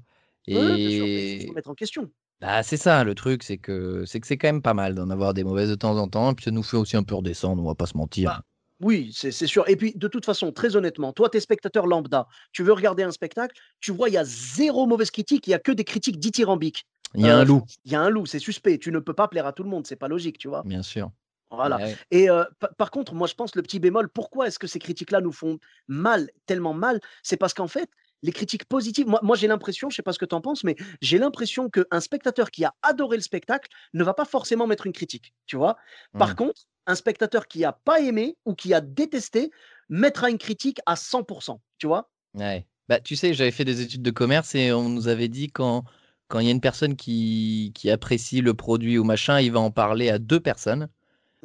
Ouais, 0.51 0.61
ouais, 0.61 0.77
bien 0.79 0.89
sûr, 0.89 1.09
mais 1.11 1.21
il 1.21 1.27
faut 1.27 1.39
se 1.41 1.45
Et 1.45 1.49
remettre 1.49 1.69
en 1.69 1.75
question. 1.75 2.11
bah, 2.41 2.63
c'est 2.63 2.77
ça 2.77 3.03
le 3.05 3.15
truc, 3.15 3.43
c'est 3.43 3.57
que 3.59 4.05
c'est 4.05 4.19
que 4.21 4.27
c'est 4.27 4.37
quand 4.37 4.47
même 4.49 4.61
pas 4.63 4.73
mal 4.75 4.95
d'en 4.95 5.09
avoir 5.11 5.33
des 5.35 5.43
mauvaises 5.45 5.69
de 5.69 5.75
temps 5.75 5.97
en 5.97 6.07
temps 6.09 6.31
et 6.31 6.35
puis 6.35 6.45
ça 6.45 6.51
nous 6.51 6.63
fait 6.63 6.77
aussi 6.77 6.97
un 6.97 7.03
peu 7.03 7.15
redescendre, 7.15 7.63
on 7.63 7.67
va 7.67 7.75
pas 7.75 7.87
se 7.87 7.97
mentir. 7.97 8.31
Bah, 8.31 8.41
oui, 8.79 9.11
c'est 9.13 9.31
c'est 9.31 9.47
sûr 9.47 9.67
et 9.69 9.75
puis 9.75 9.93
de 9.95 10.07
toute 10.07 10.25
façon, 10.25 10.51
très 10.51 10.75
honnêtement, 10.75 11.13
toi, 11.13 11.29
tu 11.29 11.37
es 11.37 11.39
spectateur 11.39 11.87
lambda, 11.87 12.27
tu 12.51 12.63
veux 12.63 12.73
regarder 12.73 13.03
un 13.03 13.11
spectacle, 13.11 13.55
tu 13.79 13.91
vois, 13.91 14.09
il 14.09 14.13
y 14.13 14.17
a 14.17 14.23
zéro 14.25 14.85
mauvaise 14.87 15.11
critique, 15.11 15.47
il 15.47 15.51
y 15.51 15.53
a 15.53 15.59
que 15.59 15.71
des 15.71 15.83
critiques 15.83 16.19
dithyrambiques. 16.19 16.85
Il 17.17 17.25
y 17.25 17.29
a 17.29 17.37
un 17.37 17.43
Heu, 17.43 17.45
loup, 17.45 17.63
il 17.85 17.91
y 17.91 17.95
a 17.95 18.01
un 18.01 18.09
loup, 18.09 18.25
c'est 18.25 18.39
suspect, 18.39 18.77
tu 18.79 18.91
ne 18.91 18.99
peux 18.99 19.13
pas 19.13 19.27
plaire 19.27 19.45
à 19.45 19.53
tout 19.53 19.63
le 19.63 19.69
monde, 19.69 19.85
c'est 19.87 19.95
pas 19.95 20.07
logique, 20.07 20.37
tu 20.37 20.47
vois? 20.47 20.63
bien 20.63 20.83
sûr. 20.83 21.11
Voilà 21.51 21.81
ouais. 21.81 21.97
et 22.11 22.27
pa 22.59 22.69
par 22.77 22.91
contre, 22.91 23.13
moi, 23.15 23.27
je 23.27 23.35
pense 23.35 23.55
le 23.55 23.61
petit 23.63 23.79
bémol, 23.79 24.09
pourquoi 24.09 24.47
est-ce 24.47 24.59
que 24.59 24.67
ces 24.67 24.79
critiques-là 24.79 25.21
nous 25.21 25.31
font 25.33 25.59
mal, 25.87 26.29
tellement 26.47 26.73
mal? 26.73 26.99
C'est 27.23 27.37
parce 27.37 27.53
qu'en 27.53 27.67
fait, 27.67 27.89
les 28.23 28.31
critiques 28.31 28.65
positives 28.65 29.07
moi 29.07 29.19
moi, 29.23 29.35
j'ai 29.35 29.47
l'impression, 29.47 29.89
je 29.89 29.95
sais 29.97 30.01
pas 30.03 30.13
ce 30.13 30.19
que 30.19 30.25
tu 30.25 30.35
en 30.35 30.41
penses, 30.41 30.63
mais 30.63 30.75
j'ai 31.01 31.17
l'impression 31.19 31.69
qu'un 31.69 31.99
spectateur 31.99 32.51
qui 32.51 32.65
a 32.65 32.73
adoré 32.81 33.17
le 33.17 33.23
spectacle 33.23 33.69
ne 33.93 34.03
va 34.03 34.13
pas 34.15 34.25
forcément 34.25 34.67
mettre 34.67 34.87
une 34.87 34.93
critique, 34.93 35.33
tu 35.45 35.57
vois? 35.57 35.77
Par 36.17 36.35
Mmh. 36.35 36.35
contre, 36.35 36.63
un 36.87 36.95
spectateur 36.95 37.47
qui 37.47 37.63
a 37.65 37.73
pas 37.73 38.01
aimé 38.01 38.37
ou 38.45 38.55
qui 38.55 38.73
a 38.73 38.81
détesté 38.81 39.51
mettra 39.89 40.29
une 40.29 40.37
critique 40.39 40.79
à 40.85 40.95
100% 40.95 41.61
tu 41.77 41.87
vois? 41.87 42.09
Ouais. 42.33 42.67
Bah, 42.89 42.99
tu 42.99 43.15
sais, 43.15 43.33
j'avais 43.33 43.51
fait 43.51 43.65
des 43.65 43.81
études 43.81 44.01
de 44.01 44.11
commerce 44.11 44.55
et 44.55 44.71
on 44.73 44.89
nous 44.89 45.07
avait 45.07 45.27
dit 45.29 45.47
quand 45.51 45.83
quand 46.27 46.39
il 46.39 46.45
y 46.45 46.49
a 46.49 46.51
une 46.51 46.61
personne 46.61 46.95
qui 46.95 47.71
qui 47.75 47.89
apprécie 47.91 48.41
le 48.41 48.53
produit 48.55 48.97
ou 48.97 49.03
machin, 49.03 49.39
il 49.39 49.51
va 49.51 49.59
en 49.59 49.71
parler 49.71 50.09
à 50.09 50.19
2 50.19 50.39
personnes. 50.39 50.89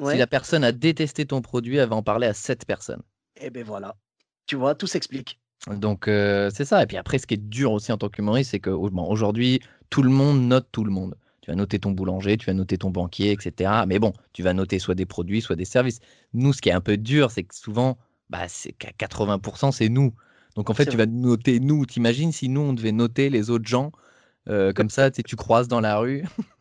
Si 0.02 0.16
la 0.18 0.26
personne 0.28 0.64
a 0.64 0.72
détesté 0.72 1.26
ton 1.26 1.42
produit, 1.42 1.76
elle 1.78 1.88
va 1.90 1.96
en 1.96 2.02
parler 2.04 2.26
à 2.28 2.34
7 2.34 2.66
personnes. 2.66 3.02
et 3.36 3.50
beh, 3.50 3.62
voilà, 3.62 3.96
tu 4.46 4.56
vois? 4.56 4.74
Tout 4.74 4.86
s'explique. 4.86 5.40
Donc 5.76 6.08
heu, 6.08 6.48
c'est 6.52 6.64
ça 6.64 6.82
et 6.82 6.86
puis 6.86 6.96
après 6.96 7.18
ce 7.18 7.26
qui 7.26 7.34
est 7.34 7.36
dur 7.36 7.72
aussi 7.72 7.92
en 7.92 7.98
tant 7.98 8.08
qu'humoriste, 8.08 8.52
c'est 8.52 8.60
que 8.60 8.70
bon, 8.70 9.04
aujourd'hui, 9.04 9.60
tout 9.90 10.02
le 10.02 10.10
monde 10.10 10.42
note 10.42 10.68
tout 10.72 10.84
le 10.84 10.90
monde. 10.90 11.16
Tu 11.42 11.50
vas 11.50 11.56
noter 11.56 11.78
ton 11.78 11.92
boulanger, 11.92 12.36
tu 12.36 12.46
vas 12.46 12.54
noter 12.54 12.78
ton 12.78 12.90
banquier 12.90 13.32
et 13.32 13.36
cetera. 13.40 13.86
Mais 13.86 13.98
bon, 13.98 14.12
tu 14.32 14.42
vas 14.42 14.52
noter 14.52 14.78
soit 14.78 14.94
des 14.94 15.06
produits, 15.06 15.40
soit 15.40 15.56
des 15.56 15.64
services. 15.64 16.00
Nous, 16.34 16.52
ce 16.52 16.60
qui 16.60 16.68
est 16.68 16.72
un 16.72 16.80
peu 16.80 16.96
dur, 16.96 17.30
c'est 17.30 17.42
que 17.42 17.54
souvent, 17.54 17.98
bah, 18.30 18.48
c'est 18.48 18.72
qu'à 18.72 18.92
80% 18.92 19.72
c'est 19.72 19.88
nous. 19.88 20.14
Donc 20.56 20.70
en 20.70 20.74
fait, 20.74 20.86
tu 20.86 20.96
vas 20.96 21.06
noter 21.06 21.60
nous. 21.60 21.86
Tu 21.86 21.98
imagines 21.98 22.32
si 22.32 22.48
nous, 22.48 22.60
on 22.60 22.72
devait 22.72 22.92
noter 22.92 23.30
les 23.30 23.50
autres 23.50 23.66
gens, 23.68 23.92
heu, 24.48 24.72
comme 24.74 24.90
ça, 24.90 25.10
tu 25.10 25.36
croises 25.36 25.68
dans 25.68 25.80
la 25.80 25.98
rue? 25.98 26.24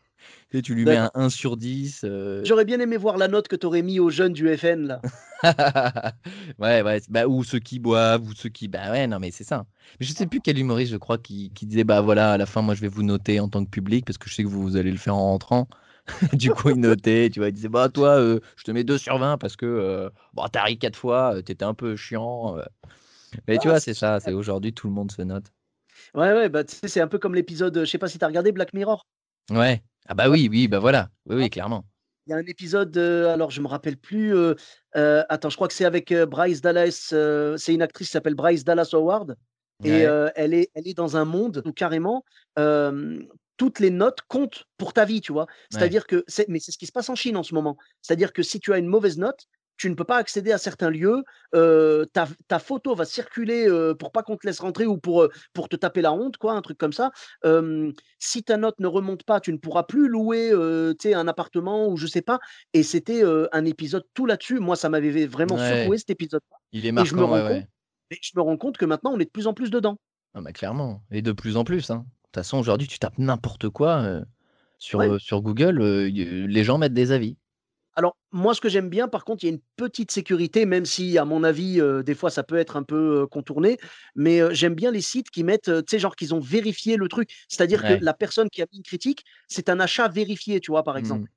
et 0.52 0.62
tu 0.62 0.74
lui 0.74 0.86
mets 0.86 0.96
un 0.96 1.10
D'accord. 1.10 1.14
1 1.14 1.30
sur 1.30 1.56
10, 1.56 2.04
heu 2.04 2.42
J'aurais 2.42 2.64
bien 2.64 2.80
aimé 2.80 2.96
voir 2.96 3.16
la 3.16 3.28
note 3.28 3.46
que 3.46 3.54
tu 3.54 3.64
aurais 3.66 3.82
mis 3.82 4.00
aux 4.00 4.10
jeunes 4.10 4.32
du 4.32 4.56
FN 4.56 4.88
là. 4.88 5.04
Ouais, 6.58 6.82
ouais, 6.82 7.00
c 7.00 7.06
bah, 7.08 7.26
ou 7.26 7.44
ceux 7.44 7.58
qui 7.60 7.78
boivent 7.78 8.22
ou 8.28 8.34
ceux 8.34 8.48
qui 8.48 8.68
bah, 8.68 8.90
ouais, 8.90 9.06
non, 9.06 9.18
mais 9.20 9.30
c'est 9.30 9.44
ça. 9.44 9.66
Mais 10.00 10.06
je 10.06 10.12
sais 10.12 10.26
plus 10.26 10.40
quel 10.40 10.58
humoriste, 10.58 10.92
je 10.92 10.96
crois, 10.96 11.18
qui 11.18 11.50
qui 11.54 11.66
disait: 11.66 11.84
«Bah, 11.84 12.00
voilà, 12.00 12.32
à 12.32 12.36
la 12.38 12.46
fin, 12.46 12.62
moi, 12.62 12.74
je 12.74 12.80
vais 12.80 12.88
vous 12.88 13.02
noter 13.04 13.38
en 13.40 13.48
tant 13.48 13.64
que 13.64 13.70
public 13.70 14.04
parce 14.04 14.18
que 14.18 14.28
je 14.28 14.34
sais 14.34 14.42
que 14.42 14.48
vous, 14.48 14.62
vous 14.62 14.76
allez 14.76 14.90
le 14.90 14.96
faire 14.98 15.14
en 15.16 15.22
rentrant». 15.30 15.68
Du 16.34 16.50
coup, 16.52 16.70
il 16.70 16.80
notait, 16.80 17.30
tu 17.30 17.40
vois? 17.40 17.48
Il 17.50 17.52
disait: 17.54 17.68
«Bah, 17.68 17.88
toi, 17.90 18.18
heu, 18.20 18.40
je 18.56 18.64
te 18.64 18.70
mets 18.72 18.84
2 18.84 18.98
sur 18.98 19.18
20 19.18 19.38
parce 19.38 19.56
que, 19.56 19.66
heu, 19.66 20.10
bah, 20.34 20.46
tu 20.52 20.58
ri 20.60 20.78
4 20.78 20.96
fois, 20.98 21.36
heu, 21.36 21.42
tu 21.42 21.52
étais 21.52 21.64
un 21.64 21.74
peu 21.74 21.96
chiant, 21.96 22.56
heu». 22.58 22.64
Mais 23.48 23.58
tu 23.58 23.68
Ah, 23.68 23.70
vois, 23.70 23.80
c'est 23.80 23.94
ça, 23.94 24.20
c'est 24.20 24.32
aujourd'hui, 24.32 24.74
tout 24.74 24.88
le 24.88 24.94
monde 24.94 25.12
se 25.12 25.22
note. 25.22 25.52
Ouais, 26.14 26.32
ouais, 26.34 26.48
bah, 26.50 26.64
tu 26.64 26.74
sais, 26.76 26.88
c'est 26.88 27.00
un 27.00 27.08
peu 27.08 27.18
comme 27.18 27.34
l'épisode, 27.34 27.78
je 27.80 27.84
sais 27.90 27.98
pas 27.98 28.08
si 28.08 28.18
tu 28.18 28.24
as 28.24 28.28
regardé 28.28 28.52
Black 28.52 28.72
Mirror? 28.74 29.06
Ouais. 29.50 29.82
Ah 30.06 30.14
bah, 30.14 30.28
oui, 30.30 30.48
oui, 30.50 30.68
bah, 30.68 30.78
voilà. 30.78 31.10
Oui, 31.26 31.36
oui, 31.36 31.50
clairement. 31.50 31.84
Il 32.26 32.30
y 32.30 32.34
a 32.34 32.36
un 32.36 32.46
épisode, 32.46 32.94
heu, 32.98 33.28
alors 33.28 33.50
je 33.50 33.60
me 33.62 33.68
rappelle 33.68 33.96
plus, 33.96 34.34
heu 34.34 34.54
heu, 34.96 35.22
attends, 35.30 35.48
je 35.50 35.56
crois 35.56 35.66
que 35.68 35.72
c'est 35.74 35.86
avec, 35.86 36.12
Bryce 36.12 36.60
Dallas, 36.60 37.14
c'est 37.56 37.72
une 37.74 37.82
actrice 37.82 38.08
qui 38.08 38.12
s'appelle 38.12 38.34
Bryce 38.34 38.64
Dallas 38.64 38.90
Howard 38.92 39.36
et 39.84 40.00
Ouais, 40.00 40.14
elle 40.34 40.52
est 40.54 40.70
elle 40.74 40.86
est 40.88 40.94
dans 40.94 41.16
un 41.16 41.24
monde 41.24 41.62
où 41.64 41.72
carrément, 41.72 42.24
toutes 43.56 43.80
les 43.80 43.90
notes 43.90 44.20
comptent 44.28 44.64
pour 44.76 44.92
ta 44.92 45.04
vie, 45.04 45.20
tu 45.20 45.32
vois? 45.32 45.46
ouais. 45.70 45.88
C'est-à-dire 45.88 46.06
que 46.06 46.24
mais 46.48 46.60
c'est 46.60 46.72
ce 46.72 46.78
qui 46.78 46.86
se 46.86 46.92
passe 46.92 47.08
en 47.08 47.14
Chine 47.16 47.36
en 47.36 47.42
ce 47.42 47.54
moment. 47.54 47.76
C'est-à-dire 48.02 48.32
que 48.32 48.42
si 48.42 48.60
tu 48.60 48.72
as 48.72 48.78
une 48.78 48.86
mauvaise 48.86 49.18
note, 49.18 49.46
tu 49.78 49.88
ne 49.88 49.94
peux 49.94 50.04
pas 50.04 50.16
accéder 50.18 50.52
à 50.52 50.58
certains 50.58 50.90
lieux, 50.90 51.22
ta 51.52 52.28
ta 52.48 52.58
photo 52.58 52.94
va 52.94 53.04
circuler, 53.04 53.66
heu, 53.68 53.94
pour 53.98 54.12
pas 54.12 54.22
qu'on 54.22 54.36
te 54.36 54.46
laisse 54.46 54.60
rentrer 54.60 54.86
ou 54.86 54.98
pour, 54.98 55.28
te 55.70 55.76
taper 55.76 56.02
la 56.02 56.12
honte 56.12 56.36
quoi, 56.36 56.52
un 56.52 56.62
truc 56.62 56.76
comme 56.78 56.92
ça. 56.92 57.10
Si 58.18 58.42
ta 58.42 58.56
note 58.56 58.78
ne 58.80 58.86
remonte 58.86 59.22
pas, 59.24 59.40
tu 59.40 59.52
ne 59.52 59.58
pourras 59.58 59.84
plus 59.84 60.08
louer, 60.08 60.52
un 60.52 61.28
appartement 61.28 61.88
ou 61.88 61.96
je 61.96 62.06
sais 62.06 62.22
pas 62.22 62.38
et 62.74 62.82
c'était, 62.82 63.22
un 63.52 63.64
épisode 63.64 64.04
tout 64.14 64.26
là-dessus. 64.26 64.58
Moi, 64.60 64.76
ça 64.76 64.88
m'avait 64.88 65.26
vraiment 65.26 65.56
Ouais, 65.56 65.58
secoué 65.58 65.98
cet 65.98 66.10
épisode-là 66.10 66.56
il 66.72 66.86
est 66.86 66.92
et 66.96 67.04
je 67.04 67.14
me 67.14 67.22
marquant, 67.22 67.24
rends 67.24 67.40
ouais, 67.42 67.42
compte 67.42 67.66
et 68.10 68.18
je 68.22 68.32
me 68.36 68.42
rends 68.42 68.56
compte 68.56 68.76
que 68.78 68.84
maintenant 68.84 69.12
on 69.14 69.20
est 69.20 69.24
de 69.26 69.30
plus 69.30 69.46
en 69.46 69.54
plus 69.54 69.70
dedans. 69.70 69.96
Ah 70.34 70.40
bah, 70.40 70.52
clairement 70.52 71.02
et 71.10 71.22
de 71.22 71.32
plus 71.32 71.56
en 71.56 71.64
plus, 71.64 71.90
hein. 71.90 71.98
De 71.98 72.30
toute 72.30 72.34
façon, 72.44 72.58
aujourd'hui, 72.58 72.86
tu 72.88 72.98
tapes 72.98 73.18
n'importe 73.18 73.68
quoi, 73.70 74.22
sur, 74.78 75.00
Ouais. 75.00 75.08
heu, 75.08 75.18
sur 75.18 75.40
Google, 75.42 75.78
les 75.80 76.64
gens 76.64 76.78
mettent 76.78 76.92
des 76.94 77.12
avis. 77.12 77.38
Alors 77.98 78.16
moi, 78.30 78.54
ce 78.54 78.60
que 78.60 78.68
j'aime 78.68 78.88
bien 78.90 79.08
par 79.08 79.24
contre, 79.24 79.42
il 79.42 79.46
y 79.48 79.50
a 79.50 79.54
une 79.54 79.60
petite 79.76 80.12
sécurité, 80.12 80.66
même 80.66 80.84
si 80.86 81.18
à 81.18 81.24
mon 81.24 81.42
avis, 81.42 81.80
heu, 81.80 82.04
des 82.04 82.14
fois 82.14 82.30
ça 82.30 82.44
peut 82.44 82.56
être 82.56 82.76
un 82.76 82.84
peu, 82.84 83.22
heu, 83.22 83.26
contourné, 83.26 83.76
mais, 84.14 84.38
heu, 84.40 84.54
j'aime 84.54 84.74
bien 84.76 84.92
les 84.92 85.00
sites 85.00 85.30
qui 85.30 85.42
mettent, 85.42 85.64
tu 85.64 85.82
sais, 85.90 85.98
genre 85.98 86.14
qu'ils 86.14 86.32
ont 86.34 86.38
vérifié 86.40 86.96
le 86.96 87.08
truc. 87.08 87.30
C'est-à-dire 87.48 87.82
que 87.84 87.94
la 88.00 88.14
personne 88.14 88.50
qui 88.50 88.62
a 88.62 88.66
mis 88.72 88.78
une 88.78 88.84
critique, 88.84 89.24
c'est 89.48 89.68
un 89.68 89.80
achat 89.80 90.06
vérifié, 90.08 90.60
tu 90.60 90.70
vois, 90.70 90.84
par 90.84 90.96
Mmh. 90.96 90.98
exemple. 90.98 91.28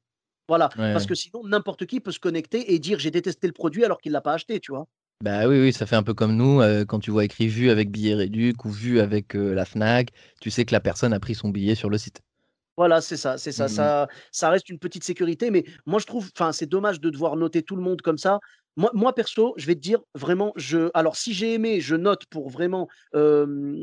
Voilà, 0.50 0.71
Ouais, 0.78 0.93
parce 0.93 1.06
que 1.08 1.15
sinon 1.15 1.43
n'importe 1.45 1.86
qui 1.88 2.02
peut 2.02 2.12
se 2.13 2.19
connecter 2.19 2.74
et 2.74 2.80
dire: 2.80 3.00
«J'ai 3.00 3.12
détesté 3.12 3.47
le 3.47 3.54
produit» 3.54 3.86
alors 3.86 4.00
qu'il 4.02 4.13
l'a 4.13 4.21
pas 4.21 4.34
acheté, 4.34 4.60
tu 4.62 4.71
vois? 4.74 4.88
Bah, 5.24 5.47
oui, 5.47 5.60
oui, 5.60 5.71
ça 5.74 5.86
fait 5.86 5.95
un 5.95 6.04
peu 6.04 6.13
comme 6.15 6.36
nous, 6.36 6.62
quand 6.88 7.00
tu 7.00 7.12
vois 7.12 7.24
écrit 7.26 7.47
«vu 7.47 7.69
avec 7.69 7.91
billet 7.91 8.15
réduc» 8.15 8.65
ou 8.65 8.69
«vu 8.71 9.00
avec, 9.00 9.34
la 9.36 9.65
Fnac», 9.65 10.10
tu 10.41 10.50
sais 10.50 10.65
que 10.65 10.74
la 10.74 10.80
personne 10.80 11.13
a 11.13 11.19
pris 11.19 11.36
son 11.36 11.50
billet 11.50 11.76
sur 11.76 11.89
le 11.89 11.97
site. 12.00 12.21
Voilà, 12.77 13.01
c'est 13.01 13.17
ça, 13.17 13.38
c'est 13.38 13.51
ça. 13.51 13.65
Mmh 13.65 13.71
mh. 13.71 13.75
Ça 13.75 14.07
ça 14.31 14.49
reste 14.49 14.69
une 14.69 14.79
petite 14.79 15.03
sécurité, 15.03 15.51
mais 15.51 15.63
moi 15.86 15.99
je 15.99 16.05
trouve 16.05 16.29
enfin, 16.36 16.51
c'est 16.51 16.65
dommage 16.65 16.99
de 17.01 17.10
devoir 17.10 17.36
noter 17.36 17.63
tout 17.63 17.75
le 17.75 17.81
monde 17.81 18.01
comme 18.01 18.17
ça. 18.17 18.39
Moi 18.77 18.89
moi 18.93 19.13
perso, 19.13 19.53
je 19.57 19.65
vais 19.67 19.75
te 19.75 19.81
dire 19.81 19.99
vraiment, 20.15 20.53
je 20.55 20.89
alors 20.93 21.17
si 21.17 21.34
j'ai 21.34 21.53
aimé, 21.53 21.81
je 21.81 21.95
note 21.95 22.25
pour 22.29 22.49
vraiment, 22.49 22.88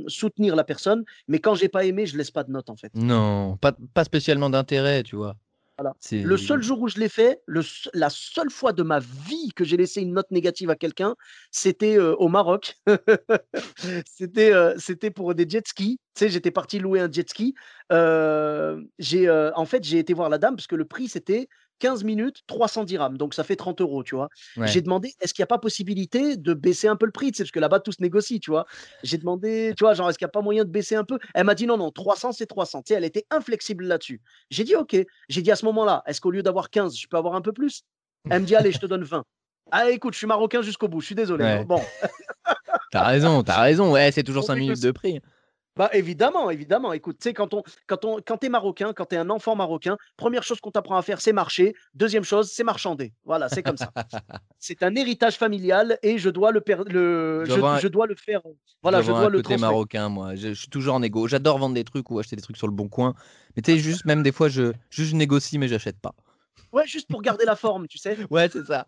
soutenir 0.09 0.57
la 0.57 0.65
personne, 0.65 1.05
mais 1.29 1.39
quand 1.39 1.55
j'ai 1.55 1.69
pas 1.69 1.85
aimé, 1.85 2.07
je 2.07 2.17
laisse 2.17 2.31
pas 2.31 2.45
de 2.45 2.51
note, 2.51 2.71
en 2.71 2.77
fait. 2.77 2.93
Non, 2.95 3.57
pas 3.59 3.75
pas 3.95 4.05
spécialement 4.05 4.51
d'intérêt, 4.51 5.03
tu 5.03 5.17
vois? 5.17 5.37
Voilà. 5.79 5.95
Le 6.23 6.37
seul 6.37 6.61
jour 6.61 6.81
où 6.81 6.89
je 6.89 6.99
l'ai 6.99 7.09
fait, 7.09 7.41
le 7.47 7.61
la 7.95 8.11
seule 8.11 8.51
fois 8.51 8.73
de 8.73 8.83
ma 8.83 8.99
vie 8.99 9.51
que 9.55 9.63
j'ai 9.65 9.77
laissé 9.77 10.01
une 10.01 10.13
note 10.13 10.29
négative 10.33 10.71
à 10.71 10.75
quelqu'un, 10.77 11.15
c'était, 11.53 11.97
heu, 11.97 12.17
au 12.19 12.27
Maroc. 12.29 12.75
C'était, 14.07 14.53
heu, 14.53 14.75
c'était 14.79 15.11
pour 15.13 15.35
des 15.35 15.49
jet 15.49 15.67
skis. 15.69 15.99
Tu 16.17 16.25
sais, 16.25 16.29
j'étais 16.31 16.51
parti 16.51 16.79
louer 16.81 17.01
un 17.01 17.11
jet 17.11 17.29
ski. 17.31 17.55
Heu, 17.93 18.89
j'ai, 18.99 19.31
en 19.31 19.65
fait, 19.67 19.85
j'ai 19.85 19.99
été 19.99 20.15
voir 20.15 20.29
la 20.29 20.39
dame 20.39 20.57
parce 20.57 20.67
que 20.67 20.75
le 20.77 20.85
prix, 20.85 21.09
c'était 21.09 21.49
15 21.79 22.05
minutes, 22.05 22.43
300 22.47 22.85
dirhams, 22.85 23.17
donc 23.19 23.35
ça 23.35 23.45
fait 23.45 23.57
30 23.57 24.03
€, 24.03 24.03
tu 24.05 24.15
vois? 24.17 24.29
J'ai 24.65 24.81
demandé: 24.83 25.15
«Est-ce 25.21 25.35
qu'il 25.35 25.43
y 25.43 25.45
a 25.45 25.47
pas 25.47 25.59
possibilité 25.59 26.37
de 26.37 26.55
baisser 26.55 26.89
un 26.89 26.97
peu 26.97 27.07
le 27.07 27.13
prix?» 27.13 27.29
sais, 27.35 27.43
parce 27.45 27.51
que 27.51 27.61
là-bas, 27.61 27.81
tout 27.81 27.93
se 27.93 28.03
négocie, 28.03 28.41
tu 28.41 28.51
vois? 28.51 28.67
J'ai 29.03 29.19
demandé, 29.19 29.75
tu 29.77 29.85
vois, 29.85 29.95
genre: 29.95 30.09
«Est-ce 30.11 30.19
qu'il 30.19 30.25
y 30.25 30.29
a 30.29 30.31
pas 30.31 30.43
moyen 30.43 30.65
de 30.65 30.71
baisser 30.71 30.95
un 30.97 31.05
peu?» 31.05 31.19
elle 31.35 31.45
m'a 31.45 31.55
dit: 31.55 31.67
«Non, 31.67 31.77
non, 31.77 31.91
300, 31.91 32.33
c'est 32.33 32.47
300». 32.47 32.83
Tu 32.83 32.93
sais, 32.93 32.99
elle 32.99 33.05
était 33.05 33.27
inflexible 33.31 33.85
là-dessus. 33.85 34.21
J'ai 34.51 34.65
dit: 34.65 34.77
«OK». 34.77 34.97
J'ai 35.29 35.43
dit 35.43 35.51
à 35.51 35.57
ce 35.57 35.65
moment-là: 35.67 36.03
«Est-ce 36.07 36.21
qu'au 36.21 36.31
lieu 36.31 36.43
d'avoir 36.43 36.71
15, 36.71 36.97
je 36.99 37.07
peux 37.09 37.17
avoir 37.17 37.35
un 37.35 37.41
peu 37.43 37.53
plus?» 37.53 37.83
elle 38.31 38.41
me 38.43 38.47
dit: 38.47 38.55
«Allez, 38.57 38.73
je 38.73 38.79
te 38.81 38.87
donne 38.87 39.05
20». 39.05 39.25
Ah 39.71 39.91
écoute, 39.91 40.15
je 40.15 40.19
suis 40.19 40.27
marocain 40.27 40.63
jusqu'au 40.63 40.89
bout, 40.89 41.01
je 41.01 41.07
suis 41.07 41.15
désolé, 41.15 41.51
hein. 41.51 41.63
Ouais. 41.63 41.67
Bon, 41.67 41.91
Tu 42.91 42.97
as 42.99 43.05
raison, 43.07 43.43
tu 43.43 43.51
as 43.51 43.61
raison, 43.61 43.93
ouais, 43.93 44.13
c'est 44.13 44.23
toujours 44.25 44.45
on 44.45 44.45
5 44.45 44.57
minutes 44.57 44.81
de 44.81 44.91
prix. 44.91 45.21
Bah 45.79 45.89
évidemment, 45.93 46.51
évidemment. 46.51 46.93
Écoute, 46.93 47.19
tu 47.21 47.29
sais, 47.29 47.33
quand 47.33 47.55
on, 47.55 47.63
quand 47.87 48.05
on, 48.05 48.17
quand 48.21 48.37
t'es 48.37 48.49
marocain, 48.49 48.93
quand 48.93 49.05
t'es 49.05 49.17
un 49.17 49.31
enfant 49.31 49.55
marocain, 49.55 49.97
première 50.17 50.43
chose 50.43 50.61
qu'on 50.61 50.73
t'apprend 50.73 50.97
à 50.97 51.03
faire, 51.03 51.21
c'est 51.21 51.33
marcher. 51.33 51.77
Deuxième 51.95 52.25
chose, 52.25 52.51
c'est 52.51 52.65
marchander. 52.65 53.15
Voilà, 53.25 53.49
c'est 53.49 53.63
comme 53.63 53.77
ça. 53.77 53.93
c'est 54.59 54.83
un 54.83 54.93
héritage 54.97 55.37
familial 55.37 55.97
et 56.03 56.19
je 56.19 56.31
dois 56.31 56.51
le, 56.51 56.61
per- 56.61 56.83
le, 56.89 57.45
Je 57.45 57.55
dois 57.55 57.79
je, 57.79 57.87
dois 57.87 58.09
le 58.09 58.17
faire. 58.17 58.41
Voilà, 58.83 59.03
Je 59.03 59.07
je 59.07 59.13
dois 59.13 59.21
un 59.21 59.29
le 59.29 59.41
côté 59.41 59.57
marocain, 59.57 60.09
moi. 60.09 60.35
Je, 60.35 60.53
suis 60.53 60.69
toujours 60.69 60.97
en 60.97 61.03
égo. 61.05 61.29
J'adore 61.29 61.59
vendre 61.59 61.77
des 61.77 61.85
trucs 61.85 62.11
ou 62.11 62.19
acheter 62.19 62.35
des 62.35 62.43
trucs 62.43 62.57
sur 62.57 62.67
le 62.67 62.73
bon 62.73 62.89
coin. 62.89 63.15
Mais 63.55 63.63
tu 63.63 63.71
sais, 63.71 63.79
juste, 63.79 64.05
même 64.05 64.25
des 64.25 64.33
fois, 64.33 64.49
je, 64.49 64.73
juste, 64.91 65.11
je 65.11 65.17
négocie, 65.17 65.59
mais 65.59 65.69
j'achète 65.69 66.01
pas. 66.01 66.13
Ouais, 66.71 66.87
juste 66.87 67.09
pour 67.09 67.23
garder 67.23 67.47
la 67.47 67.57
forme, 67.57 67.89
tu 67.89 67.97
sais. 67.97 68.19
Ouais, 68.29 68.51
c'est 68.51 68.67
ça. 68.67 68.87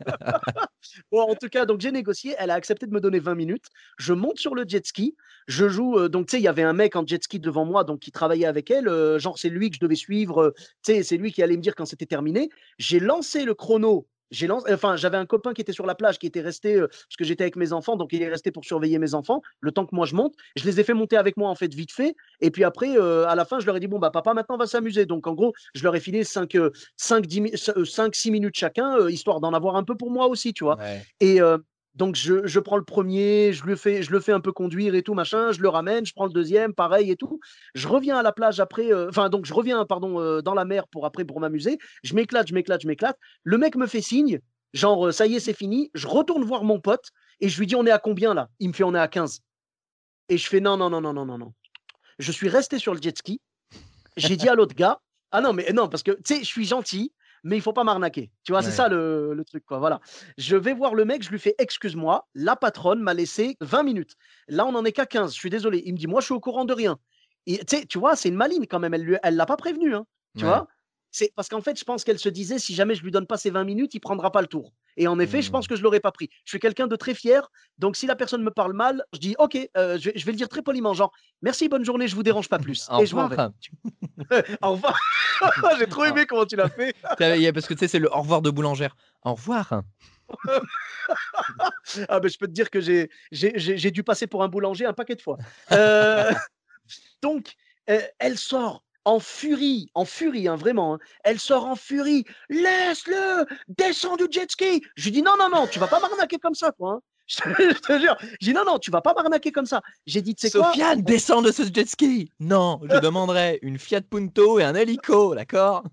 Bon, 1.12 1.22
en 1.22 1.34
tout 1.34 1.48
cas, 1.48 1.66
donc 1.66 1.80
j'ai 1.80 1.92
négocié. 1.92 2.34
Elle 2.38 2.50
a 2.50 2.54
accepté 2.54 2.86
de 2.86 2.92
me 2.92 3.00
donner 3.00 3.18
20 3.18 3.34
minutes. 3.34 3.66
Je 3.98 4.12
monte 4.12 4.38
sur 4.38 4.54
le 4.54 4.64
jet 4.66 4.84
ski. 4.86 5.16
Je 5.50 5.68
joue. 5.68 5.98
euh, 5.98 6.08
donc, 6.08 6.28
tu 6.28 6.36
sais, 6.36 6.40
il 6.40 6.44
y 6.44 6.48
avait 6.48 6.62
un 6.62 6.72
mec 6.72 6.94
en 6.94 7.04
jet 7.04 7.22
ski 7.22 7.40
devant 7.40 7.64
moi, 7.64 7.82
donc 7.82 7.98
qui 7.98 8.12
travaillait 8.12 8.46
avec 8.46 8.70
elle. 8.70 8.86
euh, 8.86 9.18
genre, 9.18 9.36
c'est 9.36 9.48
lui 9.48 9.68
que 9.68 9.74
je 9.76 9.80
devais 9.80 9.96
suivre. 9.96 10.54
tu 10.84 10.92
sais, 10.92 11.02
c'est 11.02 11.16
lui 11.16 11.32
qui 11.32 11.42
allait 11.42 11.56
me 11.56 11.62
dire 11.62 11.74
quand 11.74 11.86
c'était 11.86 12.06
terminé. 12.06 12.48
J'ai 12.78 13.00
lancé 13.00 13.44
le 13.44 13.54
chrono. 13.54 14.06
J'ai 14.30 14.46
lancé, 14.46 14.72
enfin, 14.72 14.94
j'avais 14.94 15.16
un 15.16 15.26
copain 15.26 15.52
qui 15.52 15.60
était 15.60 15.72
sur 15.72 15.86
la 15.86 15.96
plage, 15.96 16.20
qui 16.20 16.26
était 16.28 16.40
resté, 16.40 16.78
parce 16.78 17.16
que 17.18 17.24
j'étais 17.24 17.42
avec 17.42 17.56
mes 17.56 17.72
enfants, 17.72 17.96
donc 17.96 18.12
il 18.12 18.22
est 18.22 18.28
resté 18.28 18.52
pour 18.52 18.64
surveiller 18.64 19.00
mes 19.00 19.14
enfants, 19.14 19.42
le 19.58 19.72
temps 19.72 19.86
que 19.86 19.92
moi 19.92 20.06
je 20.06 20.14
monte. 20.14 20.34
Je 20.54 20.64
les 20.66 20.78
ai 20.78 20.84
fait 20.84 20.94
monter 20.94 21.16
avec 21.16 21.36
moi, 21.36 21.50
en 21.50 21.56
fait, 21.56 21.74
vite 21.74 21.90
fait. 21.90 22.14
Et 22.40 22.52
puis 22.52 22.62
après, 22.62 22.96
à 22.96 23.34
la 23.34 23.44
fin, 23.44 23.58
je 23.58 23.66
leur 23.66 23.76
ai 23.76 23.80
dit, 23.80 23.88
bon, 23.88 23.98
bah, 23.98 24.10
papa, 24.12 24.32
maintenant, 24.32 24.54
on 24.54 24.58
va 24.58 24.68
s'amuser. 24.68 25.04
Donc, 25.04 25.26
en 25.26 25.34
gros, 25.34 25.52
je 25.74 25.82
leur 25.82 25.96
ai 25.96 26.00
filé 26.00 26.22
5, 26.22 26.56
5, 26.96 27.24
6 28.14 28.30
minutes 28.30 28.54
chacun, 28.54 29.08
histoire 29.08 29.40
d'en 29.40 29.52
avoir 29.52 29.74
un 29.74 29.82
peu 29.82 29.96
pour 29.96 30.12
moi 30.12 30.28
aussi, 30.28 30.52
tu 30.54 30.62
vois. 30.62 30.78
Ouais. 30.78 31.02
Et 31.18 31.40
donc, 31.94 32.14
je, 32.14 32.46
je 32.46 32.60
prends 32.60 32.76
le 32.76 32.84
premier, 32.84 33.52
je 33.52 33.64
le, 33.64 33.74
fais, 33.74 34.02
je 34.02 34.12
le 34.12 34.20
fais 34.20 34.32
un 34.32 34.40
peu 34.40 34.52
conduire 34.52 34.94
et 34.94 35.02
tout, 35.02 35.14
machin, 35.14 35.50
je 35.50 35.60
le 35.60 35.68
ramène, 35.68 36.06
je 36.06 36.12
prends 36.14 36.26
le 36.26 36.32
deuxième, 36.32 36.72
pareil 36.72 37.10
et 37.10 37.16
tout. 37.16 37.40
Je 37.74 37.88
reviens 37.88 38.16
à 38.16 38.22
la 38.22 38.32
plage 38.32 38.60
après, 38.60 38.92
euh, 38.92 39.08
enfin, 39.08 39.28
donc 39.28 39.44
je 39.44 39.52
reviens, 39.52 39.84
pardon, 39.84 40.20
euh, 40.20 40.40
dans 40.40 40.54
la 40.54 40.64
mer 40.64 40.86
pour 40.88 41.04
après, 41.04 41.24
pour 41.24 41.40
m'amuser. 41.40 41.78
Je 42.04 42.14
m'éclate, 42.14 42.46
je 42.46 42.54
m'éclate, 42.54 42.82
je 42.82 42.86
m'éclate. 42.86 43.18
Le 43.42 43.58
mec 43.58 43.74
me 43.74 43.86
fait 43.86 44.00
signe, 44.00 44.40
genre, 44.72 45.08
euh, 45.08 45.12
ça 45.12 45.26
y 45.26 45.34
est, 45.34 45.40
c'est 45.40 45.52
fini. 45.52 45.90
Je 45.94 46.06
retourne 46.06 46.44
voir 46.44 46.62
mon 46.62 46.80
pote 46.80 47.10
et 47.40 47.48
je 47.48 47.58
lui 47.58 47.66
dis, 47.66 47.74
on 47.74 47.84
est 47.86 47.90
à 47.90 47.98
combien 47.98 48.34
là? 48.34 48.48
Il 48.60 48.68
me 48.68 48.72
fait, 48.72 48.84
on 48.84 48.94
est 48.94 49.00
à 49.00 49.08
15. 49.08 49.40
Et 50.28 50.38
je 50.38 50.46
fais, 50.46 50.60
non, 50.60 50.76
non, 50.76 50.90
non, 50.90 51.00
non, 51.00 51.12
non, 51.12 51.26
non, 51.26 51.38
non. 51.38 51.52
Je 52.20 52.30
suis 52.30 52.48
resté 52.48 52.78
sur 52.78 52.94
le 52.94 53.02
jet 53.02 53.18
ski. 53.18 53.40
J'ai 54.16 54.36
dit 54.36 54.48
à 54.48 54.54
l'autre 54.54 54.76
gars, 54.76 55.00
ah 55.32 55.40
non, 55.40 55.52
mais 55.52 55.72
non, 55.72 55.88
parce 55.88 56.02
que, 56.02 56.12
tu 56.12 56.34
sais, 56.34 56.38
je 56.40 56.46
suis 56.46 56.66
gentil, 56.66 57.12
mais 57.42 57.56
il 57.56 57.62
faut 57.62 57.72
pas 57.72 57.84
m'arnaquer. 57.84 58.30
Tu 58.44 58.52
vois, 58.52 58.62
c'est 58.62 58.70
ça 58.70 58.88
le, 58.88 59.34
le 59.34 59.44
truc, 59.44 59.64
quoi. 59.64 59.78
Voilà. 59.78 60.00
Je 60.38 60.56
vais 60.56 60.74
voir 60.74 60.94
le 60.94 61.04
mec, 61.04 61.22
je 61.22 61.30
lui 61.30 61.38
fais 61.38 61.54
excuse-moi, 61.58 62.28
la 62.34 62.56
patronne 62.56 63.00
m'a 63.00 63.14
laissé 63.14 63.56
20 63.60 63.82
minutes. 63.82 64.14
Là, 64.48 64.66
on 64.66 64.74
en 64.74 64.84
est 64.84 64.92
qu'à 64.92 65.06
15. 65.06 65.34
Je 65.34 65.38
suis 65.38 65.50
désolé. 65.50 65.82
Il 65.86 65.92
me 65.94 65.98
dit, 65.98 66.06
moi, 66.06 66.20
je 66.20 66.26
suis 66.26 66.34
au 66.34 66.40
courant 66.40 66.64
de 66.64 66.72
rien. 66.74 66.98
Et, 67.46 67.60
tu 67.64 67.98
vois, 67.98 68.16
c'est 68.16 68.28
une 68.28 68.36
maline 68.36 68.66
quand 68.66 68.78
même. 68.78 68.94
Elle 68.94 69.06
ne 69.06 69.16
elle 69.22 69.36
l'a 69.36 69.46
pas 69.46 69.56
prévenu. 69.56 69.94
Hein, 69.94 70.06
tu 70.36 70.44
Ouais. 70.44 70.50
vois 70.50 70.68
c'est 71.12 71.32
parce 71.34 71.48
qu'en 71.48 71.60
fait, 71.60 71.76
je 71.78 71.84
pense 71.84 72.04
qu'elle 72.04 72.20
se 72.20 72.28
disait, 72.28 72.60
si 72.60 72.72
jamais 72.72 72.94
je 72.94 73.02
lui 73.02 73.10
donne 73.10 73.26
pas 73.26 73.36
ces 73.36 73.50
20 73.50 73.64
minutes, 73.64 73.94
il 73.94 74.00
prendra 74.00 74.30
pas 74.30 74.42
le 74.42 74.46
tour. 74.46 74.72
Et 74.96 75.06
en 75.08 75.18
effet, 75.18 75.42
je 75.42 75.50
pense 75.50 75.66
Mmh. 75.66 75.68
que 75.68 75.76
je 75.76 75.82
l'aurais 75.82 76.00
pas 76.00 76.12
pris. 76.12 76.28
Je 76.44 76.50
suis 76.50 76.58
quelqu'un 76.58 76.86
de 76.86 76.96
très 76.96 77.14
fier. 77.14 77.48
Donc, 77.78 77.96
si 77.96 78.06
la 78.06 78.16
personne 78.16 78.42
me 78.42 78.50
parle 78.50 78.72
mal, 78.72 79.04
je 79.12 79.18
dis, 79.18 79.34
OK, 79.38 79.56
euh, 79.76 79.98
je, 79.98 80.10
vais, 80.10 80.18
je 80.18 80.24
vais 80.26 80.32
le 80.32 80.36
dire 80.38 80.48
très 80.48 80.62
poliment, 80.62 80.94
genre, 80.94 81.12
merci, 81.42 81.68
bonne 81.68 81.84
journée, 81.84 82.08
je 82.08 82.14
vous 82.14 82.22
dérange 82.22 82.48
pas 82.48 82.58
plus. 82.58 82.88
Au 82.90 83.00
et 83.02 83.06
je 83.06 83.14
m'en 83.14 83.28
vais. 83.28 83.36
revoir. 83.36 83.50
Au 84.62 84.70
revoir. 84.72 84.98
J'ai 85.78 85.86
trop 85.86 86.04
aimé 86.04 86.26
comment 86.26 86.44
tu 86.44 86.56
l'as 86.56 86.68
fait. 86.68 86.94
Parce 87.02 87.66
que 87.66 87.74
tu 87.74 87.80
sais, 87.80 87.88
c'est 87.88 87.98
le 87.98 88.08
au 88.14 88.20
revoir 88.20 88.42
de 88.42 88.50
boulangère. 88.50 88.94
Au 89.24 89.32
revoir. 89.34 89.82
Ah 92.08 92.20
ben, 92.20 92.28
je 92.28 92.38
peux 92.38 92.46
te 92.46 92.52
dire 92.52 92.70
que 92.70 92.80
j'ai 92.80 93.10
j'ai 93.32 93.90
dû 93.90 94.02
passer 94.02 94.26
pour 94.26 94.42
un 94.42 94.48
boulanger 94.48 94.86
un 94.86 94.92
paquet 94.92 95.14
de 95.16 95.22
fois. 95.22 95.38
Euh, 95.72 96.30
donc, 97.22 97.54
euh, 97.88 98.00
elle 98.18 98.38
sort 98.38 98.84
en 99.04 99.18
furie, 99.20 99.88
en 99.94 100.04
furie, 100.04 100.46
hein, 100.48 100.56
vraiment. 100.56 100.94
hein. 100.94 100.98
Elle 101.24 101.38
sort 101.40 101.66
en 101.66 101.76
furie. 101.76 102.24
Laisse-le, 102.48 103.46
descends 103.68 104.16
du 104.16 104.24
jet 104.30 104.50
ski. 104.50 104.82
Je 104.96 105.04
lui 105.04 105.10
dis 105.12 105.22
non, 105.22 105.36
non, 105.38 105.48
non, 105.50 105.66
tu 105.66 105.78
vas 105.78 105.88
pas 105.88 106.00
m'arnaquer 106.00 106.38
comme 106.38 106.54
ça, 106.54 106.72
toi. 106.72 106.92
hein. 106.94 107.00
Je 107.26 107.36
te, 107.42 107.48
je 107.74 107.78
te 107.78 107.98
jure. 108.00 108.16
Je 108.40 108.46
dis 108.46 108.52
non, 108.52 108.64
non, 108.64 108.78
tu 108.78 108.90
vas 108.90 109.00
pas 109.00 109.14
m'arnaquer 109.14 109.52
comme 109.52 109.66
ça. 109.66 109.80
J'ai 110.06 110.20
dit, 110.20 110.34
tu 110.34 110.48
sais 110.48 110.56
quoi? 110.58 110.66
Sofiane, 110.72 111.02
descends 111.02 111.42
de 111.42 111.52
ce 111.52 111.62
jet 111.72 111.88
ski. 111.88 112.30
Non, 112.40 112.80
je 112.82 112.98
demanderai 113.00 113.58
une 113.62 113.78
Fiat 113.78 114.00
Punto 114.02 114.58
et 114.58 114.64
un 114.64 114.74
hélico, 114.74 115.34
d'accord? 115.34 115.84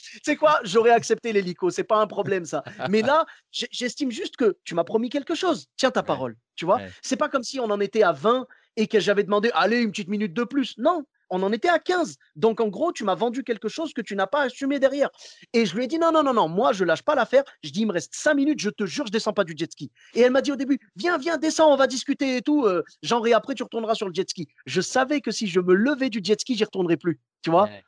Tu 0.00 0.20
sais 0.24 0.36
quoi? 0.36 0.60
J'aurais 0.64 0.90
accepté 0.92 1.32
l'hélico, 1.32 1.70
c'est 1.70 1.84
pas 1.84 2.00
un 2.00 2.06
problème 2.06 2.44
ça. 2.44 2.62
Mais 2.88 3.02
là, 3.02 3.26
j'ai- 3.50 3.68
j'estime 3.70 4.10
juste 4.10 4.36
que 4.36 4.56
tu 4.64 4.74
m'as 4.74 4.84
promis 4.84 5.10
quelque 5.10 5.34
chose. 5.34 5.66
Tiens 5.76 5.90
ta 5.90 6.02
parole, 6.02 6.36
tu 6.56 6.64
vois? 6.64 6.76
Ouais. 6.76 6.90
C'est 7.02 7.16
pas 7.16 7.28
comme 7.28 7.42
si 7.42 7.58
on 7.60 7.64
en 7.70 7.80
était 7.80 8.02
à 8.04 8.12
20 8.12 8.46
et 8.76 8.86
que 8.86 9.00
j'avais 9.00 9.24
demandé, 9.24 9.50
allez, 9.54 9.78
une 9.80 9.90
petite 9.90 10.08
minute 10.08 10.32
de 10.32 10.44
plus. 10.44 10.74
Non, 10.78 11.02
on 11.30 11.42
en 11.42 11.52
était 11.52 11.68
à 11.68 11.78
15. 11.78 12.16
Donc 12.36 12.60
en 12.60 12.68
gros, 12.68 12.92
tu 12.92 13.04
m'as 13.04 13.14
vendu 13.14 13.44
quelque 13.44 13.68
chose 13.68 13.92
que 13.92 14.00
tu 14.00 14.16
n'as 14.16 14.26
pas 14.26 14.42
assumé 14.42 14.78
derrière. 14.78 15.10
Et 15.52 15.66
je 15.66 15.74
lui 15.76 15.84
ai 15.84 15.86
dit, 15.86 15.98
non, 15.98 16.12
non, 16.12 16.22
non, 16.22 16.34
non, 16.34 16.48
moi 16.48 16.72
je 16.72 16.84
lâche 16.84 17.02
pas 17.02 17.14
l'affaire. 17.14 17.44
Je 17.62 17.70
dis, 17.70 17.80
il 17.82 17.86
me 17.86 17.92
reste 17.92 18.14
5 18.14 18.34
minutes, 18.34 18.60
je 18.60 18.70
te 18.70 18.86
jure, 18.86 19.06
je 19.06 19.12
descends 19.12 19.32
pas 19.32 19.44
du 19.44 19.54
jet 19.56 19.70
ski. 19.70 19.90
Et 20.14 20.20
elle 20.20 20.32
m'a 20.32 20.40
dit 20.42 20.52
au 20.52 20.56
début, 20.56 20.78
viens, 20.96 21.18
viens, 21.18 21.36
descends, 21.38 21.72
on 21.72 21.76
va 21.76 21.86
discuter 21.86 22.36
et 22.36 22.42
tout. 22.42 22.64
euh, 22.64 22.82
genre, 23.02 23.26
et 23.26 23.32
après, 23.32 23.54
tu 23.54 23.62
retourneras 23.62 23.94
sur 23.94 24.06
le 24.08 24.14
jet 24.14 24.28
ski. 24.28 24.48
Je 24.66 24.80
savais 24.80 25.20
que 25.20 25.30
si 25.30 25.46
je 25.46 25.60
me 25.60 25.74
levais 25.74 26.10
du 26.10 26.20
jet 26.22 26.40
ski, 26.40 26.54
j'y 26.56 26.64
retournerais 26.64 26.96
plus. 26.96 27.20
Tu 27.42 27.50
vois 27.50 27.64
Ouais. 27.64 27.84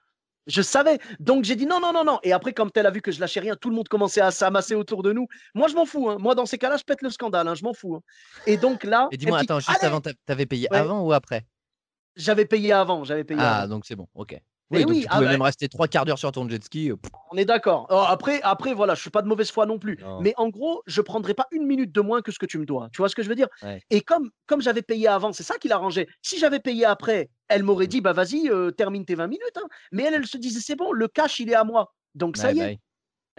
je 0.46 0.62
savais. 0.62 0.98
Donc 1.20 1.44
j'ai 1.44 1.55
dit 1.57 1.66
non, 1.66 1.81
non, 1.81 1.92
non, 1.92 2.03
non. 2.05 2.18
Et 2.22 2.33
après, 2.33 2.53
comme 2.53 2.70
elle 2.74 2.87
a 2.87 2.90
vu 2.90 3.00
que 3.03 3.12
je 3.12 3.20
lâchais 3.20 3.40
rien, 3.40 3.55
tout 3.57 3.68
le 3.70 3.76
monde 3.76 3.88
commençait 3.88 4.20
à 4.20 4.31
s'amasser 4.31 4.74
autour 4.74 5.03
de 5.03 5.12
nous. 5.12 5.26
Moi, 5.55 5.68
je 5.68 5.74
m'en 5.74 5.87
fous. 5.87 6.09
hein. 6.11 6.16
Moi, 6.18 6.35
dans 6.35 6.46
ces 6.46 6.59
cas-là, 6.59 6.76
je 6.76 6.85
pète 6.85 7.03
le 7.03 7.11
scandale. 7.11 7.46
hein. 7.48 7.55
Je 7.55 7.62
m'en 7.62 7.72
fous. 7.74 7.94
hein. 7.96 8.00
Et 8.46 8.57
donc 8.57 8.85
là, 8.85 9.09
Et 9.12 9.16
dis-moi, 9.16 9.38
dit, 9.38 9.44
attends, 9.44 9.61
juste 9.61 9.70
Allez 9.70 9.85
avant, 9.87 10.00
t'a- 10.00 10.12
t'avais 10.26 10.46
payé 10.46 10.66
Ouais. 10.70 10.79
avant 10.79 11.03
ou 11.03 11.12
après? 11.12 11.46
J'avais 12.16 12.44
payé 12.44 12.73
avant. 12.73 13.05
J'avais 13.05 13.25
payé 13.25 13.40
Ah, 13.42 13.61
avant. 13.62 13.77
donc 13.77 13.87
c'est 13.87 13.96
bon, 13.96 14.07
ok. 14.14 14.40
Oui, 14.73 14.83
donc 14.83 14.90
oui, 14.90 15.01
tu 15.01 15.07
ah 15.11 15.14
pouvais 15.14 15.27
bah- 15.27 15.33
même 15.33 15.42
rester 15.42 15.68
trois 15.68 15.88
quarts 15.88 16.05
d'heure 16.05 16.18
sur 16.18 16.31
ton 16.31 16.49
jet 16.49 16.62
ski. 16.62 16.92
euh, 16.92 16.96
On 17.33 17.37
est 17.37 17.44
d'accord. 17.44 17.88
Oh, 17.90 18.05
après, 18.07 18.40
après, 18.42 18.73
voilà, 18.73 18.94
je 18.94 19.01
suis 19.01 19.11
pas 19.11 19.20
de 19.20 19.27
mauvaise 19.27 19.51
foi 19.51 19.66
non 19.66 19.81
plus. 19.81 19.99
Non. 20.01 20.20
Mais 20.20 20.33
en 20.37 20.49
gros, 20.49 20.83
je 20.87 21.01
prendrai 21.01 21.35
pas 21.35 21.46
une 21.51 21.66
minute 21.66 21.90
de 21.90 22.01
moins 22.01 22.23
que 22.23 22.31
ce 22.31 22.38
que 22.38 22.46
tu 22.46 22.57
me 22.57 22.64
dois. 22.66 22.88
Tu 22.92 22.99
vois 22.99 23.09
ce 23.09 23.16
que 23.16 23.25
je 23.25 23.29
veux 23.29 23.35
dire? 23.35 23.49
Ouais. 23.62 23.83
Et 23.90 24.01
comme, 24.01 24.31
comme 24.46 24.62
j'avais 24.62 24.83
payé 24.83 25.09
avant, 25.09 25.33
c'est 25.33 25.42
ça 25.42 25.59
qui 25.59 25.66
l'arrangeait. 25.66 26.07
Si 26.23 26.38
j'avais 26.38 26.61
payé 26.61 26.85
après, 26.85 27.31
elle 27.49 27.64
m'aurait 27.64 27.88
dit, 27.88 28.01
bah 28.01 28.12
vas-y, 28.12 28.49
euh, 28.49 28.70
termine 28.70 29.05
tes 29.05 29.16
20 29.16 29.27
minutes. 29.27 29.57
hein. 29.57 29.66
Mais 29.90 30.05
elle, 30.05 30.14
elle 30.14 30.27
se 30.27 30.37
disait, 30.38 30.61
c'est 30.61 30.77
bon, 30.77 30.92
le 30.92 31.09
cash, 31.09 31.40
il 31.40 31.51
est 31.51 31.55
à 31.57 31.64
moi. 31.64 31.92
Donc 32.14 32.37
ça 32.37 32.49
ouais, 32.49 32.55
y 32.55 32.59
bah 32.59 32.64
est. 32.66 32.70
oui. 32.75 32.79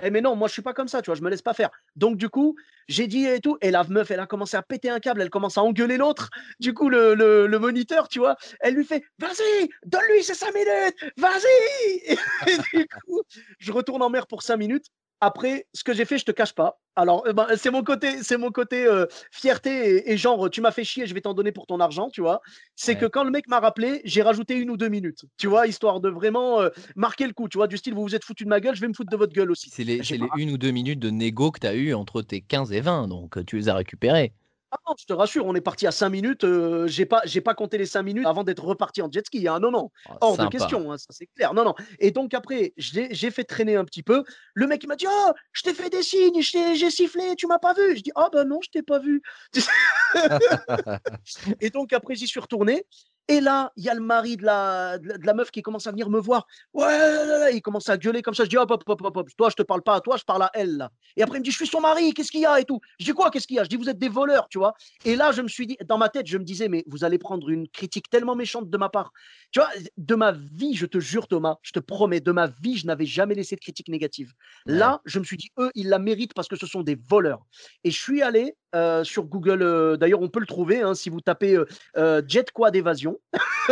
Eh 0.04 0.10
mais 0.10 0.22
non, 0.22 0.36
moi 0.36 0.48
je 0.48 0.54
suis 0.54 0.62
pas 0.62 0.74
comme 0.74 0.88
ça, 0.88 1.02
tu 1.02 1.08
vois, 1.08 1.16
je 1.16 1.22
me 1.22 1.30
laisse 1.30 1.42
pas 1.42 1.54
faire. 1.54 1.70
Donc 1.96 2.18
du 2.18 2.30
coup, 2.30 2.56
j'ai 2.88 3.08
dit 3.08 3.26
et 3.26 3.40
tout, 3.40 3.58
et 3.62 3.72
la 3.72 3.84
meuf, 3.84 4.12
elle 4.12 4.20
a 4.20 4.26
commencé 4.26 4.58
à 4.58 4.62
péter 4.62 4.90
un 4.90 5.00
câble, 5.00 5.22
elle 5.22 5.30
commence 5.30 5.58
à 5.58 5.64
engueuler 5.64 5.98
l'autre. 5.98 6.30
Du 6.60 6.74
coup, 6.74 6.90
le, 6.90 7.14
le, 7.16 7.60
moniteur, 7.60 8.08
tu 8.08 8.20
vois, 8.20 8.36
elle 8.60 8.76
lui 8.76 8.86
fait, 8.86 9.04
vas-y, 9.20 9.70
donne-lui 9.86 10.24
ses 10.24 10.34
cinq 10.34 10.54
minutes, 10.54 11.14
vas-y. 11.18 12.18
Et, 12.48 12.58
du 12.78 12.88
coup, 12.88 13.22
je 13.60 13.72
retourne 13.72 14.02
en 14.02 14.10
mer 14.10 14.28
pour 14.28 14.42
cinq 14.42 14.58
minutes. 14.58 14.88
Après, 15.22 15.68
ce 15.74 15.84
que 15.84 15.94
j'ai 15.94 16.06
fait, 16.06 16.18
je 16.18 16.26
te 16.26 16.32
cache 16.32 16.54
pas. 16.54 16.82
Alors, 16.96 17.24
eh 17.30 17.34
ben, 17.34 17.48
c'est 17.56 17.70
mon 17.70 17.84
côté, 17.84 18.22
c'est 18.24 18.38
mon 18.38 18.50
côté 18.52 18.86
euh, 18.86 19.06
fierté 19.32 19.98
et, 19.98 20.12
et 20.12 20.18
genre, 20.18 20.50
tu 20.50 20.60
m'as 20.62 20.72
fait 20.72 20.84
chier, 20.84 21.06
je 21.06 21.14
vais 21.14 21.22
t'en 21.22 21.34
donner 21.34 21.52
pour 21.52 21.68
ton 21.68 21.80
argent, 21.80 22.10
tu 22.10 22.22
vois. 22.22 22.42
C'est 22.76 22.94
Ouais. 22.94 22.98
que 22.98 23.06
quand 23.06 23.24
le 23.24 23.32
mec 23.32 23.48
m'a 23.48 23.60
rappelé, 23.60 24.02
j'ai 24.04 24.24
rajouté 24.24 24.56
une 24.56 24.70
ou 24.72 24.78
deux 24.78 24.90
minutes, 24.90 25.26
tu 25.38 25.48
vois, 25.48 25.68
histoire 25.68 26.00
de 26.02 26.10
vraiment 26.10 26.60
euh, 26.60 26.70
marquer 26.96 27.28
le 27.28 27.34
coup, 27.34 27.48
tu 27.48 27.58
vois, 27.60 27.68
du 27.68 27.78
style, 27.78 27.94
vous 27.94 28.02
vous 28.02 28.16
êtes 28.16 28.26
foutu 28.26 28.44
de 28.44 28.50
ma 28.50 28.60
gueule, 28.60 28.76
je 28.76 28.82
vais 28.82 28.88
me 28.88 28.94
foutre 28.94 29.12
de 29.12 29.16
votre 29.18 29.32
gueule 29.32 29.52
aussi. 29.52 29.70
C'est 29.70 29.84
les, 29.84 30.00
les 30.00 30.28
une 30.38 30.52
ou 30.52 30.58
deux 30.58 30.72
minutes 30.72 31.00
de 31.00 31.12
négo 31.12 31.52
que 31.52 31.60
tu 31.60 31.68
as 31.68 31.76
eu 31.76 31.94
entre 31.94 32.22
tes 32.24 32.42
15 32.42 32.74
et 32.74 32.82
20, 32.82 33.08
donc 33.08 33.38
euh, 33.38 33.44
tu 33.44 33.58
les 33.58 33.70
as 33.70 33.76
récupérés. 33.76 34.34
Ah 34.74 34.78
non, 34.88 34.96
je 34.98 35.06
te 35.06 35.12
rassure, 35.12 35.46
on 35.46 35.54
est 35.54 35.60
parti 35.62 35.86
à 35.86 35.92
5 35.92 36.10
minutes. 36.10 36.46
euh, 36.46 36.88
j'ai 36.88 37.06
pas, 37.06 37.22
j'ai 37.26 37.42
pas 37.42 37.54
compté 37.54 37.78
les 37.78 37.86
5 37.86 38.04
minutes 38.04 38.26
avant 38.26 38.46
d'être 38.46 38.64
reparti 38.64 39.02
en 39.02 39.12
jet 39.12 39.26
ski. 39.26 39.46
hein, 39.48 39.60
non, 39.60 39.70
non, 39.70 39.92
Oh, 40.10 40.14
hors 40.22 40.32
sympa. 40.38 40.46
de 40.46 40.50
question, 40.50 40.92
hein, 40.92 40.98
ça 40.98 41.08
c'est 41.10 41.28
clair. 41.36 41.54
Non, 41.54 41.66
non. 41.66 41.76
Et 42.00 42.12
donc 42.12 42.34
après, 42.34 42.74
j'ai 42.78 43.32
fait 43.32 43.44
traîner 43.44 43.76
un 43.76 43.84
petit 43.84 44.02
peu. 44.02 44.24
Le 44.54 44.68
mec 44.68 44.82
il 44.84 44.88
m'a 44.88 44.96
dit, 44.96 45.08
oh, 45.10 45.32
je 45.52 45.64
t'ai 45.64 45.74
fait 45.74 45.90
des 45.90 46.04
signes, 46.04 46.42
j'ai 46.42 46.90
sifflé, 46.90 47.36
tu 47.38 47.48
m'as 47.48 47.60
pas 47.60 47.74
vu. 47.74 47.98
Je 47.98 48.02
dis, 48.02 48.12
oh 48.16 48.28
ben 48.32 48.46
non, 48.46 48.60
je 48.64 48.70
t'ai 48.70 48.82
pas 48.82 49.00
vu. 49.00 49.22
et 51.60 51.70
donc 51.70 51.94
après, 51.94 52.16
j'y 52.16 52.28
suis 52.28 52.40
retourné. 52.40 52.86
Et 53.28 53.40
là, 53.40 53.72
il 53.78 53.84
y 53.84 53.90
a 53.90 53.94
le 53.94 54.02
mari 54.02 54.36
de 54.36 54.44
la, 54.44 54.98
de 54.98 55.26
la, 55.26 55.34
meuf 55.34 55.52
qui 55.52 55.62
commence 55.62 55.88
à 55.88 55.92
venir 55.92 56.10
me 56.10 56.20
voir. 56.20 56.46
Ouais, 56.74 57.56
il 57.56 57.62
commence 57.62 57.88
à 57.90 57.98
gueuler 57.98 58.22
comme 58.22 58.34
ça. 58.34 58.44
Je 58.44 58.50
dis, 58.50 58.58
hop, 58.58 58.70
hop, 58.72 58.84
hop, 58.86 59.02
hop, 59.02 59.18
hop. 59.18 59.30
Toi, 59.38 59.50
je 59.50 59.56
te 59.56 59.64
parle 59.64 59.82
pas 59.84 59.96
à 59.96 60.02
toi, 60.02 60.18
je 60.18 60.24
parle 60.24 60.44
à 60.44 60.52
elle, 60.54 60.78
là. 60.78 60.92
Et 61.16 61.24
après, 61.24 61.38
il 61.38 61.42
me 61.42 61.46
dit, 61.46 61.52
je 61.52 61.56
suis 61.56 61.68
son 61.68 61.82
mari, 61.82 62.14
qu'est-ce 62.14 62.32
qu'il 62.32 62.42
y 62.42 62.46
a 62.46 62.60
et 62.60 62.66
tout. 62.66 62.80
Je 63.00 63.06
dis, 63.06 63.14
quoi, 63.14 63.32
qu'est-ce 63.32 63.48
qu'il 63.48 63.58
y 63.58 63.60
a? 63.60 63.64
Je 63.64 63.70
dis, 63.70 63.78
vous 63.78 63.90
êtes 63.90 64.00
des 64.00 64.10
voleurs, 64.10 64.48
tu 64.50 64.58
vois. 64.58 64.74
Et 65.06 65.16
là, 65.16 65.32
je 65.32 65.42
me 65.42 65.48
suis 65.48 65.68
dit, 65.68 65.78
dans 65.86 65.98
ma 65.98 66.10
tête, 66.10 66.28
je 66.28 66.38
me 66.38 66.44
disais, 66.44 66.68
mais 66.68 66.84
vous 66.88 67.04
allez 67.04 67.18
prendre 67.18 67.50
une 67.50 67.68
critique 67.68 68.10
tellement 68.10 68.36
méchante 68.36 68.70
de 68.70 68.78
ma 68.78 68.90
part. 68.90 69.12
Tu 69.52 69.60
vois, 69.60 69.70
de 69.98 70.16
ma 70.16 70.32
vie, 70.32 70.76
je 70.76 70.86
te 70.86 71.00
jure, 71.00 71.28
Thomas, 71.28 71.58
je 71.62 71.72
te 71.72 71.80
promets, 71.80 72.20
de 72.20 72.32
ma 72.32 72.48
vie, 72.48 72.78
je 72.78 72.88
n'avais 72.88 73.06
jamais 73.06 73.36
laissé 73.36 73.56
de 73.56 73.62
critique 73.62 73.88
négative. 73.88 74.34
Là, 74.66 75.02
je 75.06 75.20
me 75.20 75.24
suis 75.24 75.38
dit, 75.38 75.52
eux, 75.60 75.72
ils 75.76 75.90
la 75.90 76.00
méritent 76.00 76.34
parce 76.34 76.48
que 76.48 76.56
ce 76.56 76.68
sont 76.68 76.82
des 76.82 76.98
voleurs. 77.10 77.46
Et 77.84 77.92
je 77.92 78.00
suis 78.00 78.22
allé 78.22 78.56
euh, 78.74 79.04
sur 79.04 79.24
Google, 79.24 79.62
euh, 79.62 79.98
d'ailleurs, 79.98 80.22
on 80.22 80.30
peut 80.30 80.40
le 80.40 80.46
trouver, 80.46 80.82
hein, 80.82 80.94
si 80.94 81.10
vous 81.10 81.20
tapez 81.22 81.58
euh, 81.98 82.22
Jet 82.28 82.52
Quad 82.52 82.76
Évasion. 82.76 83.20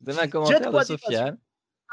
Donne 0.00 0.18
un 0.20 0.28
commentaire 0.28 0.70
de 0.70 0.80
Sofiane. 0.80 1.38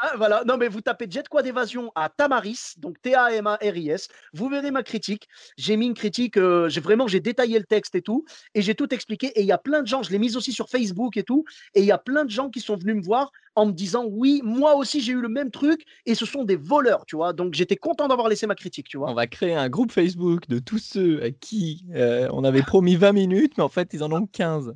Ah, 0.03 0.13
voilà, 0.17 0.43
non 0.47 0.57
mais 0.57 0.67
vous 0.67 0.81
tapez 0.81 1.05
Jet 1.07 1.29
Quad 1.29 1.45
Évasion 1.45 1.91
à 1.93 2.09
Tamaris, 2.09 2.73
donc 2.77 2.99
T-A-M-A-R-I-S, 3.03 4.07
vous 4.33 4.49
verrez 4.49 4.71
ma 4.71 4.81
critique. 4.81 5.27
J'ai 5.57 5.77
mis 5.77 5.85
une 5.85 5.93
critique, 5.93 6.37
euh, 6.37 6.67
j'ai 6.69 6.81
vraiment 6.81 7.05
j'ai 7.05 7.19
détaillé 7.19 7.59
le 7.59 7.65
texte 7.65 7.93
et 7.93 8.01
tout, 8.01 8.25
et 8.55 8.63
j'ai 8.63 8.73
tout 8.73 8.91
expliqué. 8.95 9.27
Et 9.35 9.41
il 9.41 9.45
y 9.45 9.51
a 9.51 9.59
plein 9.59 9.83
de 9.83 9.87
gens, 9.87 10.01
je 10.01 10.09
l'ai 10.09 10.17
mise 10.17 10.35
aussi 10.35 10.53
sur 10.53 10.69
Facebook 10.69 11.17
et 11.17 11.23
tout, 11.23 11.45
et 11.75 11.81
il 11.81 11.85
y 11.85 11.91
a 11.91 11.99
plein 11.99 12.25
de 12.25 12.31
gens 12.31 12.49
qui 12.49 12.61
sont 12.61 12.77
venus 12.77 12.95
me 12.95 13.03
voir 13.03 13.31
en 13.53 13.67
me 13.67 13.73
disant 13.73 14.05
oui, 14.09 14.41
moi 14.43 14.73
aussi 14.73 15.01
j'ai 15.01 15.11
eu 15.11 15.21
le 15.21 15.29
même 15.29 15.51
truc, 15.51 15.83
et 16.07 16.15
ce 16.15 16.25
sont 16.25 16.45
des 16.45 16.55
voleurs, 16.55 17.05
tu 17.05 17.15
vois. 17.15 17.31
Donc 17.31 17.53
j'étais 17.53 17.75
content 17.75 18.07
d'avoir 18.07 18.27
laissé 18.27 18.47
ma 18.47 18.55
critique, 18.55 18.87
tu 18.87 18.97
vois. 18.97 19.11
On 19.11 19.13
va 19.13 19.27
créer 19.27 19.53
un 19.53 19.69
groupe 19.69 19.91
Facebook 19.91 20.47
de 20.47 20.57
tous 20.57 20.79
ceux 20.79 21.21
à 21.21 21.29
qui 21.29 21.85
euh, 21.93 22.27
on 22.31 22.43
avait 22.43 22.63
promis 22.63 22.95
20 22.95 23.11
minutes, 23.11 23.53
mais 23.55 23.63
en 23.63 23.69
fait 23.69 23.93
ils 23.93 24.03
en 24.03 24.11
ont 24.11 24.25
15. 24.25 24.73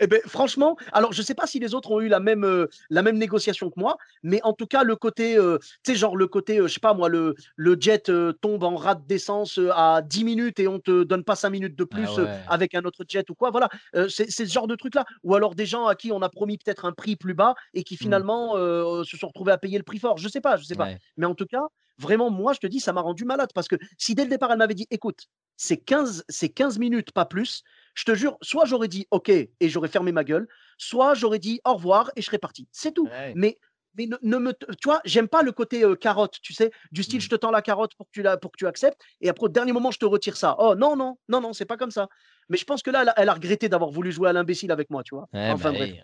Eh 0.00 0.06
ben, 0.06 0.20
franchement, 0.26 0.76
alors 0.92 1.12
je 1.12 1.22
sais 1.22 1.34
pas 1.34 1.46
si 1.46 1.58
les 1.58 1.74
autres 1.74 1.90
ont 1.90 2.00
eu 2.00 2.08
la 2.08 2.20
même, 2.20 2.44
euh, 2.44 2.66
la 2.90 3.02
même 3.02 3.18
négociation 3.18 3.70
que 3.70 3.78
moi, 3.78 3.96
mais 4.22 4.40
en 4.44 4.52
tout 4.52 4.66
cas, 4.66 4.84
le 4.84 4.96
côté, 4.96 5.36
euh, 5.36 5.58
tu 5.84 5.92
sais, 5.92 5.94
genre 5.94 6.16
le 6.16 6.26
côté, 6.26 6.58
euh, 6.58 6.68
je 6.68 6.74
sais 6.74 6.80
pas 6.80 6.94
moi, 6.94 7.08
le, 7.08 7.34
le 7.56 7.76
jet 7.78 8.08
euh, 8.08 8.32
tombe 8.32 8.62
en 8.62 8.76
rate 8.76 9.06
d'essence 9.06 9.58
à 9.74 10.02
10 10.02 10.24
minutes 10.24 10.60
et 10.60 10.68
on 10.68 10.78
te 10.78 11.02
donne 11.04 11.24
pas 11.24 11.36
5 11.36 11.50
minutes 11.50 11.76
de 11.76 11.84
plus 11.84 12.18
euh, 12.18 12.24
ouais. 12.24 12.40
avec 12.48 12.74
un 12.74 12.82
autre 12.84 13.04
jet 13.08 13.28
ou 13.30 13.34
quoi, 13.34 13.50
voilà, 13.50 13.68
c'est 14.08 14.30
ce 14.30 14.44
genre 14.44 14.66
de 14.66 14.76
truc-là. 14.76 15.04
Ou 15.24 15.34
alors 15.34 15.54
des 15.54 15.66
gens 15.66 15.86
à 15.86 15.94
qui 15.94 16.12
on 16.12 16.22
a 16.22 16.28
promis 16.28 16.58
peut-être 16.58 16.84
un 16.84 16.92
prix 16.92 17.16
plus 17.16 17.34
bas 17.34 17.54
et 17.74 17.82
qui 17.82 17.96
finalement 17.96 18.56
euh, 18.56 19.04
se 19.04 19.16
sont 19.16 19.28
retrouvés 19.28 19.52
à 19.52 19.58
payer 19.58 19.78
le 19.78 19.84
prix 19.84 19.98
fort. 19.98 20.18
Je 20.18 20.28
sais 20.28 20.40
pas, 20.40 20.56
je 20.56 20.64
sais 20.64 20.74
pas. 20.74 20.86
Ouais. 20.86 20.98
Mais 21.16 21.26
en 21.26 21.34
tout 21.34 21.46
cas, 21.46 21.62
vraiment, 21.98 22.30
moi, 22.30 22.52
je 22.52 22.58
te 22.60 22.66
dis, 22.66 22.80
ça 22.80 22.92
m'a 22.92 23.00
rendu 23.00 23.24
malade 23.24 23.50
parce 23.54 23.68
que 23.68 23.76
si 23.98 24.14
dès 24.14 24.24
le 24.24 24.30
départ, 24.30 24.50
elle 24.52 24.58
m'avait 24.58 24.74
dit, 24.74 24.86
écoute, 24.90 25.26
c'est 25.56 25.76
15, 25.76 26.24
c'est 26.28 26.48
15 26.48 26.78
minutes, 26.78 27.12
pas 27.12 27.24
plus, 27.26 27.62
je 27.94 28.04
te 28.04 28.14
jure, 28.14 28.38
soit 28.42 28.64
j'aurais 28.64 28.88
dit 28.88 29.06
OK 29.10 29.28
et 29.28 29.50
j'aurais 29.60 29.88
fermé 29.88 30.12
ma 30.12 30.24
gueule, 30.24 30.48
soit 30.78 31.14
j'aurais 31.14 31.38
dit 31.38 31.60
au 31.64 31.74
revoir 31.74 32.10
et 32.16 32.22
je 32.22 32.26
serais 32.26 32.38
parti. 32.38 32.68
C'est 32.72 32.92
tout. 32.92 33.06
Ouais. 33.06 33.32
Mais, 33.36 33.58
mais 33.94 34.06
ne, 34.06 34.16
ne 34.22 34.38
me, 34.38 34.52
tu 34.52 34.86
vois, 34.86 35.02
j'aime 35.04 35.28
pas 35.28 35.42
le 35.42 35.52
côté 35.52 35.84
euh, 35.84 35.94
carotte, 35.94 36.38
tu 36.42 36.54
sais, 36.54 36.72
du 36.92 37.02
style, 37.02 37.18
Mm. 37.18 37.22
je 37.22 37.28
te 37.28 37.34
tends 37.36 37.50
la 37.50 37.60
carotte 37.60 37.94
pour 37.94 38.06
que 38.06 38.12
tu, 38.12 38.22
la, 38.22 38.38
pour 38.38 38.50
que 38.50 38.56
tu 38.56 38.66
acceptes 38.66 39.00
et 39.20 39.28
après, 39.28 39.44
au 39.44 39.48
dernier 39.50 39.72
moment, 39.72 39.90
je 39.90 39.98
te 39.98 40.06
retire 40.06 40.36
ça. 40.38 40.56
Oh 40.58 40.74
non, 40.74 40.96
non, 40.96 41.18
non, 41.28 41.40
non, 41.42 41.52
c'est 41.52 41.66
pas 41.66 41.76
comme 41.76 41.90
ça. 41.90 42.08
Mais 42.48 42.56
je 42.56 42.64
pense 42.64 42.82
que 42.82 42.90
là, 42.90 43.02
elle 43.02 43.08
a, 43.10 43.14
elle 43.18 43.28
a 43.28 43.34
regretté 43.34 43.68
d'avoir 43.68 43.90
voulu 43.90 44.10
jouer 44.10 44.30
à 44.30 44.32
l'imbécile 44.32 44.72
avec 44.72 44.88
moi, 44.90 45.02
tu 45.02 45.14
vois. 45.14 45.28
Ouais, 45.34 45.50
enfin 45.50 45.72
bah, 45.72 45.78
bref. 45.78 45.94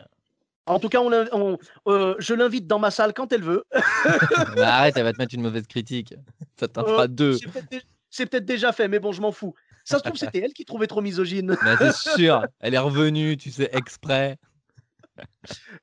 En 0.69 0.79
tout 0.79 0.89
cas, 0.89 1.01
on, 1.01 1.09
l'in- 1.09 1.27
on- 1.33 1.59
euh, 1.87 2.15
je 2.19 2.35
l'invite 2.35 2.67
dans 2.67 2.79
ma 2.79 2.91
salle 2.91 3.13
quand 3.15 3.33
elle 3.33 3.43
veut. 3.43 3.65
Bah, 4.57 4.75
arrête, 4.77 4.97
elle 4.97 5.05
va 5.05 5.13
te 5.13 5.19
mettre 5.19 5.35
une 5.35 5.43
mauvaise 5.43 5.67
critique. 5.67 6.15
Ça 6.59 6.69
t'en 6.69 6.83
Euh, 6.83 6.87
fera 6.89 7.09
deux. 7.09 7.37
c'est 8.11 8.27
peut-être 8.27 8.45
déjà 8.45 8.73
fait, 8.73 8.89
mais 8.89 8.99
bon, 8.99 9.13
je 9.13 9.21
m'en 9.21 9.33
fous. 9.33 9.55
Ça 9.85 9.99
se 9.99 10.03
trouve, 10.03 10.17
c'était 10.17 10.41
elle 10.41 10.53
qui 10.53 10.65
trouvait 10.65 10.87
trop 10.87 11.01
misogyne. 11.01 11.57
Mais 11.63 11.77
c'est 11.79 11.93
sûr, 12.19 12.45
elle 12.61 12.75
est 12.75 12.79
revenue, 12.79 13.37
tu 13.37 13.51
sais, 13.51 13.71
exprès. 13.73 14.37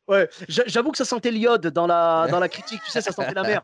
Ouais, 0.08 0.30
j'a- 0.48 0.64
j'avoue 0.68 0.92
que 0.92 0.98
ça 0.98 1.06
sentait 1.06 1.32
l'iode 1.32 1.68
dans 1.68 1.88
la, 1.88 2.28
dans 2.30 2.40
la 2.40 2.48
critique, 2.50 2.82
tu 2.86 2.92
sais, 2.92 3.02
ça 3.02 3.12
sentait 3.12 3.34
la 3.34 3.44
mer. 3.44 3.62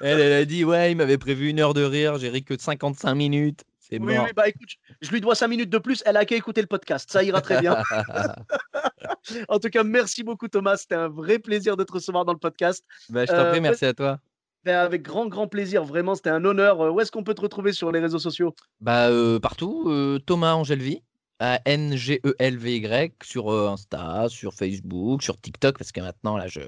Elle, 0.00 0.20
elle 0.20 0.32
a 0.32 0.44
dit 0.44 0.64
Ouais, 0.64 0.90
il 0.92 0.96
m'avait 0.96 1.18
prévu 1.18 1.48
une 1.50 1.60
heure 1.60 1.74
de 1.74 1.82
rire, 1.84 2.18
j'ai 2.18 2.28
ri 2.28 2.42
que 2.44 2.54
de 2.54 2.60
55 2.60 3.14
minutes. 3.14 3.62
C'est 3.92 3.98
Oui, 3.98 4.14
mort. 4.14 4.24
oui, 4.26 4.32
bah 4.34 4.48
écoute, 4.48 4.70
je 5.02 5.10
lui 5.10 5.20
dois 5.20 5.34
5 5.34 5.48
minutes 5.48 5.68
de 5.70 5.78
plus, 5.78 6.02
elle 6.06 6.16
a 6.16 6.24
qu'à 6.24 6.34
écouter 6.36 6.62
le 6.62 6.66
podcast, 6.66 7.10
ça 7.10 7.22
ira 7.22 7.40
très 7.42 7.60
bien. 7.60 7.76
En 9.48 9.58
tout 9.58 9.68
cas, 9.70 9.84
merci 9.84 10.22
beaucoup 10.24 10.48
Thomas, 10.48 10.76
c'était 10.76 10.94
un 10.94 11.08
vrai 11.08 11.38
plaisir 11.38 11.76
de 11.76 11.84
te 11.84 11.92
recevoir 11.92 12.24
dans 12.24 12.32
le 12.32 12.38
podcast. 12.38 12.84
bah, 13.08 13.26
je 13.26 13.32
t'en 13.32 13.34
Euh, 13.34 13.50
prie, 13.50 13.60
merci 13.60 13.84
à 13.84 13.94
toi. 13.94 14.18
Ben, 14.64 14.76
avec 14.78 15.02
grand, 15.02 15.26
grand 15.26 15.48
plaisir, 15.48 15.84
vraiment, 15.84 16.14
c'était 16.14 16.30
un 16.30 16.44
honneur. 16.44 16.80
Euh, 16.80 16.90
Où 16.90 17.00
est-ce 17.00 17.10
qu'on 17.12 17.24
peut 17.24 17.34
te 17.34 17.40
retrouver 17.42 17.72
sur 17.72 17.92
les 17.92 18.00
réseaux 18.00 18.18
sociaux? 18.20 18.54
Bah, 18.80 19.08
euh, 19.10 19.38
partout, 19.38 19.84
euh, 19.88 20.18
Thomas 20.18 20.54
Angelvi, 20.54 21.02
A-N-G-E-L-V-Y, 21.38 23.12
sur 23.22 23.50
euh, 23.52 23.68
Insta, 23.70 24.28
sur 24.28 24.54
Facebook, 24.54 25.22
sur 25.22 25.40
TikTok, 25.40 25.78
parce 25.78 25.92
que 25.92 26.00
maintenant, 26.00 26.36
là, 26.36 26.48
je, 26.48 26.60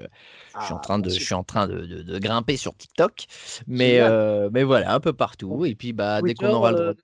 je 0.57 0.65
suis 0.65 0.73
en 0.73 0.77
Ah, 0.77 0.79
train, 0.79 0.99
de, 0.99 1.09
je 1.09 1.19
suis 1.19 1.33
en 1.33 1.43
train 1.43 1.67
de, 1.67 1.85
de- 1.85 2.03
de 2.03 2.19
grimper 2.19 2.57
sur 2.57 2.75
TikTok. 2.77 3.25
Mais, 3.67 3.99
euh, 3.99 4.49
mais 4.53 4.63
voilà, 4.63 4.93
un 4.93 4.99
peu 4.99 5.13
partout. 5.13 5.65
Et 5.65 5.75
puis, 5.75 5.91
bah, 5.93 6.21
dès 6.21 6.33
qu'on 6.35 6.53
aura 6.53 6.71
le 6.71 6.77
euh, 6.77 6.93
droit. 6.93 6.95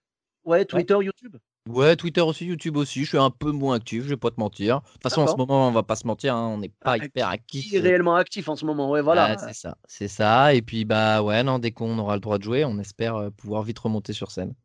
Ouais, 0.44 0.66
Twitter, 0.66 0.96
YouTube? 1.02 1.38
Ouais, 1.70 1.96
Twitter 1.96 2.22
aussi, 2.22 2.46
YouTube 2.46 2.78
aussi. 2.78 3.04
Je 3.04 3.10
suis 3.10 3.18
un 3.20 3.30
peu 3.30 3.52
moins 3.52 3.76
actif, 3.76 4.04
je 4.04 4.10
vais 4.10 4.18
pas 4.18 4.32
te 4.32 4.40
mentir. 4.40 4.82
De 4.82 4.88
toute 4.94 5.04
façon, 5.04 5.22
en 5.22 5.28
ce 5.28 5.36
moment, 5.36 5.68
on 5.68 5.72
va 5.72 5.84
pas 5.84 5.96
se 5.96 6.08
mentir, 6.08 6.36
hein, 6.36 6.48
on 6.48 6.58
n'est 6.58 6.70
pas 6.70 6.94
Ah, 6.94 6.98
hyper 6.98 7.28
Qui 7.28 7.34
actif. 7.34 7.74
est 7.74 7.78
euh, 7.78 7.82
réellement 7.84 8.16
actif 8.16 8.50
en 8.50 8.56
ce 8.56 8.66
moment? 8.66 8.90
Ouais, 8.90 9.02
voilà. 9.02 9.34
Ah, 9.34 9.38
c'est 9.38 9.54
ça, 9.54 9.78
c'est 9.88 10.08
ça. 10.08 10.54
Et 10.56 10.64
puis, 10.64 10.86
bah 10.86 11.22
ouais, 11.22 11.44
non, 11.44 11.60
dès 11.60 11.72
qu'on 11.72 11.98
aura 12.00 12.16
le 12.16 12.20
droit 12.20 12.40
de 12.40 12.44
jouer, 12.44 12.66
on 12.66 12.80
espère 12.80 13.16
euh, 13.16 13.30
pouvoir 13.30 13.62
vite 13.62 13.78
remonter 13.78 14.12
sur 14.14 14.32
scène. 14.32 14.56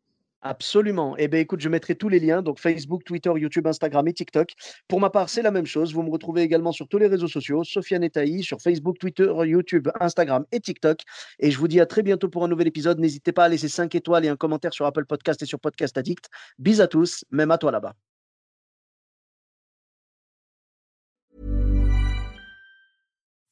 Absolument. 0.42 1.16
Eh 1.18 1.28
bien, 1.28 1.40
écoute, 1.40 1.60
je 1.60 1.68
mettrai 1.68 1.94
tous 1.96 2.08
les 2.08 2.20
liens, 2.20 2.42
donc 2.42 2.60
Facebook, 2.60 3.02
Twitter, 3.04 3.32
YouTube, 3.34 3.66
Instagram 3.66 4.06
et 4.06 4.12
TikTok. 4.12 4.52
Pour 4.86 5.00
ma 5.00 5.10
part, 5.10 5.28
c'est 5.28 5.42
la 5.42 5.50
même 5.50 5.66
chose. 5.66 5.92
Vous 5.92 6.02
me 6.02 6.10
retrouvez 6.10 6.42
également 6.42 6.72
sur 6.72 6.86
tous 6.88 6.98
les 6.98 7.06
réseaux 7.06 7.28
sociaux, 7.28 7.64
Sofiane 7.64 8.04
Etaï, 8.04 8.42
sur 8.42 8.60
Facebook, 8.60 8.98
Twitter, 8.98 9.32
YouTube, 9.44 9.88
Instagram 9.98 10.44
et 10.52 10.60
TikTok. 10.60 11.00
Et 11.40 11.50
je 11.50 11.58
vous 11.58 11.68
dis 11.68 11.80
à 11.80 11.86
très 11.86 12.02
bientôt 12.02 12.28
pour 12.28 12.44
un 12.44 12.48
nouvel 12.48 12.68
épisode. 12.68 13.00
N'hésitez 13.00 13.32
pas 13.32 13.44
à 13.44 13.48
laisser 13.48 13.68
5 13.68 13.94
étoiles 13.94 14.24
et 14.24 14.28
un 14.28 14.36
commentaire 14.36 14.72
sur 14.72 14.86
Apple 14.86 15.06
Podcast 15.06 15.42
et 15.42 15.46
sur 15.46 15.58
Podcast 15.58 15.96
Addict. 15.98 16.28
Bis 16.58 16.80
à 16.80 16.86
tous, 16.86 17.24
même 17.30 17.50
à 17.50 17.58
toi 17.58 17.72
là-bas. 17.72 17.94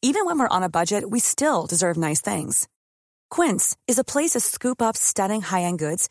Even 0.02 0.26
when 0.26 0.38
we're 0.38 0.48
on 0.50 0.62
a 0.62 0.68
budget, 0.68 1.08
we 1.08 1.18
still 1.18 1.66
deserve 1.66 1.96
nice 1.96 2.20
things. 2.20 2.68
Quince 3.30 3.74
is 3.88 3.98
a 3.98 4.04
place 4.04 4.32
to 4.32 4.40
scoop 4.40 4.82
up 4.82 4.98
stunning 4.98 5.40
high-end 5.40 5.78
goods 5.78 6.10